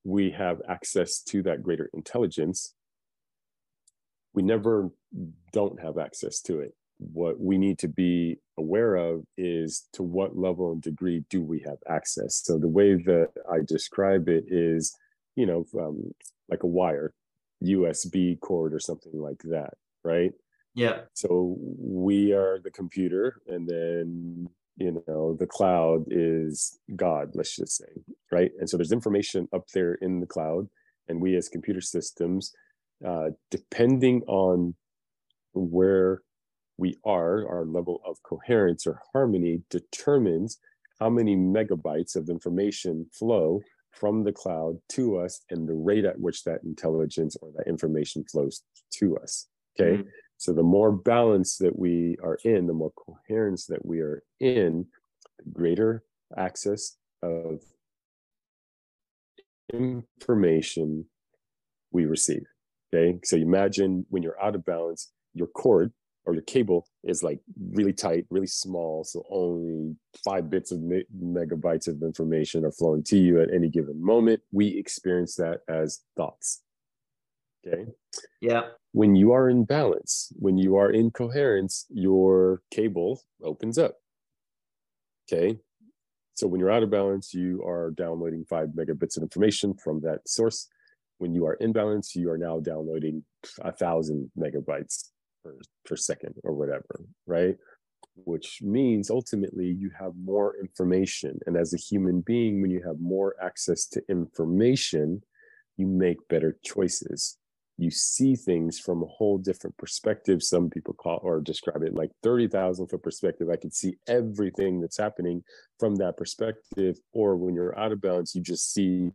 we 0.05 0.31
have 0.31 0.61
access 0.69 1.23
to 1.25 1.43
that 1.43 1.63
greater 1.63 1.91
intelligence, 1.95 2.75
we 4.35 4.43
never 4.43 4.91
don't 5.53 5.81
have 5.81 5.99
access 5.99 6.41
to 6.43 6.61
it. 6.61 6.75
What 6.99 7.41
we 7.41 7.59
need 7.59 7.79
to 7.81 7.89
be 7.89 8.39
aware 8.59 8.97
of 8.97 9.25
is 9.37 9.87
to 9.93 10.03
what 10.03 10.37
level 10.37 10.73
and 10.73 10.83
degree 10.83 11.25
do 11.31 11.43
we 11.43 11.61
have 11.61 11.79
access. 11.89 12.43
So 12.45 12.59
the 12.59 12.69
way 12.69 12.95
that 12.95 13.29
i 13.51 13.59
describe 13.65 14.29
it 14.29 14.45
is 14.49 14.97
you 15.37 15.47
know 15.47 15.65
um, 15.79 16.13
like 16.49 16.65
a 16.65 16.67
wire 16.67 17.13
usb 17.63 18.41
cord 18.41 18.75
or 18.75 18.81
something 18.81 19.13
like 19.21 19.41
that 19.45 19.75
right? 20.05 20.33
Yeah. 20.75 21.01
So 21.15 21.57
we 21.59 22.33
are 22.33 22.59
the 22.63 22.71
computer 22.71 23.41
and 23.47 23.69
then 23.69 24.49
you 24.79 25.03
know 25.07 25.37
the 25.39 25.47
cloud 25.47 26.05
is 26.09 26.79
god 26.97 27.31
let's 27.35 27.57
just 27.57 27.77
say 27.77 27.93
right 28.33 28.53
and 28.59 28.71
so 28.71 28.77
there's 28.77 28.93
information 28.93 29.49
up 29.53 29.67
there 29.75 29.95
in 29.95 30.21
the 30.21 30.27
cloud 30.27 30.67
and 31.09 31.21
we 31.21 31.37
as 31.37 31.49
computer 31.49 31.81
systems 31.81 32.53
uh, 33.07 33.31
depending 33.51 34.23
on 34.27 34.75
where 35.53 36.23
we 36.77 36.97
are, 37.05 37.47
our 37.49 37.65
level 37.65 38.01
of 38.07 38.17
coherence 38.23 38.87
or 38.87 39.01
harmony 39.13 39.63
determines 39.71 40.59
how 41.01 41.11
many 41.11 41.37
megabytes 41.37 42.17
of 42.17 42.29
information 42.29 43.07
flow 43.13 43.61
from 43.93 44.25
the 44.25 44.33
cloud 44.33 44.79
to 44.91 45.19
us 45.19 45.41
and 45.51 45.69
the 45.69 45.75
rate 45.75 46.05
at 46.05 46.19
which 46.19 46.45
that 46.45 46.63
intelligence 46.65 47.37
or 47.43 47.51
that 47.57 47.69
information 47.69 48.25
flows 48.31 48.63
to 48.93 49.17
us. 49.19 49.49
Okay. 49.79 49.99
Mm-hmm. 49.99 50.09
So 50.39 50.53
the 50.53 50.63
more 50.63 50.93
balance 50.93 51.59
that 51.59 51.77
we 51.79 52.17
are 52.23 52.39
in, 52.45 52.67
the 52.67 52.73
more 52.73 52.93
coherence 52.93 53.67
that 53.67 53.85
we 53.85 54.01
are 54.01 54.23
in, 54.41 54.87
the 55.39 55.51
greater 55.53 56.05
access 56.37 56.97
of 57.23 57.61
information 59.73 61.05
we 61.91 62.07
receive. 62.07 62.45
Okay. 62.95 63.19
So 63.25 63.37
imagine 63.37 64.07
when 64.09 64.23
you're 64.23 64.41
out 64.43 64.55
of 64.55 64.65
balance, 64.65 65.11
your 65.35 65.49
cord 65.49 65.93
or 66.25 66.35
your 66.35 66.43
cable 66.43 66.87
is 67.05 67.23
like 67.23 67.41
really 67.73 67.93
tight, 67.93 68.27
really 68.31 68.47
small. 68.47 69.03
So 69.03 69.25
only 69.31 69.97
five 70.25 70.49
bits 70.51 70.71
of 70.71 70.81
me- 70.81 71.05
megabytes 71.21 71.89
of 71.89 72.03
information 72.03 72.65
are 72.65 72.73
flowing 72.73 73.03
to 73.05 73.19
you 73.19 73.41
at 73.41 73.53
any 73.53 73.69
given 73.69 74.03
moment. 74.03 74.41
We 74.53 74.69
experience 74.79 75.35
that 75.37 75.61
as 75.69 76.01
thoughts. 76.17 76.63
Okay. 77.67 77.87
Yeah. 78.41 78.63
When 78.93 79.17
you 79.17 79.33
are 79.33 79.49
in 79.49 79.65
balance, 79.65 80.33
when 80.37 80.59
you 80.59 80.77
are 80.77 80.91
in 80.91 81.11
coherence, 81.11 81.87
your 81.91 82.63
cable 82.71 83.23
opens 83.43 83.79
up. 83.79 83.97
Okay. 85.31 85.59
So 86.35 86.47
when 86.47 86.61
you're 86.61 86.71
out 86.71 86.85
of 86.85 86.91
balance, 86.91 87.35
you 87.35 87.63
are 87.65 87.91
downloading 87.91 88.45
five 88.49 88.69
megabits 88.69 89.17
of 89.17 89.25
information 89.25 89.75
from 89.75 90.01
that 90.03 90.29
source. 90.29 90.69
When 91.19 91.35
you 91.35 91.47
are 91.47 91.55
in 91.55 91.73
balance, 91.73 92.15
you 92.15 92.31
are 92.31 92.39
now 92.39 92.61
downloading 92.61 93.25
a 93.61 93.73
thousand 93.73 94.31
megabytes 94.39 95.11
per, 95.43 95.57
per 95.85 95.97
second 95.97 96.37
or 96.45 96.55
whatever, 96.55 97.05
right? 97.27 97.57
Which 98.15 98.61
means 98.63 99.11
ultimately 99.11 99.67
you 99.67 99.91
have 99.99 100.13
more 100.17 100.55
information. 100.61 101.41
And 101.47 101.57
as 101.57 101.75
a 101.75 101.77
human 101.77 102.21
being, 102.21 102.63
when 102.63 102.71
you 102.71 102.83
have 102.87 103.01
more 103.01 103.35
access 103.43 103.87
to 103.89 104.03
information, 104.09 105.23
you 105.77 105.89
make 105.89 106.29
better 106.29 106.57
choices. 106.65 107.37
You 107.79 107.91
see 107.93 108.35
things 108.35 108.79
from 108.79 109.03
a 109.03 109.07
whole 109.07 109.39
different 109.39 109.77
perspective. 109.77 110.43
Some 110.43 110.69
people 110.69 110.95
call 110.95 111.21
or 111.23 111.41
describe 111.41 111.83
it 111.83 111.95
like 111.95 112.11
30,000 112.25 112.89
foot 112.89 113.03
perspective. 113.03 113.49
I 113.51 113.57
can 113.57 113.71
see 113.71 113.97
everything 114.09 114.81
that's 114.81 114.99
happening 114.99 115.45
from 115.79 115.95
that 115.97 116.17
perspective. 116.17 116.99
Or 117.13 117.37
when 117.37 117.55
you're 117.55 117.79
out 117.79 117.93
of 117.93 118.01
balance, 118.01 118.35
you 118.35 118.43
just 118.43 118.73
see 118.75 119.13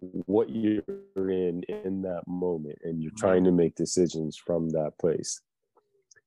what 0.00 0.48
you're 0.48 0.82
in 1.16 1.62
in 1.68 2.02
that 2.02 2.22
moment 2.26 2.78
and 2.82 3.02
you're 3.02 3.12
trying 3.16 3.44
to 3.44 3.52
make 3.52 3.74
decisions 3.74 4.36
from 4.36 4.68
that 4.70 4.92
place 4.98 5.40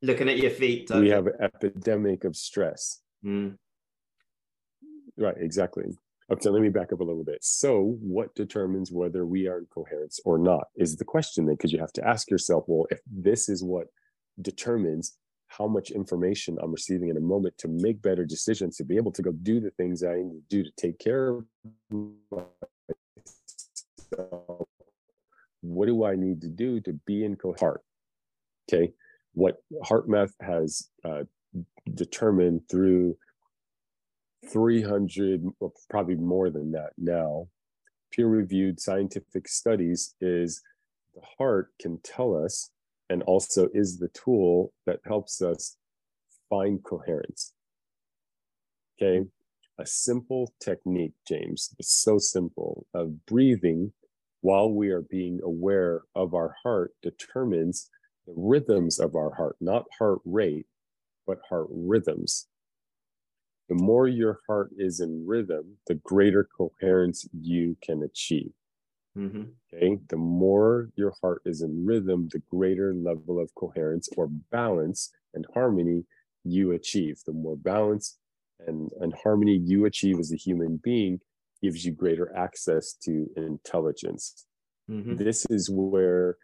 looking 0.01 0.29
at 0.29 0.37
your 0.37 0.51
feet 0.51 0.89
we 0.95 1.09
have 1.09 1.27
an 1.27 1.33
epidemic 1.41 2.23
of 2.23 2.35
stress 2.35 3.01
mm. 3.25 3.53
right 5.17 5.35
exactly 5.37 5.85
okay 6.31 6.49
let 6.49 6.61
me 6.61 6.69
back 6.69 6.91
up 6.91 6.99
a 6.99 7.03
little 7.03 7.23
bit 7.23 7.43
so 7.43 7.97
what 8.01 8.33
determines 8.35 8.91
whether 8.91 9.25
we 9.25 9.47
are 9.47 9.59
in 9.59 9.65
coherence 9.65 10.19
or 10.25 10.37
not 10.37 10.67
is 10.75 10.95
the 10.95 11.05
question 11.05 11.45
then 11.45 11.55
because 11.55 11.71
you 11.71 11.79
have 11.79 11.93
to 11.93 12.05
ask 12.05 12.29
yourself 12.29 12.63
well 12.67 12.85
if 12.89 12.99
this 13.05 13.49
is 13.49 13.63
what 13.63 13.87
determines 14.41 15.17
how 15.47 15.67
much 15.67 15.91
information 15.91 16.57
I'm 16.61 16.71
receiving 16.71 17.09
in 17.09 17.17
a 17.17 17.21
moment 17.21 17.57
to 17.59 17.67
make 17.67 18.01
better 18.01 18.25
decisions, 18.25 18.77
to 18.77 18.83
be 18.83 18.97
able 18.97 19.11
to 19.13 19.21
go 19.21 19.31
do 19.31 19.59
the 19.59 19.71
things 19.71 20.03
I 20.03 20.15
need 20.15 20.41
to 20.49 20.49
do 20.49 20.63
to 20.63 20.71
take 20.77 20.99
care 20.99 21.29
of 21.29 21.45
myself, 24.11 24.67
what 25.61 25.87
do 25.87 26.05
I 26.05 26.15
need 26.15 26.41
to 26.41 26.49
do 26.49 26.79
to 26.81 26.93
be 27.05 27.23
in 27.23 27.35
coherence? 27.35 27.83
Okay, 28.71 28.91
what 29.33 29.57
HeartMath 29.85 30.33
has 30.41 30.89
uh, 31.05 31.23
determined 31.93 32.61
through 32.69 33.17
300, 34.45 35.43
well, 35.59 35.73
probably 35.89 36.15
more 36.15 36.49
than 36.49 36.71
that 36.71 36.91
now, 36.97 37.47
peer-reviewed 38.11 38.79
scientific 38.79 39.47
studies 39.47 40.15
is 40.21 40.61
the 41.15 41.21
heart 41.37 41.71
can 41.79 41.99
tell 42.03 42.35
us 42.35 42.71
and 43.09 43.23
also 43.23 43.67
is 43.73 43.97
the 43.97 44.09
tool 44.09 44.71
that 44.85 44.99
helps 45.05 45.41
us 45.41 45.77
find 46.49 46.83
coherence. 46.83 47.53
Okay, 49.01 49.27
a 49.79 49.85
simple 49.85 50.53
technique, 50.59 51.13
James, 51.27 51.75
it's 51.79 51.93
so 51.93 52.17
simple, 52.17 52.85
of 52.93 53.25
breathing 53.25 53.91
while 54.41 54.71
we 54.71 54.89
are 54.89 55.01
being 55.01 55.39
aware 55.43 56.03
of 56.15 56.33
our 56.33 56.55
heart 56.63 56.93
determines 57.01 57.89
the 58.25 58.33
rhythms 58.35 58.99
of 58.99 59.15
our 59.15 59.33
heart, 59.35 59.55
not 59.59 59.85
heart 59.97 60.19
rate, 60.25 60.67
but 61.25 61.39
heart 61.49 61.67
rhythms. 61.69 62.47
The 63.69 63.75
more 63.75 64.07
your 64.07 64.39
heart 64.47 64.71
is 64.77 64.99
in 64.99 65.25
rhythm, 65.27 65.77
the 65.87 65.95
greater 65.95 66.47
coherence 66.57 67.27
you 67.33 67.75
can 67.81 68.03
achieve. 68.03 68.51
Mm-hmm. 69.17 69.43
Okay. 69.73 69.97
The 70.09 70.17
more 70.17 70.89
your 70.95 71.13
heart 71.21 71.41
is 71.45 71.61
in 71.61 71.85
rhythm, 71.85 72.29
the 72.31 72.41
greater 72.51 72.93
level 72.93 73.39
of 73.39 73.53
coherence 73.55 74.07
or 74.15 74.27
balance 74.27 75.11
and 75.33 75.45
harmony 75.53 76.05
you 76.43 76.71
achieve. 76.71 77.19
The 77.25 77.33
more 77.33 77.57
balance 77.57 78.17
and, 78.65 78.91
and 79.01 79.13
harmony 79.23 79.59
you 79.63 79.85
achieve 79.85 80.19
as 80.19 80.31
a 80.31 80.37
human 80.37 80.79
being 80.83 81.19
gives 81.61 81.83
you 81.83 81.91
greater 81.91 82.35
access 82.35 82.93
to 83.03 83.27
intelligence. 83.35 84.45
Mm-hmm. 84.89 85.17
This 85.17 85.45
is 85.49 85.69
where 85.69 86.37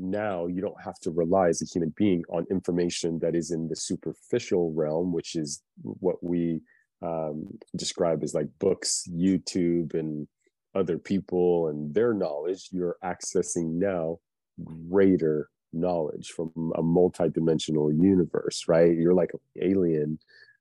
now 0.00 0.46
you 0.46 0.60
don't 0.60 0.80
have 0.82 0.98
to 1.00 1.10
rely 1.10 1.48
as 1.48 1.62
a 1.62 1.66
human 1.66 1.92
being 1.96 2.22
on 2.30 2.46
information 2.50 3.18
that 3.20 3.34
is 3.34 3.50
in 3.50 3.68
the 3.68 3.76
superficial 3.76 4.72
realm, 4.72 5.12
which 5.12 5.36
is 5.36 5.62
what 5.82 6.22
we 6.22 6.60
um, 7.02 7.46
describe 7.76 8.22
as 8.22 8.34
like 8.34 8.48
books, 8.58 9.06
YouTube, 9.10 9.94
and 9.94 10.26
other 10.74 10.98
people 10.98 11.68
and 11.68 11.94
their 11.94 12.14
knowledge. 12.14 12.68
You're 12.72 12.96
accessing 13.04 13.78
now 13.78 14.18
greater 14.64 15.50
knowledge 15.72 16.28
from 16.28 16.50
a 16.74 16.82
multidimensional 16.82 17.92
universe, 17.96 18.64
right? 18.68 18.94
You're 18.94 19.14
like 19.14 19.32
an 19.34 19.70
alien 19.70 20.18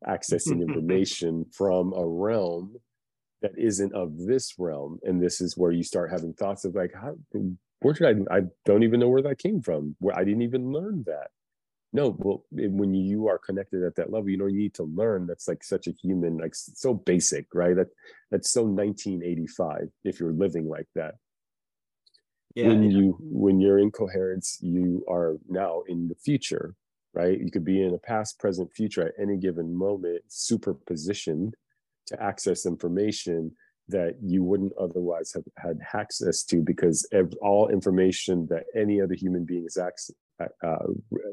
accessing 0.08 0.62
information 0.68 1.46
from 1.52 1.94
a 1.94 2.06
realm 2.06 2.76
that 3.42 3.52
isn't 3.58 3.94
of 3.94 4.18
this 4.18 4.54
realm. 4.58 5.00
And 5.04 5.22
this 5.22 5.42
is 5.42 5.58
where 5.58 5.72
you 5.72 5.84
start 5.84 6.12
having 6.12 6.34
thoughts 6.34 6.66
of 6.66 6.76
like, 6.76 6.92
how, 6.94 7.16
where 7.82 7.96
I, 8.04 8.38
I 8.38 8.42
don't 8.66 8.84
even 8.84 9.00
know 9.00 9.10
where 9.10 9.22
that 9.22 9.40
came 9.40 9.62
from. 9.62 9.96
Where 10.00 10.18
I 10.18 10.24
didn't 10.24 10.42
even 10.42 10.72
learn 10.72 11.04
that. 11.08 11.30
No, 11.92 12.16
well, 12.20 12.46
when 12.52 12.94
you 12.94 13.28
are 13.28 13.40
connected 13.40 13.84
at 13.84 13.96
that 13.96 14.12
level, 14.12 14.30
you 14.30 14.38
know, 14.38 14.46
you 14.46 14.60
need 14.60 14.76
to 14.76 14.84
learn. 14.84 15.26
That's 15.26 15.48
like 15.48 15.64
such 15.64 15.88
a 15.88 15.92
human, 15.92 16.38
like 16.38 16.54
so 16.54 16.94
basic, 16.94 17.48
right? 17.54 17.76
That 17.76 17.88
that's 18.30 18.52
so 18.52 18.62
1985 18.64 19.90
if 20.04 20.20
you're 20.20 20.32
living 20.32 20.68
like 20.68 20.88
that. 20.94 21.16
Yeah, 22.54 22.68
when 22.68 22.84
yeah. 22.84 22.98
you 22.98 23.18
when 23.20 23.60
you're 23.60 23.80
in 23.80 23.90
coherence, 23.90 24.60
you 24.62 25.04
are 25.10 25.38
now 25.48 25.82
in 25.88 26.08
the 26.08 26.16
future, 26.16 26.76
right? 27.14 27.40
You 27.40 27.50
could 27.50 27.66
be 27.66 27.82
in 27.82 27.96
a 27.96 28.00
past, 28.00 28.38
present, 28.38 28.72
future 28.72 29.08
at 29.08 29.14
any 29.20 29.38
given 29.38 29.74
moment, 29.74 30.22
superpositioned 30.30 31.54
to 32.08 32.22
access 32.22 32.68
information 32.68 33.52
that 33.90 34.16
you 34.22 34.44
wouldn't 34.44 34.74
otherwise 34.80 35.32
have 35.34 35.44
had 35.58 35.80
access 35.94 36.44
to 36.44 36.62
because 36.62 37.08
all 37.42 37.70
information 37.70 38.48
that 38.50 38.64
any 38.76 39.02
other 39.02 39.16
human 39.16 39.46
being 39.46 39.64
has 39.64 39.78
access, 39.78 40.16
uh, 40.64 40.78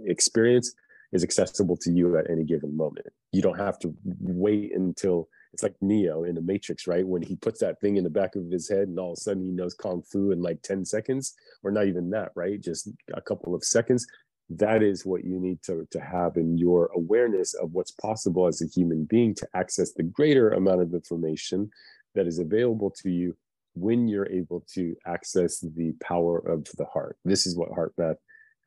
experience 0.07 0.74
is 1.12 1.22
accessible 1.22 1.76
to 1.76 1.92
you 1.92 2.16
at 2.18 2.28
any 2.30 2.44
given 2.44 2.76
moment. 2.76 3.07
You 3.32 3.42
don't 3.42 3.59
have 3.59 3.78
to 3.80 3.94
wait 4.04 4.74
until 4.74 5.28
it's 5.52 5.62
like 5.62 5.76
Neo 5.80 6.24
in 6.24 6.34
the 6.34 6.42
Matrix, 6.42 6.86
right? 6.86 7.07
When 7.07 7.22
he 7.22 7.36
puts 7.36 7.61
that 7.61 7.80
thing 7.80 7.96
in 7.96 8.04
the 8.04 8.11
back 8.11 8.36
of 8.36 8.50
his 8.50 8.68
head 8.68 8.88
and 8.88 8.98
all 8.98 9.12
of 9.12 9.18
a 9.18 9.20
sudden 9.20 9.44
he 9.44 9.52
knows 9.52 9.74
Kung 9.74 10.02
Fu 10.02 10.30
in 10.30 10.42
like 10.42 10.62
10 10.62 10.84
seconds, 10.84 11.34
or 11.62 11.70
not 11.70 11.86
even 11.86 12.11
that, 12.11 12.32
right? 12.34 12.61
Just 12.61 12.90
a 13.14 13.20
couple 13.20 13.54
of 13.54 13.64
seconds. 13.64 14.07
That 14.50 14.82
is 14.82 15.07
what 15.07 15.24
you 15.24 15.40
need 15.40 15.62
to, 15.62 15.86
to 15.90 16.00
have 16.00 16.36
in 16.36 16.57
your 16.59 16.90
awareness 16.94 17.54
of 17.54 17.72
what's 17.72 17.90
possible 17.92 18.46
as 18.46 18.61
a 18.62 18.66
human 18.66 19.04
being 19.04 19.34
to 19.36 19.48
access 19.54 19.92
the 19.92 20.02
greater 20.02 20.50
amount 20.50 20.82
of 20.82 20.94
information 20.94 21.70
that 22.16 22.26
is 22.26 22.38
available 22.38 22.90
to 23.02 23.10
you 23.10 23.36
when 23.74 24.08
you're 24.08 24.30
able 24.30 24.64
to 24.74 24.96
access 25.06 25.60
the 25.60 25.92
power 26.02 26.38
of 26.38 26.66
the 26.76 26.86
heart. 26.86 27.16
This 27.24 27.46
is 27.46 27.56
what 27.56 27.70
HeartMath 27.70 28.16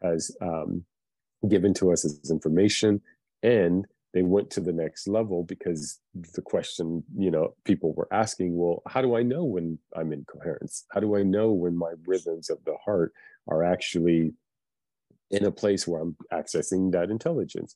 has 0.01 0.31
um, 0.41 0.85
given 1.49 1.73
to 1.75 1.91
us 1.91 2.05
as 2.05 2.29
information. 2.29 3.01
And 3.43 3.85
they 4.13 4.21
went 4.21 4.51
to 4.51 4.61
the 4.61 4.71
next 4.71 5.07
level 5.07 5.43
because 5.43 5.99
the 6.35 6.41
question, 6.41 7.03
you 7.17 7.31
know, 7.31 7.55
people 7.65 7.93
were 7.93 8.07
asking, 8.11 8.55
well, 8.55 8.81
how 8.87 9.01
do 9.01 9.15
I 9.15 9.23
know 9.23 9.43
when 9.43 9.79
I'm 9.95 10.13
in 10.13 10.25
coherence? 10.25 10.85
How 10.91 10.99
do 10.99 11.15
I 11.15 11.23
know 11.23 11.51
when 11.51 11.75
my 11.75 11.93
rhythms 12.05 12.49
of 12.49 12.59
the 12.65 12.77
heart 12.83 13.13
are 13.47 13.63
actually 13.63 14.33
in 15.31 15.45
a 15.45 15.51
place 15.51 15.87
where 15.87 16.01
I'm 16.01 16.15
accessing 16.31 16.91
that 16.91 17.09
intelligence? 17.09 17.75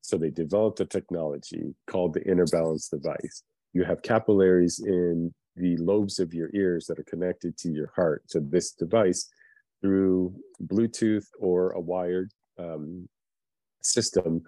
So 0.00 0.16
they 0.16 0.30
developed 0.30 0.80
a 0.80 0.84
technology 0.84 1.74
called 1.86 2.14
the 2.14 2.26
inner 2.28 2.46
balance 2.46 2.88
device 2.88 3.42
you 3.72 3.84
have 3.84 4.02
capillaries 4.02 4.80
in 4.80 5.32
the 5.56 5.76
lobes 5.76 6.18
of 6.18 6.32
your 6.32 6.50
ears 6.54 6.86
that 6.86 6.98
are 6.98 7.04
connected 7.04 7.56
to 7.58 7.70
your 7.70 7.92
heart. 7.94 8.22
So 8.26 8.40
this 8.40 8.72
device, 8.72 9.30
through 9.80 10.34
Bluetooth 10.66 11.26
or 11.40 11.70
a 11.72 11.80
wired 11.80 12.30
um, 12.58 13.08
system, 13.82 14.42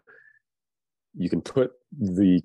you 1.16 1.28
can 1.28 1.40
put 1.40 1.72
the 1.92 2.42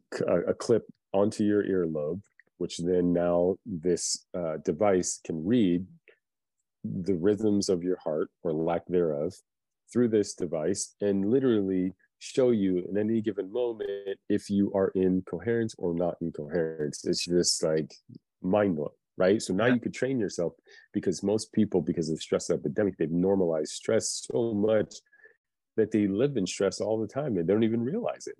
a 0.47 0.53
clip 0.53 0.85
onto 1.13 1.43
your 1.43 1.63
earlobe, 1.63 2.21
which 2.57 2.77
then 2.77 3.13
now 3.13 3.55
this 3.65 4.25
uh, 4.37 4.57
device 4.63 5.19
can 5.25 5.45
read 5.45 5.85
the 6.83 7.15
rhythms 7.15 7.69
of 7.69 7.83
your 7.83 7.97
heart 7.97 8.29
or 8.43 8.53
lack 8.53 8.85
thereof 8.87 9.33
through 9.91 10.07
this 10.07 10.33
device 10.33 10.95
and 11.01 11.29
literally 11.29 11.93
show 12.19 12.51
you 12.51 12.85
in 12.89 12.97
any 12.97 13.21
given 13.21 13.51
moment 13.51 14.19
if 14.29 14.49
you 14.49 14.71
are 14.75 14.91
in 14.95 15.23
coherence 15.23 15.73
or 15.77 15.93
not 15.93 16.15
in 16.21 16.31
coherence. 16.31 17.05
It's 17.05 17.25
just 17.25 17.63
like 17.63 17.91
mind 18.41 18.75
blowing, 18.75 18.91
right? 19.17 19.41
So 19.41 19.53
now 19.53 19.65
yeah. 19.65 19.75
you 19.75 19.79
could 19.79 19.93
train 19.93 20.19
yourself 20.19 20.53
because 20.93 21.23
most 21.23 21.51
people, 21.53 21.81
because 21.81 22.09
of 22.09 22.15
the 22.15 22.21
stress 22.21 22.49
epidemic, 22.49 22.97
they've 22.97 23.09
normalized 23.09 23.71
stress 23.71 24.27
so 24.31 24.53
much 24.53 24.95
that 25.77 25.91
they 25.91 26.07
live 26.07 26.35
in 26.35 26.45
stress 26.45 26.81
all 26.81 26.99
the 26.99 27.07
time 27.07 27.37
and 27.37 27.47
they 27.47 27.53
don't 27.53 27.63
even 27.63 27.81
realize 27.81 28.27
it 28.27 28.35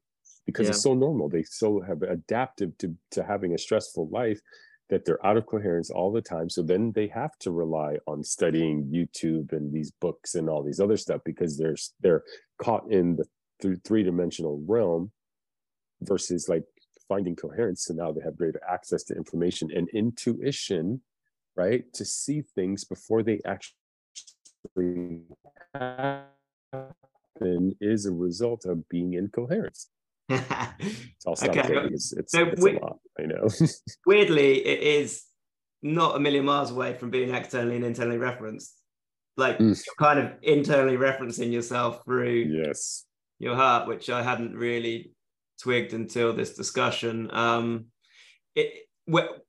because 0.46 0.66
yeah. 0.66 0.72
it's 0.72 0.84
so 0.84 0.94
normal. 0.94 1.30
They 1.30 1.44
so 1.44 1.80
have 1.80 2.02
adapted 2.02 2.78
to, 2.80 2.96
to 3.12 3.24
having 3.24 3.54
a 3.54 3.58
stressful 3.58 4.10
life 4.10 4.42
that 4.90 5.06
they're 5.06 5.26
out 5.26 5.38
of 5.38 5.46
coherence 5.46 5.90
all 5.90 6.12
the 6.12 6.22
time. 6.22 6.50
So 6.50 6.64
then 6.64 6.92
they 6.94 7.08
have 7.08 7.38
to 7.40 7.52
rely 7.52 7.98
on 8.08 8.24
studying 8.24 8.92
YouTube 8.94 9.54
and 9.54 9.72
these 9.72 9.92
books 9.92 10.36
and 10.36 10.50
all 10.50 10.64
these 10.64 10.80
other 10.80 10.98
stuff 10.98 11.22
because 11.24 11.58
they're 11.58 11.78
they're 12.02 12.24
caught 12.62 12.92
in 12.92 13.16
the 13.16 13.26
through 13.62 13.78
three-dimensional 13.78 14.64
realm 14.68 15.12
versus 16.02 16.48
like 16.48 16.64
finding 17.08 17.36
coherence 17.36 17.84
so 17.86 17.94
now 17.94 18.12
they 18.12 18.22
have 18.22 18.38
greater 18.38 18.62
access 18.70 19.04
to 19.04 19.16
information 19.16 19.70
and 19.76 19.90
intuition 19.90 21.02
right 21.56 21.92
to 21.94 22.06
see 22.06 22.42
things 22.42 22.84
before 22.86 23.24
they 23.24 23.40
actually 23.46 25.22
happen 25.74 26.26
is 27.82 28.06
a 28.06 28.12
result 28.12 28.66
of 28.66 28.88
being 28.90 29.14
in 29.14 29.28
coherence 29.30 29.90
I'll 30.30 31.36
stop 31.36 31.50
okay. 31.50 31.88
It's, 31.92 32.14
it's, 32.14 32.32
so 32.32 32.46
it's 32.46 32.62
we- 32.62 32.78
a 32.78 32.80
lot, 32.80 33.00
I 33.20 33.24
know. 33.24 33.48
weirdly, 34.06 34.64
it 34.64 34.80
is 34.80 35.24
not 35.82 36.16
a 36.16 36.20
million 36.20 36.46
miles 36.46 36.70
away 36.70 36.94
from 36.94 37.10
being 37.10 37.34
externally 37.34 37.78
and 37.78 37.86
internally 37.86 38.20
referenced. 38.20 38.76
Like 39.38 39.58
mm. 39.58 39.76
you're 39.76 39.96
kind 39.98 40.20
of 40.20 40.34
internally 40.44 40.98
referencing 40.98 41.52
yourself 41.52 42.04
through 42.06 42.52
yes 42.52 43.06
your 43.40 43.56
heart, 43.56 43.88
which 43.88 44.10
I 44.10 44.22
hadn't 44.22 44.56
really 44.56 45.14
twigged 45.62 45.94
until 45.94 46.34
this 46.34 46.56
discussion. 46.56 47.30
Um, 47.32 47.86
it, 48.56 48.88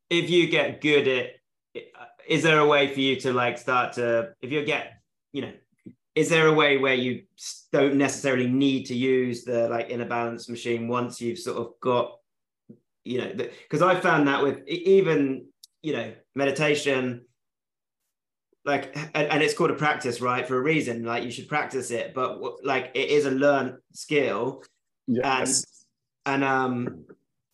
if 0.08 0.30
you 0.30 0.48
get 0.48 0.80
good 0.80 1.06
at, 1.08 1.82
is 2.28 2.42
there 2.42 2.60
a 2.60 2.66
way 2.66 2.92
for 2.92 3.00
you 3.00 3.16
to 3.20 3.32
like 3.32 3.58
start 3.58 3.94
to, 3.94 4.32
if 4.40 4.50
you 4.50 4.64
get, 4.64 4.94
you 5.32 5.42
know, 5.42 5.52
is 6.14 6.28
there 6.28 6.46
a 6.46 6.52
way 6.52 6.76
where 6.76 6.94
you 6.94 7.22
don't 7.72 7.96
necessarily 7.96 8.48
need 8.48 8.86
to 8.86 8.94
use 8.94 9.44
the 9.44 9.68
like 9.68 9.90
inner 9.90 10.04
balance 10.04 10.48
machine 10.48 10.88
once 10.88 11.20
you've 11.20 11.38
sort 11.38 11.58
of 11.58 11.72
got, 11.80 12.16
you 13.04 13.18
know, 13.18 13.32
because 13.32 13.82
I 13.82 13.98
found 13.98 14.28
that 14.28 14.42
with 14.42 14.66
even, 14.66 15.46
you 15.82 15.92
know, 15.92 16.12
meditation, 16.34 17.24
like 18.64 18.96
and, 19.14 19.28
and, 19.28 19.42
it's 19.42 19.54
called 19.54 19.70
a 19.70 19.74
practice 19.74 20.20
right 20.20 20.46
for 20.46 20.56
a 20.56 20.60
reason 20.60 21.04
like 21.04 21.24
you 21.24 21.30
should 21.30 21.48
practice 21.48 21.90
it 21.90 22.12
but 22.14 22.40
like 22.64 22.90
it 22.94 23.08
is 23.08 23.24
a 23.24 23.30
learned 23.30 23.76
skill 23.92 24.62
yes. 25.06 25.64
and 26.26 26.34
and 26.34 26.44
um 26.44 27.04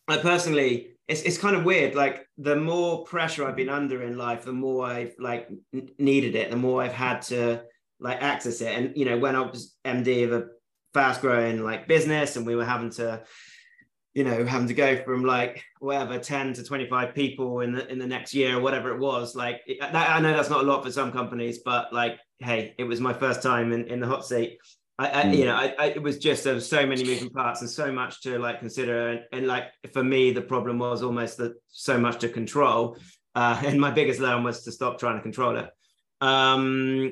i 0.07 0.17
personally 0.17 0.89
it's, 1.07 1.21
it's 1.21 1.37
kind 1.37 1.55
of 1.55 1.63
weird 1.63 1.95
like 1.95 2.27
the 2.37 2.55
more 2.55 3.05
pressure 3.05 3.47
i've 3.47 3.55
been 3.55 3.69
under 3.69 4.03
in 4.03 4.17
life 4.17 4.43
the 4.43 4.51
more 4.51 4.85
i've 4.85 5.15
like 5.19 5.49
needed 5.97 6.35
it 6.35 6.49
the 6.49 6.57
more 6.57 6.81
i've 6.81 6.93
had 6.93 7.21
to 7.21 7.61
like 7.99 8.21
access 8.21 8.61
it 8.61 8.77
and 8.77 8.95
you 8.97 9.05
know 9.05 9.17
when 9.17 9.35
i 9.35 9.41
was 9.41 9.75
md 9.85 10.25
of 10.25 10.33
a 10.33 10.47
fast 10.93 11.21
growing 11.21 11.63
like 11.63 11.87
business 11.87 12.35
and 12.35 12.45
we 12.45 12.55
were 12.55 12.65
having 12.65 12.89
to 12.89 13.21
you 14.17 14.23
know 14.23 14.43
having 14.45 14.67
to 14.67 14.73
go 14.73 14.97
from 15.03 15.23
like 15.23 15.63
whatever 15.79 16.17
10 16.17 16.53
to 16.53 16.63
25 16.63 17.13
people 17.13 17.59
in 17.59 17.71
the 17.71 17.87
in 17.87 17.99
the 17.99 18.07
next 18.07 18.33
year 18.33 18.57
or 18.57 18.59
whatever 18.59 18.89
it 18.89 18.99
was 18.99 19.35
like 19.35 19.61
that, 19.79 19.93
i 19.93 20.19
know 20.19 20.33
that's 20.35 20.49
not 20.49 20.63
a 20.63 20.67
lot 20.67 20.83
for 20.83 20.91
some 20.91 21.11
companies 21.11 21.59
but 21.63 21.93
like 21.93 22.17
hey 22.39 22.73
it 22.79 22.83
was 22.83 22.99
my 22.99 23.13
first 23.13 23.43
time 23.43 23.71
in, 23.71 23.85
in 23.85 23.99
the 23.99 24.07
hot 24.07 24.25
seat 24.25 24.57
I, 24.97 25.21
I 25.21 25.23
mm. 25.25 25.37
you 25.37 25.45
know 25.45 25.53
I, 25.53 25.75
I, 25.77 25.85
it 25.89 26.01
was 26.01 26.17
just 26.17 26.43
there 26.43 26.55
was 26.55 26.67
so 26.67 26.83
many 26.87 27.03
moving 27.03 27.29
parts 27.29 27.61
and 27.61 27.69
so 27.69 27.91
much 27.91 28.23
to 28.23 28.39
like 28.39 28.57
consider 28.57 29.09
and, 29.09 29.21
and 29.31 29.45
like 29.45 29.65
for 29.93 30.03
me 30.03 30.31
the 30.31 30.41
problem 30.41 30.79
was 30.79 31.03
almost 31.03 31.37
that 31.37 31.53
so 31.67 31.99
much 31.99 32.17
to 32.21 32.29
control 32.29 32.97
uh, 33.35 33.61
and 33.65 33.79
my 33.79 33.91
biggest 33.91 34.19
learn 34.19 34.43
was 34.43 34.63
to 34.63 34.71
stop 34.71 34.97
trying 34.97 35.17
to 35.17 35.21
control 35.21 35.57
it 35.57 35.69
um 36.21 37.11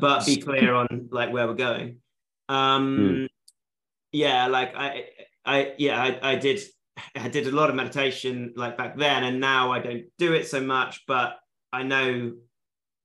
but 0.00 0.24
be 0.24 0.38
clear 0.38 0.72
on 0.72 1.08
like 1.10 1.30
where 1.30 1.46
we're 1.46 1.52
going 1.52 1.98
um 2.48 2.98
mm. 2.98 3.28
yeah 4.10 4.46
like 4.46 4.74
i 4.74 5.04
I 5.44 5.74
yeah, 5.78 6.00
I, 6.00 6.32
I 6.32 6.34
did 6.36 6.60
I 7.16 7.28
did 7.28 7.46
a 7.46 7.52
lot 7.52 7.70
of 7.70 7.76
meditation 7.76 8.52
like 8.56 8.76
back 8.76 8.96
then, 8.96 9.24
and 9.24 9.40
now 9.40 9.72
I 9.72 9.80
don't 9.80 10.04
do 10.18 10.32
it 10.32 10.46
so 10.46 10.60
much. 10.60 11.04
But 11.06 11.36
I 11.72 11.82
know 11.82 12.32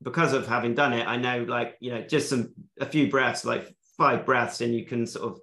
because 0.02 0.34
of 0.34 0.48
having 0.48 0.76
done 0.76 0.94
it, 0.94 1.08
I 1.08 1.18
know 1.18 1.44
like 1.44 1.76
you 1.80 1.92
know 1.92 2.02
just 2.02 2.30
some 2.30 2.54
a 2.80 2.86
few 2.86 3.10
breaths, 3.10 3.46
like 3.46 3.74
five 3.98 4.26
breaths, 4.26 4.62
and 4.62 4.74
you 4.74 4.86
can 4.86 5.06
sort 5.06 5.32
of 5.32 5.40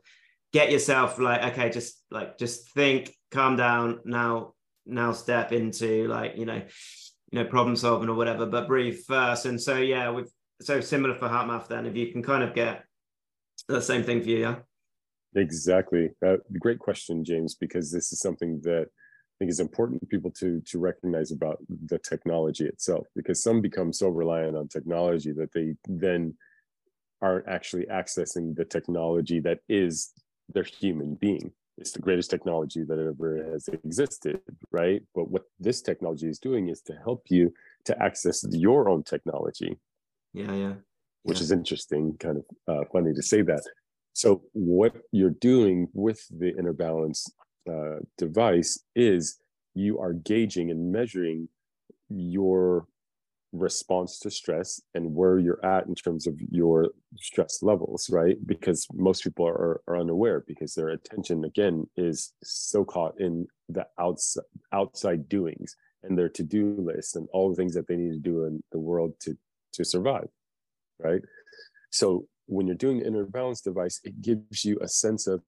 get 0.53 0.71
yourself 0.71 1.19
like 1.19 1.43
okay, 1.53 1.71
just 1.71 2.03
like 2.11 2.39
just 2.39 2.71
think, 2.73 3.15
calm 3.31 3.57
down. 3.57 4.01
Now 4.05 4.55
now 4.87 5.13
step 5.13 5.53
into 5.53 6.09
like 6.09 6.37
you 6.37 6.47
know 6.47 6.63
you 7.31 7.39
know 7.39 7.45
problem 7.45 7.77
solving 7.77 8.09
or 8.09 8.15
whatever, 8.15 8.47
but 8.47 8.69
breathe 8.69 9.01
first. 9.07 9.47
And 9.47 9.61
so 9.61 9.77
yeah, 9.77 10.11
with 10.11 10.33
so 10.61 10.81
similar 10.81 11.15
for 11.15 11.29
HeartMath. 11.29 11.69
Then 11.69 11.87
if 11.87 11.97
you 11.97 12.13
can 12.13 12.23
kind 12.23 12.43
of 12.43 12.55
get 12.55 12.85
the 13.69 13.81
same 13.81 14.05
thing 14.05 14.23
for 14.23 14.29
you, 14.29 14.39
yeah. 14.39 14.57
Exactly. 15.35 16.11
Uh, 16.25 16.37
great 16.59 16.79
question, 16.79 17.25
James, 17.25 17.55
because 17.55 17.91
this 17.91 18.13
is 18.13 18.21
something 18.21 18.61
that 18.63 18.87
I 18.89 19.35
think 19.39 19.51
is 19.51 19.61
important 19.61 20.01
for 20.01 20.07
people 20.07 20.31
to 20.33 20.61
to 20.61 20.79
recognize 20.79 21.33
about 21.33 21.59
the 21.87 21.99
technology 21.99 22.67
itself. 22.67 23.07
Because 23.17 23.43
some 23.43 23.61
become 23.61 23.93
so 23.93 24.09
reliant 24.09 24.57
on 24.57 24.69
technology 24.69 25.33
that 25.33 25.53
they 25.53 25.75
then 25.89 26.35
aren't 27.23 27.49
actually 27.49 27.87
accessing 27.87 28.55
the 28.55 28.65
technology 28.65 29.41
that 29.41 29.61
is 29.69 30.13
their 30.53 30.65
human 30.65 31.15
being. 31.15 31.53
It's 31.79 31.93
the 31.93 32.01
greatest 32.01 32.31
technology 32.31 32.83
that 32.85 32.99
ever 32.99 33.43
has 33.53 33.69
existed, 33.69 34.41
right? 34.71 35.03
But 35.15 35.31
what 35.31 35.45
this 35.59 35.81
technology 35.81 36.29
is 36.29 36.39
doing 36.39 36.69
is 36.69 36.83
to 36.83 36.95
help 37.03 37.23
you 37.31 37.55
to 37.87 38.03
access 38.03 38.45
your 38.51 38.89
own 38.89 39.03
technology. 39.05 39.79
Yeah, 40.35 40.53
yeah. 40.53 40.75
Which 41.23 41.39
yeah. 41.39 41.45
is 41.45 41.53
interesting, 41.53 42.17
kind 42.19 42.39
of 42.39 42.45
uh, 42.69 42.85
funny 42.93 43.15
to 43.15 43.23
say 43.23 43.43
that. 43.43 43.63
So 44.13 44.43
what 44.53 44.95
you're 45.11 45.31
doing 45.31 45.89
with 45.95 46.27
the 46.31 46.57
inner 46.57 46.73
balance 46.73 47.31
uh, 47.71 48.01
device 48.19 48.79
is 48.95 49.39
you 49.75 49.99
are 50.01 50.13
gauging 50.13 50.71
and 50.71 50.93
measuring 50.93 51.49
your 52.09 52.87
response 53.53 54.19
to 54.19 54.31
stress 54.31 54.81
and 54.95 55.15
where 55.15 55.39
you're 55.39 55.65
at 55.65 55.87
in 55.87 55.95
terms 55.95 56.27
of 56.27 56.41
your 56.51 56.89
stress 57.19 57.63
levels, 57.63 58.09
right? 58.11 58.37
Because 58.47 58.87
most 58.95 59.23
people 59.25 59.47
are, 59.47 59.83
are 59.87 59.99
unaware 59.99 60.43
because 60.47 60.75
their 60.75 60.89
attention 60.89 61.45
again 61.45 61.87
is 61.97 62.33
so 62.43 62.85
caught 62.85 63.21
in 63.21 63.47
the 63.69 63.87
outside 63.99 64.45
outside 64.73 65.29
doings 65.29 65.77
and 66.03 66.19
their 66.19 66.29
to-do 66.29 66.75
list 66.79 67.17
and 67.17 67.29
all 67.33 67.51
the 67.51 67.57
things 67.57 67.75
that 67.75 67.87
they 67.87 67.97
need 67.97 68.13
to 68.13 68.19
do 68.19 68.45
in 68.45 68.63
the 68.73 68.79
world 68.79 69.15
to 69.21 69.37
to 69.75 69.85
survive, 69.85 70.29
right? 70.99 71.23
So 71.91 72.27
when 72.47 72.67
you're 72.67 72.77
doing 72.77 72.99
the 72.99 73.07
inner 73.07 73.25
balance 73.25 73.61
device, 73.61 74.01
it 74.05 74.21
gives 74.21 74.65
you 74.65 74.79
a 74.81 74.89
sense 74.89 75.27
of 75.27 75.43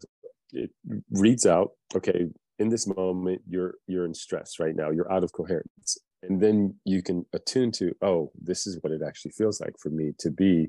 it 0.53 0.71
reads 1.11 1.47
out, 1.47 1.73
okay, 1.97 2.27
in 2.59 2.69
this 2.69 2.87
moment, 2.87 3.43
you're 3.49 3.75
you're 3.87 4.05
in 4.05 4.15
stress 4.15 4.61
right 4.61 4.77
now, 4.77 4.91
you're 4.91 5.13
out 5.13 5.25
of 5.25 5.33
coherence. 5.33 5.99
And 6.23 6.41
then 6.41 6.77
you 6.85 7.03
can 7.03 7.27
attune 7.35 7.71
to, 7.73 7.95
oh, 8.01 8.33
this 8.41 8.67
is 8.67 8.79
what 8.81 8.93
it 8.93 9.03
actually 9.07 9.33
feels 9.33 9.61
like 9.61 9.75
for 9.79 9.91
me 9.91 10.13
to 10.21 10.31
be 10.31 10.69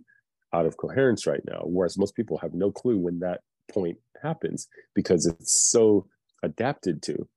out 0.54 0.66
of 0.66 0.76
coherence 0.78 1.26
right 1.26 1.44
now. 1.48 1.62
Whereas 1.64 1.98
most 1.98 2.16
people 2.16 2.38
have 2.40 2.54
no 2.54 2.72
clue 2.72 2.98
when 2.98 3.20
that 3.20 3.42
point 3.72 3.98
happens 4.22 4.68
because 4.94 5.26
it's 5.26 5.70
so 5.72 6.08
adapted 6.44 7.02
to. 7.04 7.28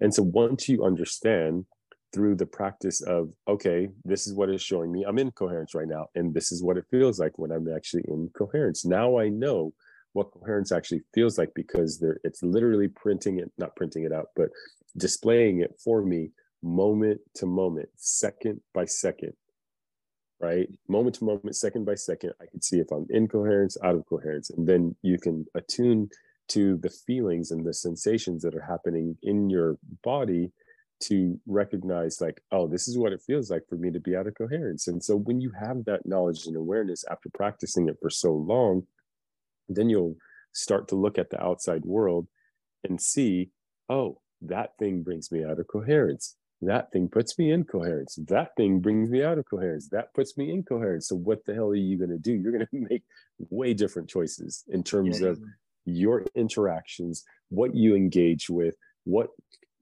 And 0.00 0.12
so 0.14 0.22
once 0.22 0.68
you 0.68 0.84
understand 0.84 1.66
through 2.12 2.34
the 2.34 2.46
practice 2.46 3.00
of 3.02 3.30
okay 3.48 3.88
this 4.04 4.26
is 4.26 4.34
what 4.34 4.50
is 4.50 4.62
showing 4.62 4.90
me. 4.92 5.04
I'm 5.06 5.18
in 5.18 5.30
coherence 5.30 5.74
right 5.74 5.88
now 5.88 6.06
and 6.14 6.34
this 6.34 6.52
is 6.52 6.62
what 6.62 6.76
it 6.76 6.84
feels 6.90 7.18
like 7.18 7.38
when 7.38 7.52
i'm 7.52 7.68
actually 7.74 8.04
in 8.08 8.30
coherence. 8.36 8.84
Now 8.84 9.18
i 9.18 9.28
know 9.28 9.72
what 10.12 10.32
coherence 10.32 10.72
actually 10.72 11.02
feels 11.14 11.38
like 11.38 11.50
because 11.54 11.98
there 11.98 12.18
it's 12.24 12.42
literally 12.42 12.88
printing 12.88 13.38
it 13.38 13.50
not 13.58 13.76
printing 13.76 14.04
it 14.04 14.12
out 14.12 14.26
but 14.34 14.50
displaying 14.96 15.60
it 15.60 15.78
for 15.82 16.02
me 16.02 16.30
moment 16.62 17.20
to 17.34 17.46
moment 17.46 17.88
second 17.96 18.60
by 18.74 18.84
second 18.84 19.32
right? 20.42 20.68
Moment 20.88 21.16
to 21.16 21.24
moment 21.24 21.54
second 21.54 21.84
by 21.84 21.94
second 21.94 22.32
i 22.40 22.46
can 22.50 22.60
see 22.60 22.78
if 22.78 22.90
i'm 22.90 23.06
in 23.10 23.28
coherence 23.28 23.76
out 23.84 23.94
of 23.94 24.04
coherence 24.06 24.50
and 24.50 24.66
then 24.66 24.94
you 25.02 25.18
can 25.18 25.46
attune 25.54 26.08
to 26.48 26.76
the 26.78 26.90
feelings 26.90 27.52
and 27.52 27.64
the 27.64 27.72
sensations 27.72 28.42
that 28.42 28.56
are 28.56 28.66
happening 28.68 29.16
in 29.22 29.48
your 29.48 29.78
body 30.02 30.50
to 31.00 31.40
recognize 31.46 32.20
like 32.20 32.42
oh 32.52 32.66
this 32.68 32.86
is 32.88 32.98
what 32.98 33.12
it 33.12 33.22
feels 33.22 33.50
like 33.50 33.62
for 33.68 33.76
me 33.76 33.90
to 33.90 34.00
be 34.00 34.16
out 34.16 34.26
of 34.26 34.34
coherence. 34.34 34.88
And 34.88 35.02
so 35.02 35.16
when 35.16 35.40
you 35.40 35.52
have 35.58 35.84
that 35.84 36.06
knowledge 36.06 36.46
and 36.46 36.56
awareness 36.56 37.04
after 37.10 37.28
practicing 37.30 37.88
it 37.88 37.96
for 38.00 38.10
so 38.10 38.32
long 38.32 38.86
then 39.68 39.88
you'll 39.88 40.16
start 40.52 40.88
to 40.88 40.96
look 40.96 41.16
at 41.16 41.30
the 41.30 41.40
outside 41.42 41.84
world 41.84 42.26
and 42.84 43.00
see 43.00 43.50
oh 43.88 44.20
that 44.42 44.76
thing 44.78 45.02
brings 45.02 45.30
me 45.30 45.44
out 45.44 45.58
of 45.58 45.66
coherence. 45.66 46.36
That 46.62 46.92
thing 46.92 47.08
puts 47.08 47.38
me 47.38 47.52
in 47.52 47.64
coherence. 47.64 48.18
That 48.28 48.54
thing 48.56 48.80
brings 48.80 49.08
me 49.08 49.22
out 49.22 49.38
of 49.38 49.48
coherence. 49.48 49.88
That 49.90 50.12
puts 50.14 50.36
me 50.36 50.50
in 50.50 50.62
coherence. 50.62 51.08
So 51.08 51.16
what 51.16 51.44
the 51.46 51.54
hell 51.54 51.68
are 51.68 51.74
you 51.74 51.96
going 51.96 52.10
to 52.10 52.18
do? 52.18 52.32
You're 52.32 52.52
going 52.52 52.66
to 52.72 52.86
make 52.90 53.02
way 53.38 53.74
different 53.74 54.08
choices 54.08 54.64
in 54.68 54.82
terms 54.82 55.20
yeah. 55.20 55.28
of 55.28 55.40
your 55.86 56.24
interactions 56.34 57.24
what 57.48 57.74
you 57.74 57.96
engage 57.96 58.50
with 58.50 58.76
what 59.04 59.28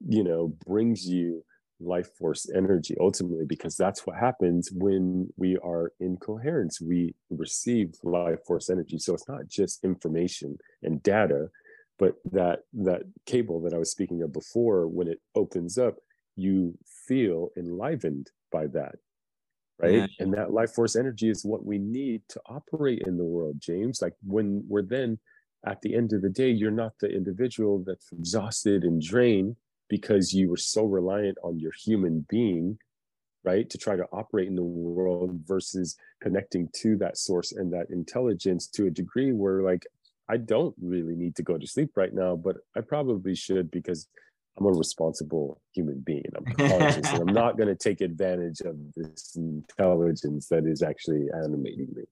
you 0.07 0.23
know 0.23 0.53
brings 0.65 1.05
you 1.05 1.43
life 1.81 2.09
force 2.17 2.49
energy 2.53 2.95
ultimately 2.99 3.45
because 3.45 3.77
that's 3.77 4.05
what 4.05 4.17
happens 4.17 4.69
when 4.73 5.31
we 5.37 5.57
are 5.63 5.93
in 6.01 6.17
coherence. 6.17 6.81
We 6.81 7.15
receive 7.29 7.93
life 8.03 8.43
force 8.45 8.69
energy. 8.69 8.97
So 8.97 9.13
it's 9.13 9.29
not 9.29 9.47
just 9.47 9.85
information 9.85 10.57
and 10.83 11.01
data 11.01 11.49
but 11.99 12.15
that 12.31 12.61
that 12.73 13.01
cable 13.25 13.59
that 13.61 13.73
i 13.73 13.77
was 13.77 13.91
speaking 13.91 14.23
of 14.23 14.33
before 14.33 14.87
when 14.87 15.07
it 15.07 15.19
opens 15.35 15.77
up 15.77 15.95
you 16.35 16.75
feel 17.07 17.49
enlivened 17.57 18.31
by 18.51 18.65
that 18.65 18.95
right? 19.79 19.93
Yeah. 19.93 20.07
and 20.19 20.33
that 20.33 20.51
life 20.51 20.71
force 20.71 20.95
energy 20.95 21.29
is 21.29 21.45
what 21.45 21.65
we 21.65 21.77
need 21.77 22.21
to 22.29 22.41
operate 22.47 23.03
in 23.05 23.17
the 23.17 23.23
world 23.23 23.57
james. 23.59 24.01
Like 24.01 24.15
when 24.25 24.63
we're 24.67 24.81
then 24.81 25.19
at 25.65 25.81
the 25.81 25.93
end 25.93 26.13
of 26.13 26.21
the 26.21 26.29
day 26.29 26.49
you're 26.49 26.71
not 26.71 26.93
the 26.99 27.09
individual 27.09 27.83
that's 27.85 28.11
exhausted 28.11 28.83
and 28.83 29.01
drained 29.01 29.55
because 29.89 30.33
you 30.33 30.49
were 30.49 30.57
so 30.57 30.85
reliant 30.85 31.37
on 31.43 31.59
your 31.59 31.71
human 31.83 32.25
being 32.29 32.77
right 33.43 33.69
to 33.69 33.77
try 33.77 33.95
to 33.95 34.05
operate 34.11 34.47
in 34.47 34.55
the 34.55 34.63
world 34.63 35.39
versus 35.45 35.95
connecting 36.21 36.67
to 36.73 36.97
that 36.97 37.17
source 37.17 37.51
and 37.51 37.71
that 37.71 37.89
intelligence 37.89 38.67
to 38.67 38.87
a 38.87 38.91
degree 38.91 39.31
where 39.31 39.61
like 39.61 39.85
i 40.29 40.37
don't 40.37 40.75
really 40.81 41.15
need 41.15 41.35
to 41.35 41.43
go 41.43 41.57
to 41.57 41.67
sleep 41.67 41.91
right 41.95 42.13
now 42.13 42.35
but 42.35 42.57
i 42.75 42.81
probably 42.81 43.35
should 43.35 43.71
because 43.71 44.07
i'm 44.57 44.65
a 44.65 44.71
responsible 44.71 45.61
human 45.73 45.99
being. 45.99 46.25
I'm 46.35 46.53
conscious 46.55 47.09
and 47.11 47.29
i'm 47.29 47.33
not 47.43 47.57
going 47.57 47.69
to 47.69 47.75
take 47.75 48.01
advantage 48.01 48.59
of 48.61 48.75
this 48.95 49.37
intelligence 49.37 50.47
that 50.49 50.65
is 50.65 50.81
actually 50.81 51.27
animating 51.33 51.87
me 51.95 52.03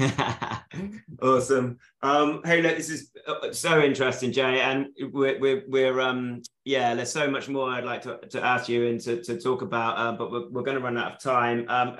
awesome. 1.22 1.78
Um, 2.02 2.40
hey, 2.44 2.62
look, 2.62 2.76
this 2.76 2.90
is 2.90 3.10
uh, 3.26 3.52
so 3.52 3.80
interesting, 3.82 4.32
Jay, 4.32 4.60
and 4.60 4.88
we're 5.12 5.38
we're, 5.40 5.62
we're 5.68 6.00
um 6.00 6.42
yeah, 6.64 6.94
there's 6.94 7.12
so 7.12 7.30
much 7.30 7.48
more 7.48 7.70
I'd 7.70 7.84
like 7.84 8.02
to, 8.02 8.18
to 8.30 8.44
ask 8.44 8.68
you 8.68 8.86
and 8.86 9.00
to, 9.00 9.22
to 9.22 9.40
talk 9.40 9.62
about, 9.62 9.98
uh, 9.98 10.12
but 10.12 10.30
we're, 10.30 10.48
we're 10.50 10.62
going 10.62 10.76
to 10.76 10.82
run 10.82 10.96
out 10.96 11.14
of 11.14 11.20
time. 11.20 11.64
Um, 11.68 11.96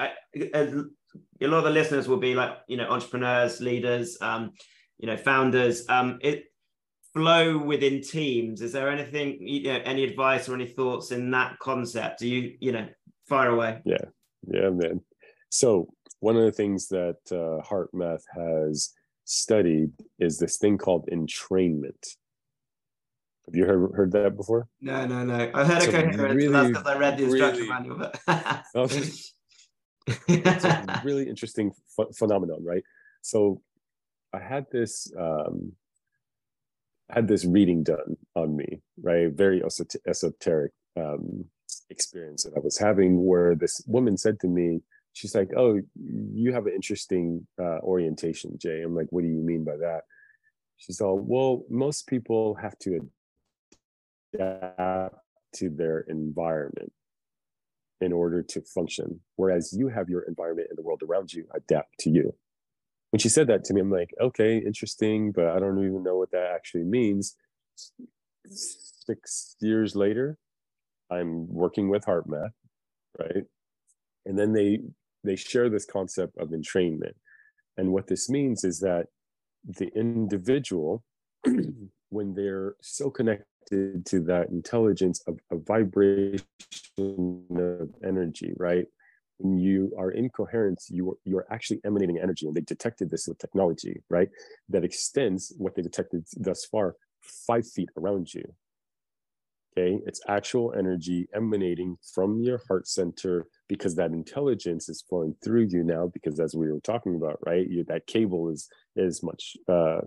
lot 1.40 1.58
of 1.58 1.64
the 1.64 1.70
listeners 1.70 2.08
will 2.08 2.18
be 2.18 2.34
like 2.34 2.58
you 2.68 2.76
know 2.76 2.88
entrepreneurs, 2.88 3.60
leaders, 3.60 4.16
um, 4.20 4.52
you 4.98 5.06
know 5.06 5.16
founders. 5.16 5.88
Um, 5.88 6.18
it 6.22 6.44
flow 7.12 7.58
within 7.58 8.02
teams. 8.02 8.62
Is 8.62 8.72
there 8.72 8.90
anything 8.90 9.46
you 9.46 9.64
know 9.64 9.80
any 9.84 10.04
advice 10.04 10.48
or 10.48 10.54
any 10.54 10.66
thoughts 10.66 11.10
in 11.10 11.30
that 11.32 11.58
concept? 11.58 12.20
Do 12.20 12.28
you 12.28 12.56
you 12.60 12.72
know 12.72 12.88
fire 13.28 13.50
away? 13.50 13.80
Yeah, 13.84 14.04
yeah, 14.46 14.70
man. 14.70 15.00
So 15.50 15.88
one 16.20 16.36
of 16.36 16.44
the 16.44 16.52
things 16.52 16.88
that 16.88 17.18
uh, 17.30 17.62
HeartMath 17.66 18.22
has 18.34 18.92
studied 19.24 19.92
is 20.18 20.38
this 20.38 20.58
thing 20.58 20.78
called 20.78 21.08
entrainment. 21.10 22.16
Have 23.46 23.56
you 23.56 23.64
heard, 23.64 23.90
heard 23.94 24.12
that 24.12 24.36
before? 24.36 24.68
No, 24.80 25.06
no, 25.06 25.24
no. 25.24 25.50
I 25.54 25.64
heard 25.64 25.82
so 25.82 25.90
it. 25.90 26.34
Really, 26.34 26.48
that's 26.48 26.68
because 26.68 26.86
I 26.86 26.96
read 26.96 27.18
the 27.18 27.24
instruction 27.24 27.62
really, 27.62 27.68
manual. 27.68 27.96
But 27.96 28.20
it's 30.28 30.64
a 30.64 31.00
really 31.04 31.28
interesting 31.28 31.72
ph- 31.96 32.08
phenomenon, 32.16 32.62
right? 32.62 32.84
So 33.22 33.62
I 34.32 34.38
had 34.38 34.66
this 34.70 35.10
um, 35.18 35.72
had 37.08 37.26
this 37.26 37.44
reading 37.44 37.82
done 37.82 38.16
on 38.36 38.56
me, 38.56 38.82
right? 39.02 39.32
Very 39.32 39.62
esoteric 40.06 40.72
um, 40.96 41.46
experience 41.88 42.44
that 42.44 42.56
I 42.56 42.60
was 42.60 42.78
having, 42.78 43.24
where 43.24 43.54
this 43.54 43.82
woman 43.86 44.16
said 44.16 44.38
to 44.40 44.48
me, 44.48 44.80
she's 45.12 45.34
like, 45.34 45.50
"Oh, 45.56 45.80
you 45.96 46.52
have 46.52 46.66
an 46.66 46.72
interesting 46.74 47.46
uh, 47.60 47.78
orientation, 47.82 48.58
Jay." 48.58 48.82
I'm 48.82 48.94
like, 48.94 49.08
"What 49.10 49.22
do 49.22 49.28
you 49.28 49.42
mean 49.42 49.64
by 49.64 49.76
that?" 49.76 50.02
She's 50.76 51.00
all, 51.00 51.18
"Well, 51.18 51.64
most 51.68 52.06
people 52.06 52.54
have 52.54 52.78
to 52.80 53.10
adapt 54.34 55.16
to 55.54 55.70
their 55.70 56.00
environment 56.00 56.92
in 58.00 58.12
order 58.12 58.42
to 58.42 58.62
function, 58.62 59.20
whereas 59.36 59.74
you 59.76 59.88
have 59.88 60.08
your 60.08 60.22
environment 60.22 60.68
and 60.70 60.78
the 60.78 60.82
world 60.82 61.02
around 61.02 61.32
you 61.32 61.46
adapt 61.54 61.98
to 62.00 62.10
you." 62.10 62.34
When 63.10 63.18
she 63.18 63.28
said 63.28 63.48
that 63.48 63.64
to 63.64 63.74
me, 63.74 63.80
I'm 63.80 63.90
like, 63.90 64.14
"Okay, 64.20 64.58
interesting, 64.58 65.32
but 65.32 65.46
I 65.46 65.58
don't 65.58 65.78
even 65.78 66.02
know 66.02 66.16
what 66.18 66.30
that 66.32 66.52
actually 66.54 66.84
means." 66.84 67.36
six 68.48 69.56
years 69.60 69.94
later, 69.96 70.38
I'm 71.10 71.52
working 71.52 71.88
with 71.88 72.04
HeartMath, 72.04 72.52
right? 73.18 73.44
And 74.26 74.38
then 74.38 74.52
they 74.52 74.80
they 75.24 75.36
share 75.36 75.68
this 75.68 75.84
concept 75.84 76.36
of 76.38 76.48
entrainment. 76.50 77.14
And 77.76 77.92
what 77.92 78.06
this 78.06 78.28
means 78.28 78.64
is 78.64 78.80
that 78.80 79.06
the 79.64 79.88
individual, 79.94 81.04
when 82.10 82.34
they're 82.34 82.74
so 82.80 83.10
connected 83.10 83.46
to 84.06 84.20
that 84.20 84.48
intelligence 84.50 85.22
of 85.26 85.38
a 85.50 85.56
vibration 85.56 86.44
of 86.98 87.90
energy, 88.04 88.52
right? 88.56 88.86
When 89.38 89.56
you 89.58 89.92
are 89.98 90.10
in 90.10 90.28
coherence, 90.30 90.88
you 90.90 91.10
are, 91.10 91.16
you're 91.24 91.46
actually 91.50 91.80
emanating 91.84 92.18
energy, 92.18 92.46
and 92.46 92.54
they 92.54 92.60
detected 92.62 93.10
this 93.10 93.26
with 93.26 93.38
technology, 93.38 94.02
right? 94.10 94.28
That 94.68 94.84
extends 94.84 95.54
what 95.56 95.74
they 95.74 95.82
detected 95.82 96.24
thus 96.36 96.64
far 96.64 96.96
five 97.22 97.66
feet 97.66 97.90
around 97.96 98.32
you. 98.34 98.44
Okay, 99.78 100.00
it's 100.04 100.20
actual 100.26 100.74
energy 100.76 101.28
emanating 101.34 101.96
from 102.12 102.40
your 102.40 102.60
heart 102.66 102.88
center 102.88 103.46
because 103.68 103.94
that 103.94 104.10
intelligence 104.10 104.88
is 104.88 105.04
flowing 105.08 105.34
through 105.44 105.68
you 105.70 105.84
now. 105.84 106.10
Because 106.12 106.40
as 106.40 106.54
we 106.56 106.70
were 106.70 106.80
talking 106.80 107.14
about, 107.14 107.38
right, 107.46 107.68
you, 107.68 107.84
that 107.84 108.06
cable 108.06 108.50
is 108.50 108.68
is 108.96 109.22
much 109.22 109.56
uh, 109.68 110.00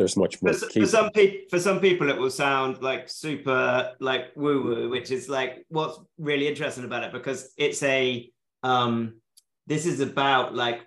there's 0.00 0.16
much 0.16 0.40
more. 0.40 0.54
For, 0.54 0.70
for 0.70 0.86
some 0.86 1.10
people, 1.10 1.46
for 1.50 1.60
some 1.60 1.78
people, 1.78 2.08
it 2.08 2.16
will 2.16 2.30
sound 2.30 2.82
like 2.82 3.10
super 3.10 3.92
like 4.00 4.28
woo 4.34 4.62
woo, 4.62 4.88
which 4.88 5.10
is 5.10 5.28
like 5.28 5.66
what's 5.68 5.98
really 6.16 6.48
interesting 6.48 6.84
about 6.84 7.04
it 7.04 7.12
because 7.12 7.52
it's 7.58 7.82
a 7.82 8.30
um, 8.62 9.20
this 9.66 9.84
is 9.84 10.00
about 10.00 10.54
like 10.54 10.80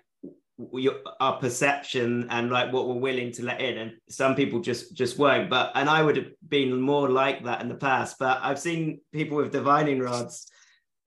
your, 0.72 0.96
our 1.20 1.38
perception 1.38 2.28
and 2.30 2.50
like 2.50 2.72
what 2.72 2.88
we're 2.88 2.94
willing 2.94 3.32
to 3.32 3.44
let 3.44 3.60
in. 3.60 3.78
And 3.78 3.92
some 4.08 4.34
people 4.34 4.60
just 4.60 4.94
just 4.94 5.18
won't. 5.18 5.50
But 5.50 5.72
and 5.74 5.88
i 5.88 6.02
would 6.02 6.16
have 6.16 6.32
been 6.48 6.80
more 6.80 7.10
like 7.10 7.44
that 7.44 7.60
in 7.60 7.68
the 7.68 7.74
past. 7.74 8.16
But 8.18 8.38
i've 8.42 8.58
seen 8.58 9.00
people 9.12 9.36
with 9.36 9.52
divining 9.52 10.00
rods 10.00 10.50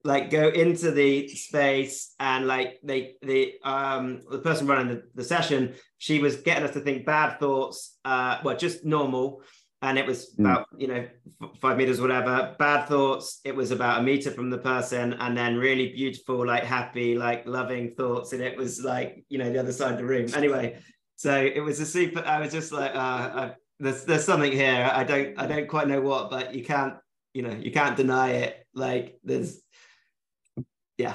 like 0.04 0.30
go 0.30 0.48
into 0.48 0.90
the 0.90 1.28
space 1.28 2.14
and 2.20 2.46
like 2.46 2.78
they 2.82 3.16
the 3.22 3.54
um 3.64 4.22
the 4.30 4.38
person 4.38 4.66
running 4.66 4.88
the, 4.88 5.02
the 5.14 5.24
session 5.24 5.74
she 5.98 6.20
was 6.20 6.36
getting 6.36 6.64
us 6.64 6.72
to 6.72 6.80
think 6.80 7.04
bad 7.04 7.38
thoughts 7.40 7.98
uh 8.04 8.38
well 8.44 8.56
just 8.56 8.84
normal 8.84 9.42
and 9.82 9.98
it 9.98 10.06
was 10.06 10.34
hmm. 10.34 10.46
about 10.46 10.66
mm. 10.74 10.80
you 10.80 10.88
know 10.88 11.06
five 11.60 11.76
meters 11.76 12.00
whatever 12.00 12.54
bad 12.58 12.86
thoughts 12.86 13.40
it 13.44 13.54
was 13.54 13.70
about 13.70 14.00
a 14.00 14.02
meter 14.02 14.30
from 14.30 14.50
the 14.50 14.58
person 14.58 15.12
and 15.14 15.36
then 15.36 15.56
really 15.56 15.92
beautiful 15.92 16.46
like 16.46 16.64
happy 16.64 17.16
like 17.16 17.46
loving 17.46 17.94
thoughts 17.94 18.32
and 18.32 18.42
it 18.42 18.56
was 18.56 18.82
like 18.82 19.24
you 19.28 19.38
know 19.38 19.50
the 19.50 19.58
other 19.58 19.72
side 19.72 19.92
of 19.92 19.98
the 19.98 20.04
room 20.04 20.26
anyway 20.34 20.76
so 21.16 21.34
it 21.36 21.60
was 21.60 21.80
a 21.80 21.86
super 21.86 22.22
i 22.24 22.40
was 22.40 22.52
just 22.52 22.72
like 22.72 22.94
uh, 22.94 22.98
uh 22.98 23.54
there's 23.78 24.04
there's 24.04 24.24
something 24.24 24.52
here 24.52 24.90
i 24.92 25.04
don't 25.04 25.38
i 25.38 25.46
don't 25.46 25.68
quite 25.68 25.86
know 25.86 26.00
what 26.00 26.30
but 26.30 26.54
you 26.54 26.64
can't 26.64 26.94
you 27.34 27.42
know 27.42 27.56
you 27.60 27.70
can't 27.70 27.96
deny 27.96 28.30
it 28.30 28.66
like 28.74 29.18
there's 29.22 29.60
yeah 30.96 31.14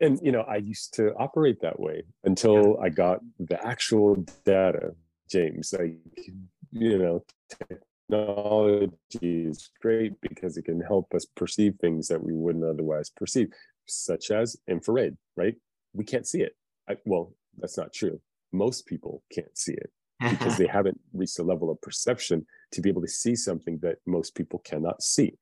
and 0.00 0.18
you 0.22 0.32
know 0.32 0.42
i 0.42 0.56
used 0.56 0.94
to 0.94 1.14
operate 1.14 1.60
that 1.60 1.78
way 1.78 2.02
until 2.24 2.76
yeah. 2.78 2.86
i 2.86 2.88
got 2.88 3.20
the 3.38 3.66
actual 3.66 4.16
data 4.44 4.94
james. 5.30 5.72
Like 5.76 5.96
you 6.72 6.98
know 6.98 7.24
technology 8.08 8.90
is 9.22 9.70
great 9.80 10.20
because 10.20 10.56
it 10.56 10.64
can 10.64 10.80
help 10.80 11.14
us 11.14 11.24
perceive 11.24 11.74
things 11.80 12.08
that 12.08 12.22
we 12.22 12.34
wouldn't 12.34 12.64
otherwise 12.64 13.10
perceive 13.10 13.48
such 13.86 14.30
as 14.30 14.56
infrared 14.68 15.16
right? 15.36 15.54
We 15.92 16.04
can't 16.04 16.26
see 16.26 16.42
it. 16.42 16.54
I, 16.88 16.96
well 17.04 17.32
that's 17.58 17.78
not 17.78 17.92
true. 17.92 18.20
Most 18.52 18.86
people 18.86 19.22
can't 19.32 19.56
see 19.56 19.74
it 19.74 19.90
because 20.20 20.56
they 20.58 20.66
haven't 20.66 21.00
reached 21.12 21.38
a 21.38 21.44
level 21.44 21.70
of 21.70 21.80
perception 21.80 22.46
to 22.72 22.80
be 22.80 22.88
able 22.88 23.02
to 23.02 23.08
see 23.08 23.34
something 23.34 23.78
that 23.82 23.96
most 24.06 24.34
people 24.34 24.60
cannot 24.60 25.02
see 25.02 25.34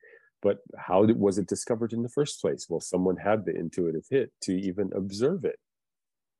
but 0.43 0.59
how 0.77 1.05
was 1.05 1.39
it 1.39 1.49
discovered 1.49 1.93
in 1.93 2.03
the 2.03 2.09
first 2.09 2.41
place? 2.41 2.67
Well, 2.69 2.81
someone 2.81 3.17
had 3.17 3.45
the 3.45 3.55
intuitive 3.55 4.05
hit 4.11 4.33
to 4.43 4.53
even 4.53 4.91
observe 4.95 5.45
it, 5.45 5.59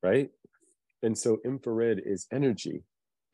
right? 0.03 0.31
And 1.03 1.17
so 1.17 1.39
infrared 1.45 2.01
is 2.05 2.27
energy 2.33 2.83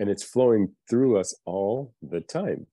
and 0.00 0.10
it's 0.10 0.24
flowing 0.24 0.74
through 0.88 1.18
us 1.18 1.34
all 1.44 1.94
the 2.02 2.20
time. 2.20 2.66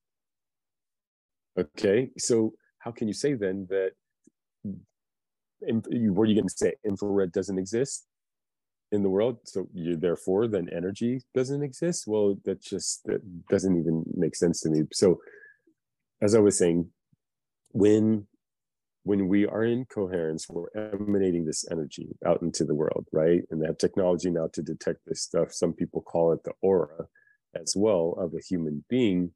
Okay, 1.59 2.09
so 2.17 2.53
how 2.79 2.91
can 2.91 3.07
you 3.07 3.13
say 3.13 3.33
then 3.33 3.67
that 3.69 3.91
what 4.63 6.25
are 6.25 6.25
you 6.25 6.35
going 6.35 6.47
to 6.47 6.55
say 6.55 6.73
infrared 6.85 7.31
doesn't 7.31 7.59
exist 7.59 8.07
in 8.91 9.03
the 9.03 9.09
world 9.09 9.37
so 9.45 9.67
you 9.73 9.95
therefore 9.95 10.47
then 10.47 10.67
energy 10.75 11.21
doesn't 11.33 11.63
exist 11.63 12.05
well 12.07 12.35
that 12.45 12.61
just 12.61 13.01
that 13.05 13.21
doesn't 13.47 13.77
even 13.79 14.03
make 14.15 14.35
sense 14.35 14.61
to 14.61 14.69
me 14.69 14.81
so 14.91 15.19
as 16.21 16.35
i 16.35 16.39
was 16.39 16.57
saying 16.57 16.89
when 17.74 18.28
when 19.03 19.28
we 19.28 19.47
are 19.47 19.63
in 19.63 19.86
coherence 19.86 20.45
we're 20.47 20.69
emanating 20.76 21.45
this 21.45 21.65
energy 21.72 22.07
out 22.26 22.41
into 22.41 22.65
the 22.65 22.76
world 22.76 23.05
right? 23.11 23.41
And 23.49 23.61
they 23.61 23.67
have 23.67 23.78
technology 23.78 24.30
now 24.30 24.47
to 24.53 24.61
detect 24.61 24.99
this 25.05 25.24
stuff. 25.24 25.53
Some 25.53 25.74
people 25.74 26.01
call 26.01 26.34
it 26.34 26.43
the 26.43 26.53
aura 26.61 27.05
as 27.55 27.74
well 27.76 28.15
of 28.17 28.34
a 28.34 28.41
human 28.47 28.86
being. 28.89 29.32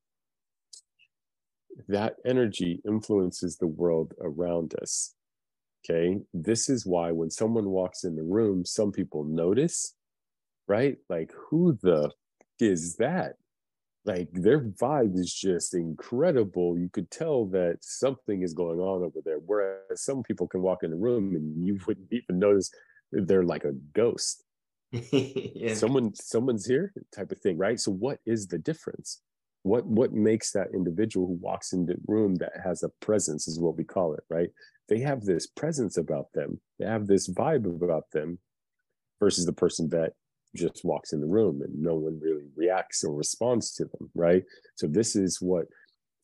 That 1.87 2.15
energy 2.25 2.81
influences 2.87 3.57
the 3.57 3.67
world 3.67 4.13
around 4.21 4.73
us 4.81 5.13
okay? 5.83 6.19
This 6.33 6.69
is 6.69 6.85
why 6.85 7.11
when 7.11 7.29
someone 7.29 7.69
walks 7.69 8.03
in 8.03 8.15
the 8.15 8.23
room 8.23 8.65
some 8.65 8.91
people 8.91 9.23
notice 9.23 9.93
right? 10.67 10.97
Like 11.09 11.31
who 11.49 11.77
the 11.81 12.11
is 12.59 12.95
that 12.97 13.33
like 14.05 14.29
their 14.31 14.61
vibe 14.61 15.17
is 15.17 15.33
just 15.33 15.73
incredible. 15.73 16.77
You 16.77 16.89
could 16.89 17.09
tell 17.09 17.45
that 17.47 17.77
something 17.81 18.43
is 18.43 18.53
going 18.53 18.79
on 18.79 19.03
over 19.03 19.19
there. 19.23 19.39
Whereas 19.45 20.01
some 20.01 20.23
people 20.23 20.47
can 20.47 20.61
walk 20.61 20.83
in 20.83 20.91
the 20.91 20.97
room 20.97 21.35
and 21.35 21.65
you 21.65 21.79
wouldn't 21.87 22.11
even 22.11 22.39
notice 22.39 22.71
they're 23.11 23.43
like 23.43 23.63
a 23.63 23.73
ghost. 23.93 24.43
yeah. 24.91 25.73
Someone, 25.73 26.13
someone's 26.13 26.65
here, 26.65 26.93
type 27.13 27.31
of 27.31 27.39
thing, 27.39 27.57
right? 27.57 27.79
So, 27.79 27.91
what 27.91 28.19
is 28.25 28.47
the 28.47 28.59
difference? 28.59 29.21
What 29.63 29.85
what 29.85 30.13
makes 30.13 30.51
that 30.51 30.67
individual 30.75 31.25
who 31.25 31.39
walks 31.41 31.73
in 31.73 31.87
the 31.87 31.97
room 32.07 32.35
that 32.35 32.53
has 32.63 32.83
a 32.83 32.89
presence 33.01 33.47
is 33.47 33.59
what 33.59 33.75
we 33.75 33.83
call 33.83 34.13
it, 34.13 34.23
right? 34.29 34.49
They 34.87 34.99
have 34.99 35.21
this 35.21 35.47
presence 35.47 35.97
about 35.97 36.27
them. 36.33 36.61
They 36.77 36.85
have 36.85 37.07
this 37.07 37.27
vibe 37.27 37.65
about 37.65 38.11
them, 38.11 38.37
versus 39.19 39.45
the 39.45 39.53
person 39.53 39.89
that 39.89 40.13
just 40.55 40.83
walks 40.83 41.13
in 41.13 41.21
the 41.21 41.27
room 41.27 41.61
and 41.61 41.73
no 41.81 41.95
one 41.95 42.19
really 42.19 42.47
reacts 42.55 43.03
or 43.03 43.13
responds 43.13 43.73
to 43.73 43.85
them, 43.85 44.09
right? 44.15 44.43
So 44.75 44.87
this 44.87 45.15
is 45.15 45.41
what 45.41 45.65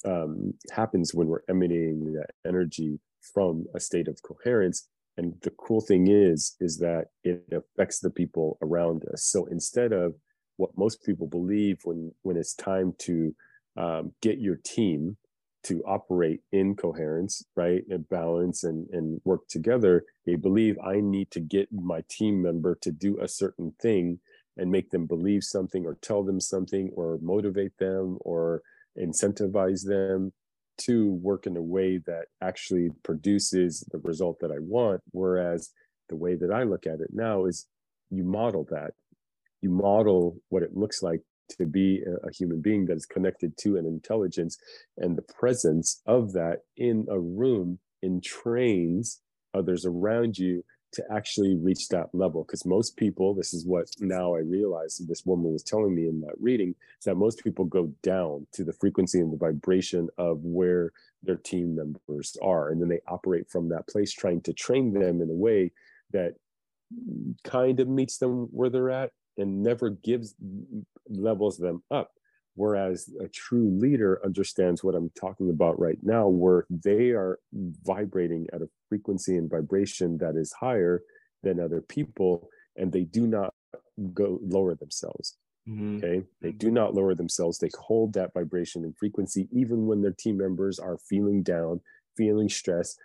um, 0.05 0.53
happens 0.71 1.13
when 1.13 1.27
we're 1.27 1.43
emanating 1.49 2.13
that 2.13 2.31
energy 2.47 2.99
from 3.33 3.65
a 3.75 3.79
state 3.79 4.07
of 4.07 4.21
coherence. 4.23 4.87
And 5.17 5.35
the 5.41 5.51
cool 5.51 5.81
thing 5.81 6.07
is, 6.07 6.55
is 6.59 6.77
that 6.79 7.07
it 7.23 7.43
affects 7.51 7.99
the 7.99 8.09
people 8.09 8.57
around 8.61 9.03
us. 9.13 9.25
So 9.25 9.45
instead 9.45 9.91
of 9.91 10.15
what 10.57 10.77
most 10.77 11.03
people 11.03 11.27
believe 11.27 11.79
when 11.83 12.11
when 12.21 12.37
it's 12.37 12.53
time 12.53 12.93
to 12.99 13.35
um, 13.77 14.13
get 14.21 14.39
your 14.39 14.57
team 14.63 15.17
to 15.63 15.83
operate 15.85 16.41
in 16.51 16.75
coherence, 16.75 17.43
right, 17.55 17.83
and 17.89 18.07
balance 18.09 18.63
and, 18.63 18.87
and 18.91 19.21
work 19.25 19.47
together, 19.47 20.03
they 20.25 20.35
believe 20.35 20.77
I 20.79 20.99
need 20.99 21.31
to 21.31 21.39
get 21.39 21.71
my 21.71 22.03
team 22.09 22.41
member 22.41 22.75
to 22.81 22.91
do 22.91 23.19
a 23.19 23.27
certain 23.27 23.73
thing 23.81 24.19
and 24.57 24.71
make 24.71 24.89
them 24.89 25.05
believe 25.05 25.43
something 25.43 25.85
or 25.85 25.97
tell 26.01 26.23
them 26.23 26.39
something 26.39 26.89
or 26.95 27.19
motivate 27.21 27.77
them 27.77 28.17
or 28.21 28.61
incentivize 28.99 29.85
them 29.85 30.33
to 30.77 31.13
work 31.13 31.45
in 31.45 31.55
a 31.57 31.61
way 31.61 31.99
that 32.05 32.25
actually 32.41 32.89
produces 33.03 33.87
the 33.91 33.99
result 33.99 34.39
that 34.39 34.51
I 34.51 34.59
want. 34.59 35.01
Whereas 35.11 35.71
the 36.09 36.15
way 36.15 36.35
that 36.35 36.51
I 36.51 36.63
look 36.63 36.87
at 36.87 36.99
it 37.01 37.09
now 37.13 37.45
is 37.45 37.67
you 38.09 38.23
model 38.23 38.67
that. 38.71 38.91
You 39.61 39.69
model 39.69 40.37
what 40.49 40.63
it 40.63 40.75
looks 40.75 41.03
like 41.03 41.21
to 41.49 41.65
be 41.65 42.01
a, 42.23 42.31
human 42.31 42.61
being 42.61 42.85
that 42.85 42.97
is 42.97 43.05
connected 43.05 43.57
to 43.57 43.77
an 43.77 43.85
intelligence 43.85 44.57
and 44.97 45.17
the 45.17 45.21
presence 45.21 46.01
of 46.05 46.33
that 46.33 46.59
in 46.77 47.05
a 47.09 47.19
room 47.19 47.79
entrains 48.03 49.19
others 49.53 49.85
around 49.85 50.37
you 50.37 50.63
to 50.93 51.03
actually 51.11 51.55
reach 51.55 51.87
that 51.89 52.07
level. 52.13 52.43
Because 52.43 52.65
most 52.65 52.97
people 52.97 53.33
this 53.33 53.53
is 53.53 53.65
what 53.65 53.87
now 53.99 54.35
i 54.35 54.39
realize 54.39 54.97
this 54.97 55.25
woman 55.25 55.51
was 55.51 55.63
telling 55.63 55.95
me 55.95 56.07
in 56.07 56.21
that 56.21 56.35
reading 56.39 56.75
is 56.99 57.05
that 57.05 57.15
most 57.15 57.43
people 57.43 57.65
go 57.65 57.91
down 58.03 58.47
to 58.53 58.63
the 58.63 58.73
frequency 58.73 59.19
and 59.19 59.31
the 59.31 59.37
vibration 59.37 60.07
of 60.17 60.39
where 60.41 60.91
their 61.23 61.37
team 61.37 61.75
members 61.75 62.35
are. 62.41 62.69
And 62.69 62.81
then 62.81 62.89
they 62.89 63.01
operate 63.07 63.49
from 63.49 63.69
that 63.69 63.87
place 63.87 64.11
trying 64.11 64.41
to 64.41 64.53
train 64.53 64.93
them 64.93 65.21
in 65.21 65.29
a 65.29 65.33
way 65.33 65.71
that 66.11 66.33
kind 67.43 67.79
of 67.79 67.87
meets 67.87 68.17
them 68.17 68.47
where 68.51 68.69
they're 68.69 68.89
at 68.89 69.11
and 69.41 69.61
never 69.61 69.89
gives 69.89 70.35
levels 71.09 71.57
them 71.57 71.83
up 71.91 72.11
whereas 72.55 73.09
a 73.21 73.27
true 73.27 73.69
leader 73.77 74.21
understands 74.23 74.83
what 74.83 74.95
i'm 74.95 75.09
talking 75.19 75.49
about 75.49 75.79
right 75.79 75.99
now 76.03 76.27
where 76.27 76.65
they 76.69 77.09
are 77.09 77.39
vibrating 77.83 78.47
at 78.53 78.61
a 78.61 78.69
frequency 78.89 79.35
and 79.35 79.49
vibration 79.49 80.17
that 80.17 80.35
is 80.35 80.53
higher 80.53 81.01
than 81.43 81.59
other 81.59 81.81
people 81.81 82.49
and 82.77 82.91
they 82.91 83.03
do 83.03 83.27
not 83.27 83.53
go 84.13 84.39
lower 84.41 84.75
themselves 84.75 85.37
Mm-hmm. 85.69 85.97
Okay. 85.97 86.23
They 86.41 86.51
do 86.51 86.71
not 86.71 86.95
lower 86.95 87.15
themselves. 87.15 87.57
They 87.57 87.69
hold 87.79 88.13
that 88.13 88.33
vibration 88.33 88.83
and 88.83 88.97
frequency, 88.97 89.47
even 89.51 89.85
when 89.85 90.01
their 90.01 90.11
team 90.17 90.37
members 90.37 90.79
are 90.79 90.97
feeling 91.09 91.43
down, 91.43 91.81
feeling 92.17 92.49
stress, 92.49 92.95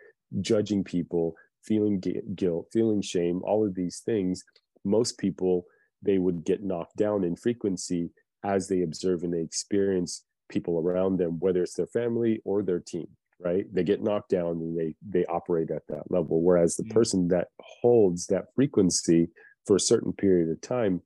judging 0.41 0.83
people, 0.83 1.35
feeling 1.63 2.03
guilt, 2.35 2.69
feeling 2.73 3.03
shame, 3.03 3.43
all 3.45 3.67
of 3.67 3.75
these 3.75 4.01
things. 4.05 4.45
Most 4.85 5.19
people, 5.19 5.67
they 6.03 6.19
would 6.19 6.45
get 6.45 6.63
knocked 6.63 6.97
down 6.97 7.25
in 7.25 7.37
frequency 7.37 8.11
as 8.45 8.69
they 8.69 8.83
observe 8.83 9.23
and 9.23 9.33
they 9.33 9.41
experience 9.41 10.25
people 10.49 10.79
around 10.79 11.19
them, 11.19 11.39
whether 11.41 11.63
it's 11.63 11.75
their 11.75 11.87
family 11.87 12.41
or 12.45 12.63
their 12.63 12.81
team, 12.81 13.09
right? 13.41 13.65
They 13.73 13.83
get 13.83 14.03
knocked 14.03 14.31
down 14.31 14.53
and 14.53 14.79
they 14.79 14.95
they 15.07 15.25
operate 15.27 15.71
at 15.71 15.87
that 15.89 16.11
level. 16.11 16.43
Whereas 16.43 16.77
the 16.77 16.85
mm-hmm. 16.85 16.95
person 16.95 17.29
that 17.29 17.49
holds 17.61 18.27
that 18.27 18.47
frequency 18.55 19.29
for 19.67 19.77
a 19.77 19.81
certain 19.81 20.13
period 20.13 20.51
of 20.51 20.61
time 20.61 21.03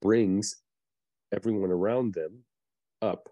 brings 0.00 0.56
everyone 1.32 1.70
around 1.70 2.14
them 2.14 2.44
up 3.02 3.28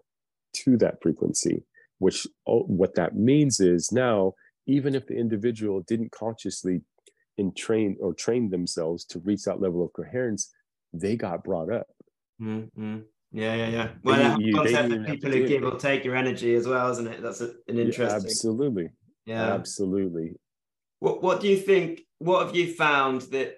to 0.53 0.77
that 0.77 1.01
frequency 1.01 1.63
which 2.03 2.27
what 2.45 2.95
that 2.95 3.15
means 3.15 3.59
is 3.59 3.91
now 3.91 4.33
even 4.67 4.93
if 4.93 5.07
the 5.07 5.15
individual 5.15 5.81
didn't 5.87 6.11
consciously 6.11 6.81
entrain 7.39 7.95
or 8.01 8.13
train 8.13 8.49
themselves 8.49 9.05
to 9.05 9.19
reach 9.19 9.43
that 9.43 9.61
level 9.61 9.83
of 9.83 9.93
coherence 9.93 10.51
they 10.93 11.15
got 11.15 11.43
brought 11.43 11.71
up. 11.71 11.87
Mm-hmm. 12.41 12.99
yeah 13.31 13.55
yeah 13.55 13.67
yeah. 13.67 13.89
Well 14.03 14.17
that 14.17 14.39
you, 14.39 14.55
concept 14.55 14.91
of 14.91 15.05
people 15.05 15.31
who 15.31 15.47
give 15.47 15.63
or 15.63 15.77
take 15.77 16.03
your 16.03 16.15
energy 16.15 16.55
as 16.55 16.67
well 16.67 16.89
isn't 16.91 17.07
it? 17.07 17.21
That's 17.21 17.41
a, 17.41 17.51
an 17.67 17.77
interesting 17.79 18.05
yeah, 18.05 18.13
absolutely. 18.15 18.89
Yeah. 19.25 19.53
Absolutely. 19.53 20.33
What 20.99 21.21
what 21.23 21.39
do 21.41 21.47
you 21.47 21.57
think 21.57 22.01
what 22.19 22.45
have 22.45 22.55
you 22.55 22.73
found 22.73 23.21
that 23.33 23.55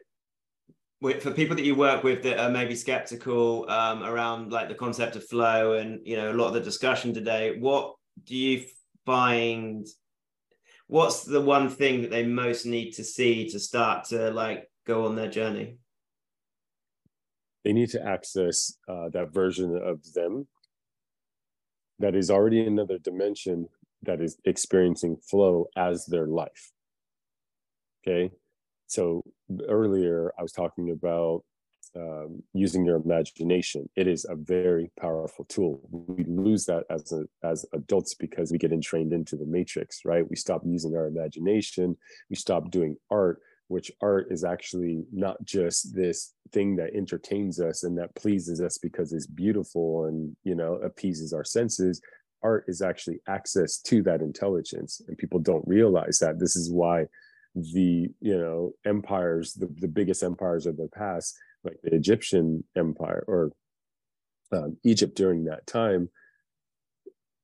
for 1.19 1.31
people 1.31 1.55
that 1.55 1.65
you 1.65 1.75
work 1.75 2.03
with 2.03 2.23
that 2.23 2.39
are 2.39 2.49
maybe 2.49 2.75
skeptical 2.75 3.69
um, 3.69 4.03
around 4.03 4.51
like 4.51 4.69
the 4.69 4.75
concept 4.75 5.15
of 5.15 5.27
flow 5.27 5.73
and 5.73 5.99
you 6.05 6.15
know 6.15 6.31
a 6.31 6.33
lot 6.33 6.47
of 6.47 6.53
the 6.53 6.59
discussion 6.59 7.13
today 7.13 7.57
what 7.59 7.93
do 8.23 8.35
you 8.35 8.65
find 9.05 9.85
what's 10.87 11.23
the 11.23 11.41
one 11.41 11.69
thing 11.69 12.01
that 12.01 12.09
they 12.09 12.25
most 12.25 12.65
need 12.65 12.91
to 12.91 13.03
see 13.03 13.47
to 13.49 13.59
start 13.59 14.05
to 14.05 14.31
like 14.31 14.69
go 14.87 15.05
on 15.05 15.15
their 15.15 15.29
journey 15.29 15.77
they 17.65 17.73
need 17.73 17.89
to 17.89 18.01
access 18.01 18.77
uh, 18.87 19.09
that 19.09 19.33
version 19.33 19.75
of 19.75 20.13
them 20.13 20.47
that 21.99 22.15
is 22.15 22.31
already 22.31 22.65
another 22.65 22.97
dimension 22.97 23.67
that 24.03 24.21
is 24.21 24.37
experiencing 24.45 25.17
flow 25.17 25.65
as 25.75 26.05
their 26.05 26.27
life 26.27 26.71
okay 28.01 28.31
so 28.87 29.21
earlier 29.67 30.31
I 30.39 30.43
was 30.43 30.53
talking 30.53 30.91
about 30.91 31.43
um, 31.95 32.43
using 32.53 32.85
your 32.85 32.97
imagination. 32.97 33.89
It 33.95 34.07
is 34.07 34.25
a 34.29 34.35
very 34.35 34.91
powerful 34.99 35.45
tool. 35.45 35.81
We 35.91 36.25
lose 36.25 36.65
that 36.65 36.83
as 36.89 37.11
a, 37.13 37.23
as 37.47 37.65
adults 37.73 38.13
because 38.15 38.51
we 38.51 38.57
get 38.57 38.73
entrained 38.73 39.13
into 39.13 39.35
the 39.35 39.45
matrix, 39.45 40.01
right? 40.03 40.29
We 40.29 40.35
stop 40.35 40.61
using 40.65 40.95
our 40.95 41.07
imagination. 41.07 41.95
We 42.29 42.35
stop 42.35 42.69
doing 42.69 42.97
art, 43.09 43.39
which 43.67 43.91
art 44.01 44.27
is 44.29 44.43
actually 44.43 45.03
not 45.11 45.43
just 45.43 45.95
this 45.95 46.33
thing 46.51 46.75
that 46.75 46.95
entertains 46.95 47.59
us 47.59 47.83
and 47.83 47.97
that 47.97 48.15
pleases 48.15 48.61
us 48.61 48.77
because 48.77 49.11
it's 49.11 49.27
beautiful 49.27 50.05
and 50.05 50.35
you 50.43 50.55
know 50.55 50.75
appeases 50.75 51.33
our 51.33 51.43
senses. 51.43 52.01
Art 52.43 52.65
is 52.67 52.81
actually 52.81 53.19
access 53.27 53.79
to 53.81 54.03
that 54.03 54.21
intelligence, 54.21 55.01
and 55.07 55.17
people 55.17 55.39
don't 55.39 55.67
realize 55.67 56.19
that. 56.19 56.39
This 56.39 56.55
is 56.55 56.71
why 56.71 57.05
the 57.55 58.09
you 58.19 58.37
know 58.37 58.71
empires 58.85 59.53
the, 59.53 59.73
the 59.79 59.87
biggest 59.87 60.21
empires 60.23 60.65
of 60.65 60.75
the 60.75 60.89
past 60.93 61.37
like 61.63 61.77
the 61.83 61.95
egyptian 61.95 62.63
empire 62.75 63.23
or 63.27 63.51
um, 64.51 64.75
egypt 64.83 65.15
during 65.15 65.45
that 65.45 65.65
time 65.65 66.09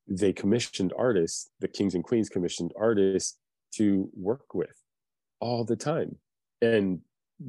they 0.08 0.34
commissioned 0.34 0.92
artists 0.98 1.50
the 1.62 1.68
kings 1.68 1.96
and 1.96 2.04
queens 2.04 2.28
commissioned 2.28 2.72
artists 2.78 3.38
to 3.74 4.10
work 4.14 4.54
with 4.54 4.81
all 5.42 5.66
the 5.66 5.76
time. 5.76 6.16
And 6.62 7.02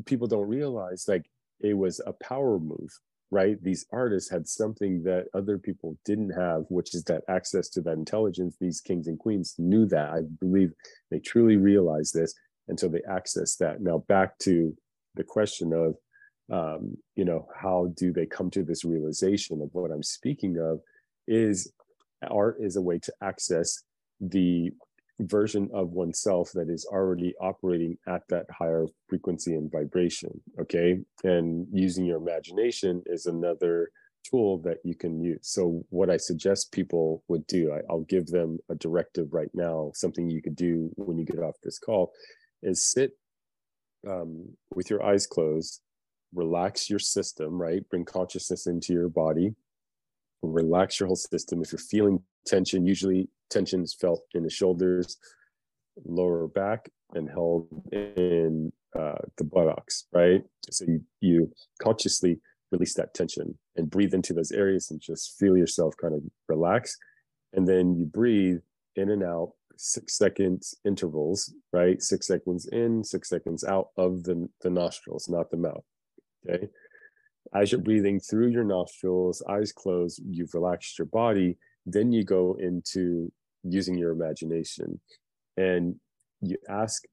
people 0.07 0.27
don't 0.27 0.49
realize 0.49 1.05
like 1.07 1.27
it 1.61 1.75
was 1.75 2.01
a 2.05 2.13
power 2.13 2.59
move 2.59 2.91
right? 3.33 3.57
These 3.65 3.87
artists 3.91 4.31
had 4.31 4.47
something 4.47 5.03
that 5.05 5.25
other 5.33 5.57
people 5.57 5.97
didn't 6.05 6.33
have 6.39 6.65
which 6.69 6.95
is 6.95 7.03
that 7.05 7.23
access 7.29 7.71
to 7.71 7.81
that 7.81 7.95
intelligence. 7.95 8.57
These 8.61 8.83
kings 8.83 9.09
and 9.09 9.19
queens 9.19 9.55
knew 9.59 9.87
that. 9.87 10.11
I 10.11 10.21
believe 10.39 10.73
they 11.11 11.19
truly 11.19 11.57
realized 11.57 12.13
this. 12.13 12.35
And 12.69 12.79
so 12.79 12.89
they 12.89 13.01
access 13.11 13.57
that. 13.57 13.81
Now 13.81 14.05
back 14.07 14.39
to 14.41 14.77
the 15.15 15.25
question 15.25 15.73
of 15.73 15.97
um, 16.51 16.97
you 17.17 17.25
know 17.25 17.49
how 17.55 17.93
do 17.97 18.13
they 18.13 18.27
come 18.27 18.51
to 18.51 18.63
this 18.63 18.85
realization 18.85 19.63
of 19.63 19.71
what 19.73 19.91
i'm 19.91 20.03
speaking 20.03 20.59
of 20.59 20.81
is 21.27 21.73
art 22.29 22.57
is 22.61 22.77
a 22.77 22.83
way 22.83 22.99
to 22.99 23.13
access 23.23 23.83
the 24.21 24.71
version 25.23 25.69
of 25.73 25.91
oneself 25.91 26.51
that 26.55 26.69
is 26.69 26.85
already 26.87 27.35
operating 27.41 27.97
at 28.07 28.23
that 28.29 28.47
higher 28.51 28.87
frequency 29.09 29.55
and 29.55 29.71
vibration 29.71 30.41
okay? 30.61 30.99
And 31.25 31.67
using 31.73 32.05
your 32.05 32.19
imagination 32.19 33.03
is 33.07 33.27
another 33.27 33.91
tool 34.29 34.59
that 34.59 34.79
you 34.85 34.95
can 34.95 35.21
use. 35.21 35.41
So 35.43 35.85
what 35.91 36.09
i 36.09 36.17
suggest 36.17 36.71
people 36.73 37.25
would 37.27 37.45
do 37.49 37.73
I, 37.73 37.81
i'll 37.91 38.07
give 38.09 38.27
them 38.27 38.59
a 38.69 38.75
directive 38.77 39.33
right 39.33 39.51
now 39.53 39.91
something 39.95 40.31
you 40.31 40.41
could 40.41 40.55
do 40.55 40.91
when 40.95 41.19
you 41.19 41.25
get 41.25 41.41
off 41.41 41.57
this 41.63 41.79
call 41.79 42.13
is 42.63 42.93
sit 42.93 43.13
um, 44.09 44.49
with 44.75 44.91
your 44.91 45.05
eyes 45.05 45.27
closed, 45.27 45.81
relax 46.35 46.89
your 46.89 46.99
system, 46.99 47.61
right? 47.61 47.89
Bring 47.89 48.05
consciousness 48.05 48.67
into 48.67 48.93
your 48.93 49.09
body, 49.09 49.55
relax 50.43 50.99
your 50.99 51.07
whole 51.07 51.17
system. 51.17 51.63
If 51.63 51.73
you're 51.73 51.79
feeling 51.79 52.21
tension, 52.47 52.87
usually 52.87 53.29
tension 53.51 53.83
is 53.83 53.95
felt 53.95 54.23
in 54.35 54.43
the 54.43 54.51
shoulders, 54.51 55.19
lower 56.05 56.49
back, 56.49 56.91
and 57.15 57.29
held 57.29 57.69
in 57.93 58.73
uh, 58.99 59.19
the 59.39 59.45
buttocks, 59.45 60.07
right? 60.13 60.43
So 60.71 60.85
you, 60.87 61.01
you 61.21 61.53
consciously 61.81 62.41
release 62.71 62.95
that 62.95 63.15
tension 63.15 63.59
and 63.77 63.91
breathe 63.91 64.15
into 64.15 64.33
those 64.33 64.53
areas 64.53 64.91
and 64.91 65.01
just 65.01 65.39
feel 65.39 65.57
yourself 65.57 65.95
kind 66.01 66.15
of 66.15 66.23
relax. 66.49 66.97
And 67.53 67.69
then 67.69 67.95
you 67.97 68.07
breathe 68.07 68.61
in 68.97 69.11
and 69.11 69.23
out 69.23 69.53
six 69.77 70.17
seconds 70.17 70.75
intervals, 70.85 71.53
right? 71.73 72.01
Six 72.03 72.27
seconds 72.27 72.67
in, 72.73 73.05
six 73.05 73.29
seconds 73.29 73.65
out 73.65 73.89
of 73.97 74.25
the, 74.25 74.49
the 74.63 74.71
nostrils, 74.71 75.29
not 75.29 75.51
the 75.51 75.57
mouth. 75.59 75.85
Okay. 76.49 76.69
As 77.55 77.71
you're 77.71 77.81
breathing 77.81 78.19
through 78.19 78.49
your 78.49 78.65
nostrils, 78.65 79.43
eyes 79.49 79.73
closed, 79.73 80.23
you've 80.27 80.55
relaxed 80.55 80.99
your 80.99 81.07
body, 81.07 81.59
then 81.85 82.13
you 82.13 82.25
go 82.25 82.57
into 82.59 83.31
using 83.63 83.97
your 83.97 84.13
imagination 84.13 85.01
and 85.57 85.97
you 86.41 86.57
ask 86.69 87.05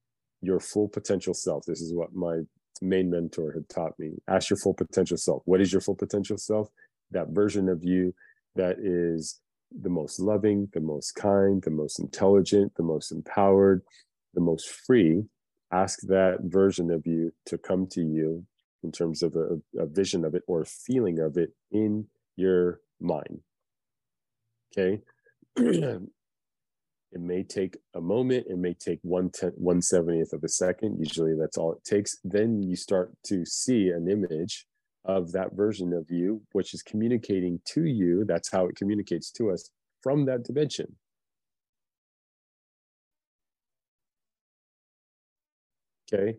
your 0.42 0.60
full 0.60 0.88
potential 0.88 1.34
self. 1.34 1.66
This 1.66 1.82
is 1.82 1.94
what 1.94 2.14
my 2.14 2.40
main 2.82 3.10
mentor 3.10 3.52
had 3.52 3.68
taught 3.68 4.00
me. 4.00 4.14
Ask 4.28 4.50
your 4.50 4.58
full 4.58 4.74
potential 4.74 5.18
self. 5.18 5.42
What 5.46 5.62
is 5.62 5.74
your 5.74 5.82
full 5.82 5.96
potential 5.96 6.38
self? 6.38 6.70
That 7.12 7.30
version 7.30 7.68
of 7.68 7.84
you 7.84 8.14
that 8.56 8.78
is 8.80 9.42
the 9.82 9.90
most 9.90 10.20
loving, 10.20 10.70
the 10.74 10.80
most 10.80 11.14
kind, 11.16 11.62
the 11.62 11.72
most 11.72 12.00
intelligent, 12.00 12.74
the 12.76 12.84
most 12.84 13.12
empowered, 13.12 13.82
the 14.34 14.42
most 14.42 14.70
free, 14.70 15.24
ask 15.72 16.00
that 16.04 16.38
version 16.44 16.90
of 16.90 17.06
you 17.06 17.32
to 17.46 17.58
come 17.58 17.88
to 17.88 18.02
you 18.02 18.46
in 18.84 18.92
terms 18.92 19.24
of 19.24 19.36
a, 19.36 19.60
a 19.82 19.86
vision 19.86 20.26
of 20.26 20.36
it 20.36 20.44
or 20.48 20.66
feeling 20.66 21.20
of 21.20 21.38
it 21.38 21.52
in 21.72 22.08
your 22.36 22.80
mind. 23.00 23.42
Okay. 24.78 25.02
it 25.56 26.02
may 27.14 27.44
take 27.44 27.78
a 27.96 28.02
moment, 28.02 28.48
it 28.50 28.58
may 28.58 28.74
take 28.74 29.00
one 29.02 29.30
ten, 29.32 29.52
one 29.56 29.82
seventieth 29.82 30.34
of 30.34 30.44
a 30.44 30.50
second. 30.50 30.98
Usually 31.00 31.36
that's 31.36 31.58
all 31.58 31.74
it 31.74 31.84
takes. 31.84 32.18
Then 32.24 32.62
you 32.62 32.76
start 32.76 33.12
to 33.26 33.46
see 33.46 33.90
an 33.90 34.10
image 34.10 34.66
of 35.06 35.32
that 35.32 35.54
version 35.54 35.94
of 35.94 36.06
you, 36.10 36.42
which 36.52 36.74
is 36.74 36.84
communicating 36.84 37.60
to 37.66 37.86
you. 37.86 38.26
That's 38.26 38.52
how 38.52 38.68
it 38.68 38.76
communicates 38.76 39.32
to 39.32 39.52
us 39.52 39.72
from 40.04 40.26
that 40.26 40.44
dimension. 40.44 40.96
Okay. 46.12 46.38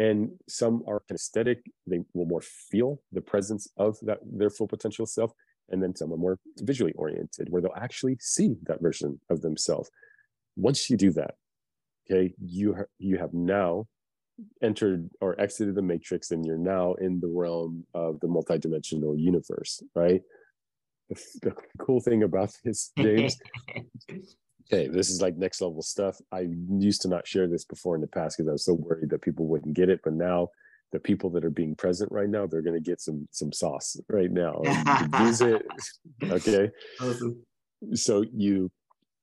And 0.00 0.30
some 0.48 0.82
are 0.88 1.02
kinesthetic, 1.10 1.58
they 1.86 2.00
will 2.14 2.24
more 2.24 2.40
feel 2.40 3.02
the 3.12 3.20
presence 3.20 3.68
of 3.76 3.98
that 4.00 4.20
their 4.24 4.48
full 4.48 4.66
potential 4.66 5.04
self. 5.04 5.30
And 5.68 5.82
then 5.82 5.94
some 5.94 6.10
are 6.10 6.16
more 6.16 6.38
visually 6.60 6.94
oriented, 6.94 7.50
where 7.50 7.60
they'll 7.60 7.70
actually 7.76 8.16
see 8.18 8.56
that 8.62 8.80
version 8.80 9.20
of 9.28 9.42
themselves. 9.42 9.90
Once 10.56 10.88
you 10.88 10.96
do 10.96 11.10
that, 11.12 11.34
okay, 12.10 12.32
you 12.42 12.74
ha- 12.74 12.92
you 12.98 13.18
have 13.18 13.34
now 13.34 13.88
entered 14.62 15.10
or 15.20 15.38
exited 15.38 15.74
the 15.74 15.82
matrix 15.82 16.30
and 16.30 16.46
you're 16.46 16.56
now 16.56 16.94
in 16.94 17.20
the 17.20 17.28
realm 17.28 17.84
of 17.92 18.18
the 18.20 18.26
multidimensional 18.26 19.14
universe 19.20 19.82
right 19.94 20.22
the, 21.10 21.20
the 21.42 21.54
cool 21.78 22.00
thing 22.00 22.22
about 22.22 22.50
this 22.64 22.90
james 22.98 23.36
okay 24.72 24.88
this 24.88 25.10
is 25.10 25.20
like 25.20 25.36
next 25.36 25.60
level 25.60 25.82
stuff 25.82 26.16
i 26.32 26.46
used 26.78 27.02
to 27.02 27.08
not 27.08 27.26
share 27.26 27.48
this 27.48 27.64
before 27.64 27.94
in 27.94 28.00
the 28.00 28.06
past 28.06 28.36
because 28.36 28.48
i 28.48 28.52
was 28.52 28.64
so 28.64 28.74
worried 28.74 29.10
that 29.10 29.22
people 29.22 29.46
wouldn't 29.46 29.74
get 29.74 29.88
it 29.88 30.00
but 30.04 30.12
now 30.12 30.48
the 30.92 31.00
people 31.00 31.30
that 31.30 31.44
are 31.44 31.50
being 31.50 31.74
present 31.74 32.10
right 32.10 32.28
now, 32.28 32.46
they're 32.46 32.62
going 32.62 32.82
to 32.82 32.90
get 32.90 33.00
some 33.00 33.28
some 33.30 33.52
sauce 33.52 33.96
right 34.08 34.30
now. 34.30 34.60
use 35.20 35.40
it. 35.40 35.62
Okay. 36.22 36.70
Awesome. 37.00 37.44
So 37.94 38.24
you 38.32 38.70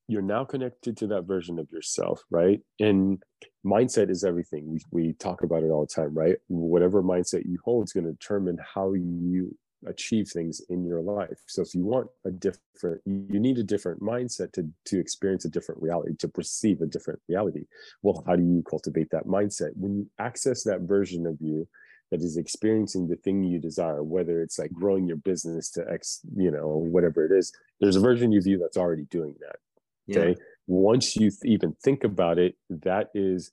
you're 0.07 0.21
now 0.21 0.45
connected 0.45 0.95
to 0.97 1.07
that 1.07 1.23
version 1.23 1.59
of 1.59 1.69
yourself, 1.71 2.23
right? 2.31 2.61
And 2.79 3.21
mindset 3.65 4.09
is 4.09 4.23
everything. 4.23 4.67
We 4.67 4.79
we 4.91 5.13
talk 5.13 5.43
about 5.43 5.63
it 5.63 5.69
all 5.69 5.85
the 5.85 5.93
time, 5.93 6.13
right? 6.13 6.37
Whatever 6.47 7.03
mindset 7.03 7.45
you 7.45 7.59
hold 7.63 7.85
is 7.85 7.93
going 7.93 8.05
to 8.05 8.13
determine 8.13 8.57
how 8.73 8.93
you 8.93 9.55
achieve 9.86 10.28
things 10.30 10.61
in 10.69 10.86
your 10.86 11.01
life. 11.01 11.39
So 11.47 11.61
if 11.61 11.75
you 11.75 11.84
want 11.84 12.07
a 12.25 12.32
different, 12.32 13.01
you 13.05 13.39
need 13.39 13.57
a 13.57 13.63
different 13.63 14.01
mindset 14.01 14.51
to 14.53 14.67
to 14.86 14.99
experience 14.99 15.45
a 15.45 15.49
different 15.49 15.82
reality, 15.82 16.15
to 16.17 16.28
perceive 16.28 16.82
a 16.82 16.88
different 16.88 17.19
reality. 17.28 17.65
Well, 18.01 18.23
how 18.25 18.36
do 18.36 18.43
you 18.43 18.63
cultivate 18.67 19.09
that 19.11 19.28
mindset? 19.28 19.71
When 19.75 19.95
you 19.95 20.09
access 20.19 20.63
that 20.63 20.82
version 20.82 21.28
of 21.28 21.38
you 21.39 21.67
that 22.11 22.21
is 22.21 22.38
experiencing 22.38 23.07
the 23.07 23.17
thing 23.17 23.43
you 23.43 23.59
desire, 23.59 24.01
whether 24.03 24.41
it's 24.41 24.57
like 24.57 24.71
growing 24.71 25.07
your 25.07 25.17
business 25.17 25.69
to 25.71 25.86
X, 25.91 26.21
you 26.36 26.51
know, 26.51 26.67
whatever 26.67 27.25
it 27.25 27.38
is, 27.38 27.51
there's 27.80 27.97
a 27.97 28.01
version 28.01 28.36
of 28.36 28.47
you 28.47 28.57
that's 28.57 28.78
already 28.78 29.03
doing 29.05 29.36
that. 29.41 30.17
Okay. 30.17 30.30
Yeah. 30.30 30.45
Once 30.67 31.15
you 31.15 31.30
th- 31.30 31.43
even 31.43 31.75
think 31.84 32.03
about 32.03 32.39
it, 32.39 32.55
that 32.69 33.09
is 33.13 33.51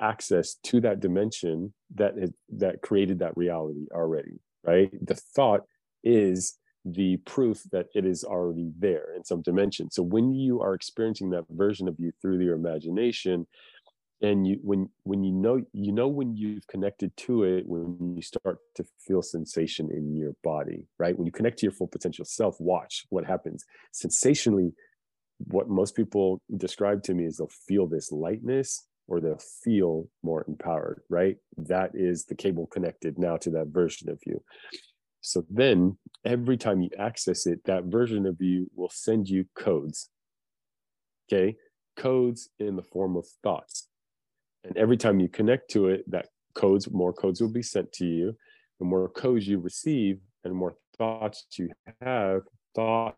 access 0.00 0.54
to 0.54 0.80
that 0.80 1.00
dimension 1.00 1.72
that 1.94 2.14
is, 2.16 2.30
that 2.50 2.82
created 2.82 3.18
that 3.18 3.36
reality 3.36 3.86
already 3.92 4.40
right? 4.66 4.90
The 5.06 5.14
thought 5.14 5.62
is 6.04 6.58
the 6.84 7.16
proof 7.18 7.62
that 7.72 7.86
it 7.94 8.04
is 8.06 8.24
already 8.24 8.70
there 8.78 9.14
in 9.16 9.24
some 9.24 9.42
dimension. 9.42 9.90
So 9.90 10.02
when 10.02 10.32
you 10.32 10.60
are 10.60 10.74
experiencing 10.74 11.30
that 11.30 11.44
version 11.50 11.88
of 11.88 11.96
you 11.98 12.12
through 12.22 12.38
your 12.40 12.54
imagination, 12.54 13.46
and 14.22 14.46
you 14.46 14.58
when 14.62 14.88
when 15.02 15.22
you 15.22 15.32
know 15.32 15.60
you 15.72 15.92
know 15.92 16.08
when 16.08 16.34
you've 16.34 16.66
connected 16.68 17.14
to 17.16 17.44
it 17.44 17.66
when 17.66 18.14
you 18.16 18.22
start 18.22 18.58
to 18.74 18.84
feel 19.06 19.20
sensation 19.20 19.90
in 19.90 20.14
your 20.16 20.32
body 20.42 20.86
right 20.98 21.18
when 21.18 21.26
you 21.26 21.32
connect 21.32 21.58
to 21.58 21.66
your 21.66 21.72
full 21.72 21.86
potential 21.86 22.24
self 22.24 22.56
watch 22.58 23.04
what 23.10 23.26
happens 23.26 23.64
sensationally 23.92 24.72
what 25.38 25.68
most 25.68 25.94
people 25.94 26.40
describe 26.56 27.02
to 27.02 27.12
me 27.12 27.26
is 27.26 27.36
they'll 27.36 27.50
feel 27.68 27.86
this 27.86 28.10
lightness 28.10 28.86
or 29.08 29.20
they'll 29.20 29.40
feel 29.64 30.08
more 30.22 30.44
empowered, 30.48 31.02
right? 31.08 31.36
That 31.56 31.92
is 31.94 32.24
the 32.24 32.34
cable 32.34 32.66
connected 32.66 33.18
now 33.18 33.36
to 33.38 33.50
that 33.50 33.68
version 33.68 34.08
of 34.08 34.20
you. 34.26 34.42
So 35.20 35.44
then 35.50 35.98
every 36.24 36.56
time 36.56 36.82
you 36.82 36.90
access 36.98 37.46
it, 37.46 37.64
that 37.64 37.84
version 37.84 38.26
of 38.26 38.40
you 38.40 38.70
will 38.74 38.90
send 38.92 39.28
you 39.28 39.44
codes. 39.56 40.08
Okay. 41.28 41.56
Codes 41.96 42.48
in 42.58 42.76
the 42.76 42.82
form 42.82 43.16
of 43.16 43.26
thoughts. 43.42 43.88
And 44.64 44.76
every 44.76 44.96
time 44.96 45.20
you 45.20 45.28
connect 45.28 45.70
to 45.72 45.88
it, 45.88 46.08
that 46.10 46.28
codes, 46.54 46.90
more 46.90 47.12
codes 47.12 47.40
will 47.40 47.52
be 47.52 47.62
sent 47.62 47.92
to 47.94 48.04
you. 48.04 48.36
The 48.78 48.86
more 48.86 49.08
codes 49.08 49.46
you 49.46 49.58
receive 49.58 50.18
and 50.44 50.54
more 50.54 50.76
thoughts 50.98 51.46
you 51.58 51.70
have, 52.00 52.42
thought, 52.74 53.16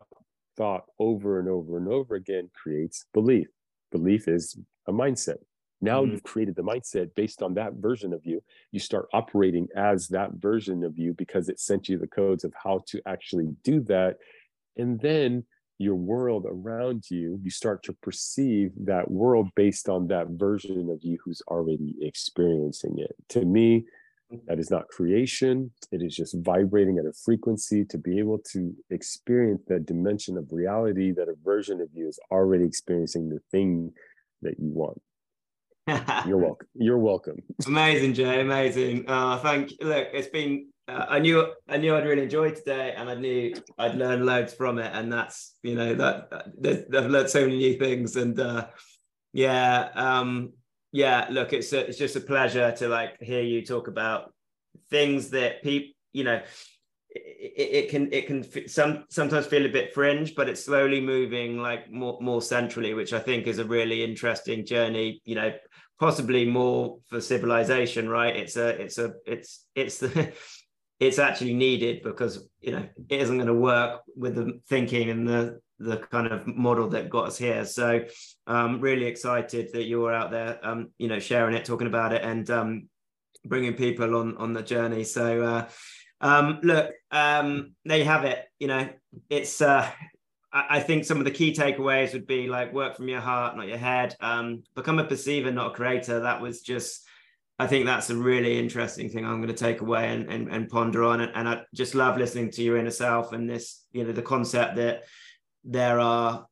thought 0.57 0.85
over 0.99 1.39
and 1.39 1.49
over 1.49 1.77
and 1.77 1.87
over 1.87 2.15
again 2.15 2.49
creates 2.53 3.05
belief. 3.13 3.47
Belief 3.91 4.27
is 4.27 4.57
a 4.87 4.91
mindset. 4.91 5.37
Now 5.81 6.01
mm-hmm. 6.01 6.11
you've 6.11 6.23
created 6.23 6.55
the 6.55 6.63
mindset 6.63 7.15
based 7.15 7.41
on 7.41 7.53
that 7.55 7.73
version 7.75 8.13
of 8.13 8.25
you. 8.25 8.41
You 8.71 8.79
start 8.79 9.07
operating 9.13 9.67
as 9.75 10.07
that 10.09 10.33
version 10.33 10.83
of 10.83 10.97
you 10.97 11.13
because 11.13 11.49
it 11.49 11.59
sent 11.59 11.89
you 11.89 11.97
the 11.97 12.07
codes 12.07 12.43
of 12.43 12.53
how 12.61 12.83
to 12.87 13.01
actually 13.05 13.55
do 13.63 13.81
that. 13.81 14.17
And 14.77 14.99
then 14.99 15.45
your 15.77 15.95
world 15.95 16.45
around 16.47 17.05
you, 17.09 17.39
you 17.41 17.49
start 17.49 17.83
to 17.83 17.93
perceive 17.93 18.71
that 18.85 19.09
world 19.09 19.49
based 19.55 19.87
on 19.87 20.07
that 20.07 20.27
version 20.31 20.89
of 20.89 20.99
you 21.01 21.17
who's 21.23 21.41
already 21.47 21.95
experiencing 22.01 22.95
it. 22.97 23.15
To 23.29 23.45
me, 23.45 23.85
that 24.47 24.59
is 24.59 24.69
not 24.69 24.89
creation. 24.89 25.71
It 25.91 26.03
is 26.03 26.15
just 26.15 26.35
vibrating 26.39 26.99
at 26.99 27.05
a 27.05 27.13
frequency 27.13 27.83
to 27.85 27.97
be 27.97 28.19
able 28.19 28.39
to 28.51 28.75
experience 28.89 29.63
that 29.67 29.85
dimension 29.85 30.37
of 30.37 30.51
reality 30.51 31.11
that 31.11 31.29
a 31.29 31.35
version 31.43 31.81
of 31.81 31.89
you 31.93 32.07
is 32.07 32.19
already 32.29 32.65
experiencing 32.65 33.29
the 33.29 33.39
thing 33.51 33.91
that 34.41 34.59
you 34.59 34.69
want. 34.69 35.01
You're 36.27 36.37
welcome. 36.37 36.67
You're 36.75 36.97
welcome. 36.97 37.41
amazing, 37.65 38.13
Jay. 38.13 38.41
Amazing. 38.41 39.05
Uh, 39.07 39.37
thank 39.39 39.71
you. 39.71 39.77
Look, 39.81 40.07
it's 40.13 40.27
been. 40.27 40.67
Uh, 40.87 41.05
I 41.09 41.19
knew. 41.19 41.53
I 41.67 41.77
knew 41.77 41.95
I'd 41.95 42.05
really 42.05 42.23
enjoy 42.23 42.51
today, 42.51 42.93
and 42.95 43.09
I 43.09 43.15
knew 43.15 43.53
I'd 43.77 43.95
learn 43.95 44.25
loads 44.25 44.53
from 44.53 44.79
it. 44.79 44.91
And 44.93 45.11
that's 45.11 45.55
you 45.63 45.75
know 45.75 45.95
that, 45.95 46.29
that 46.61 46.95
I've 46.95 47.09
learned 47.09 47.29
so 47.29 47.41
many 47.41 47.57
new 47.57 47.77
things. 47.77 48.15
And 48.15 48.39
uh, 48.39 48.67
yeah, 49.33 49.89
um, 49.95 50.53
yeah. 50.91 51.27
Look, 51.29 51.53
it's 51.53 51.71
a, 51.73 51.87
it's 51.87 51.97
just 51.97 52.15
a 52.15 52.21
pleasure 52.21 52.71
to 52.71 52.87
like 52.87 53.21
hear 53.21 53.41
you 53.41 53.65
talk 53.65 53.87
about 53.87 54.33
things 54.89 55.29
that 55.31 55.63
people. 55.63 55.93
You 56.11 56.23
know, 56.23 56.41
it, 57.11 57.69
it, 57.85 57.89
can 57.89 58.11
it 58.11 58.27
can 58.27 58.67
some 58.67 59.05
sometimes 59.09 59.47
feel 59.47 59.65
a 59.65 59.69
bit 59.69 59.93
fringe, 59.93 60.35
but 60.35 60.47
it's 60.47 60.63
slowly 60.65 61.01
moving 61.01 61.57
like 61.57 61.91
more 61.91 62.19
more 62.21 62.41
centrally, 62.41 62.93
which 62.93 63.13
I 63.13 63.19
think 63.19 63.47
is 63.47 63.59
a 63.59 63.65
really 63.65 64.03
interesting 64.03 64.65
journey. 64.65 65.21
You 65.25 65.35
know, 65.35 65.53
possibly 65.99 66.45
more 66.45 66.99
for 67.07 67.19
civilization, 67.19 68.07
right? 68.07 68.35
It's 68.35 68.57
a 68.57 68.69
it's 68.81 68.97
a 68.99 69.13
it's 69.25 69.65
it's 69.73 69.99
the 69.99 70.33
it's 70.99 71.17
actually 71.17 71.53
needed 71.53 72.03
because 72.03 72.47
you 72.61 72.73
know 72.73 72.87
it 73.09 73.21
isn't 73.21 73.37
going 73.37 73.47
to 73.47 73.53
work 73.53 74.01
with 74.15 74.35
the 74.35 74.59
thinking 74.67 75.09
and 75.09 75.27
the 75.27 75.59
the 75.79 75.97
kind 75.97 76.27
of 76.27 76.45
model 76.45 76.89
that 76.89 77.09
got 77.09 77.27
us 77.27 77.37
here. 77.37 77.65
So 77.65 78.05
um 78.45 78.81
really 78.81 79.05
excited 79.05 79.69
that 79.73 79.85
you're 79.85 80.13
out 80.13 80.29
there 80.29 80.59
um 80.63 80.91
you 80.99 81.07
know 81.07 81.19
sharing 81.19 81.55
it, 81.55 81.65
talking 81.65 81.87
about 81.87 82.13
it, 82.13 82.21
and 82.21 82.47
um 82.51 82.89
bringing 83.45 83.73
people 83.73 84.15
on 84.15 84.37
on 84.37 84.53
the 84.53 84.61
journey. 84.61 85.03
So. 85.05 85.41
uh 85.41 85.69
um, 86.21 86.59
look, 86.63 86.91
um, 87.11 87.73
there 87.85 87.97
you 87.97 88.05
have 88.05 88.25
it. 88.25 88.45
You 88.59 88.67
know, 88.67 88.89
it's. 89.29 89.61
Uh, 89.61 89.89
I, 90.51 90.79
think 90.79 91.05
some 91.05 91.19
of 91.19 91.25
the 91.25 91.31
key 91.31 91.53
takeaways 91.53 92.13
would 92.13 92.25
be 92.25 92.47
like 92.47 92.73
work 92.73 92.95
from 92.95 93.07
your 93.07 93.19
heart, 93.19 93.55
not 93.55 93.67
your 93.67 93.77
head. 93.77 94.15
Um, 94.19 94.63
become 94.75 94.97
a 94.97 95.03
perceiver, 95.03 95.51
not 95.51 95.71
a 95.71 95.75
creator. 95.75 96.21
That 96.21 96.41
was 96.41 96.61
just. 96.61 97.05
I 97.61 97.67
think 97.67 97.85
that's 97.85 98.09
a 98.09 98.15
really 98.15 98.57
interesting 98.57 99.09
thing 99.09 99.25
I'm 99.25 99.41
going 99.41 99.53
to 99.53 99.65
take 99.65 99.81
away 99.81 100.07
and, 100.13 100.31
and, 100.31 100.47
and 100.47 100.69
ponder 100.69 101.03
on. 101.03 101.19
And, 101.19 101.31
and 101.35 101.47
I 101.47 101.61
just 101.75 101.93
love 101.93 102.17
listening 102.17 102.51
to 102.51 102.63
your 102.63 102.77
inner 102.77 102.89
self 102.89 103.33
and 103.33 103.49
this, 103.49 103.83
you 103.91 104.05
know, 104.05 104.13
the 104.13 104.21
concept 104.21 104.77
that 104.77 105.03
there 105.65 105.99
are 105.99 106.47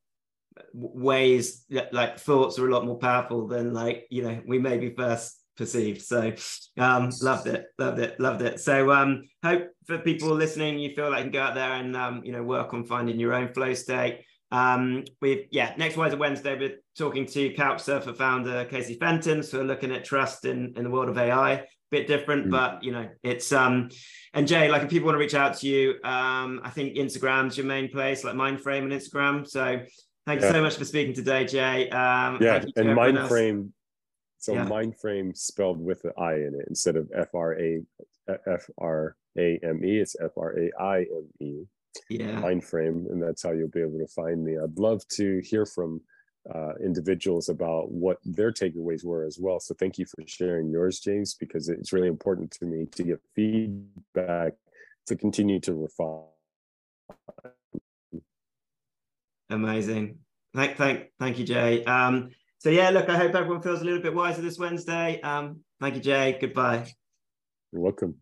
ways 0.74 1.64
that 1.70 1.94
like 1.94 2.20
thoughts 2.20 2.60
are 2.60 2.68
a 2.68 2.72
lot 2.72 2.86
more 2.86 2.98
powerful 2.98 3.48
than 3.48 3.74
like, 3.74 4.06
you 4.10 4.22
know, 4.22 4.42
we 4.46 4.60
maybe 4.60 4.94
first 4.94 5.37
perceived. 5.58 6.02
So 6.02 6.34
um, 6.78 7.10
loved 7.22 7.48
it, 7.48 7.66
loved 7.78 8.00
it, 8.00 8.20
loved 8.20 8.42
it. 8.42 8.60
So 8.60 8.92
um, 8.92 9.24
hope 9.44 9.70
for 9.86 9.98
people 9.98 10.30
listening, 10.30 10.80
you 10.80 10.94
feel 10.94 11.10
like 11.10 11.26
you 11.26 11.32
can 11.32 11.32
go 11.32 11.42
out 11.42 11.56
there 11.56 11.74
and 11.74 11.96
um, 11.96 12.22
you 12.24 12.32
know 12.32 12.44
work 12.44 12.74
on 12.74 12.86
finding 12.86 13.20
your 13.20 13.34
own 13.34 13.54
flow 13.54 13.74
state. 13.74 14.22
Um, 14.52 15.04
we've 15.22 15.48
yeah, 15.52 15.74
next 15.78 15.98
Wiser 15.98 16.18
Wednesday, 16.18 16.58
we're 16.58 16.78
talking 16.98 17.26
to 17.26 17.54
Couchsurfer 17.54 18.16
founder 18.16 18.66
Casey 18.66 18.96
Fenton. 18.96 19.44
So 19.44 19.60
we're 19.60 19.66
looking 19.66 19.92
at 19.92 20.06
trust 20.06 20.46
in 20.46 20.74
in 20.78 20.84
the 20.84 20.90
world 20.90 21.10
of 21.10 21.18
AI. 21.18 21.66
Bit 21.90 22.08
different, 22.08 22.48
mm. 22.48 22.52
but 22.52 22.84
you 22.84 22.92
know, 22.92 23.08
it's 23.24 23.52
um 23.54 23.90
and 24.34 24.48
Jay, 24.48 24.70
like 24.70 24.84
if 24.84 24.90
people 24.90 25.06
want 25.08 25.16
to 25.16 25.20
reach 25.20 25.36
out 25.36 25.58
to 25.60 25.68
you, 25.68 25.92
um, 26.04 26.60
I 26.64 26.70
think 26.70 26.96
Instagram's 26.96 27.58
your 27.58 27.66
main 27.66 27.90
place, 27.90 28.24
like 28.24 28.36
MindFraime 28.36 28.84
and 28.84 28.92
Instagram. 28.92 29.48
So 29.48 29.80
thank 30.26 30.42
you 30.42 30.52
so 30.52 30.62
much 30.62 30.76
for 30.76 30.84
speaking 30.84 31.14
today, 31.14 31.46
Jay. 31.46 31.90
Um, 31.90 32.40
yeah, 32.42 32.64
and 32.76 32.90
MindFraime 32.90 33.70
so 34.38 34.54
yeah. 34.54 34.66
MindFraime 34.66 35.36
spelled 35.36 35.80
with 35.80 36.04
an 36.06 36.12
I 36.18 36.34
in 36.36 36.56
it 36.60 36.66
instead 36.68 36.96
of 36.96 37.10
F 37.16 37.34
R 37.34 37.60
A 37.60 37.82
F 38.48 38.70
R 38.78 39.16
A 39.38 39.60
M 39.64 39.84
E. 39.84 40.00
It's 40.00 40.16
F 40.24 40.32
R 40.38 40.58
A 40.58 40.72
I 40.82 40.98
M 41.00 41.28
E. 41.40 41.64
Yeah. 42.10 42.42
MindFraime, 42.42 43.12
and 43.12 43.22
that's 43.22 43.44
how 43.44 43.52
you'll 43.52 43.70
be 43.70 43.82
able 43.82 44.00
to 44.00 44.08
find 44.08 44.44
me. 44.44 44.58
I'd 44.58 44.78
love 44.78 45.02
to 45.14 45.42
hear 45.44 45.66
from 45.66 46.02
uh, 46.54 46.74
individuals 46.84 47.50
about 47.50 47.92
what 47.92 48.20
their 48.24 48.52
takeaways 48.52 49.04
were 49.04 49.26
as 49.26 49.38
well. 49.40 49.60
So 49.60 49.74
thank 49.74 49.98
you 49.98 50.06
for 50.06 50.24
sharing 50.28 50.70
yours, 50.70 51.00
James, 51.00 51.34
because 51.34 51.70
it's 51.70 51.92
really 51.92 52.08
important 52.08 52.52
to 52.52 52.66
me 52.66 52.86
to 52.96 53.04
get 53.04 53.20
feedback 53.36 54.54
to 55.08 55.16
continue 55.16 55.60
to 55.62 55.74
refine. 55.74 56.24
Amazing. 59.50 60.20
Thank, 60.54 60.78
thank, 60.78 61.12
thank 61.20 61.40
you, 61.40 61.46
Jay. 61.46 61.84
Um, 61.84 62.30
so 62.68 62.72
yeah, 62.72 62.90
look, 62.90 63.08
I 63.08 63.16
hope 63.16 63.34
everyone 63.34 63.62
feels 63.62 63.80
a 63.80 63.86
little 63.86 64.02
bit 64.02 64.14
wiser 64.14 64.42
this 64.42 64.60
Wednesday. 64.60 65.22
Um, 65.22 65.62
thank 65.80 65.96
you, 65.96 66.02
Jay. 66.02 66.38
Goodbye. 66.38 66.92
You're 67.72 67.82
welcome. 67.82 68.16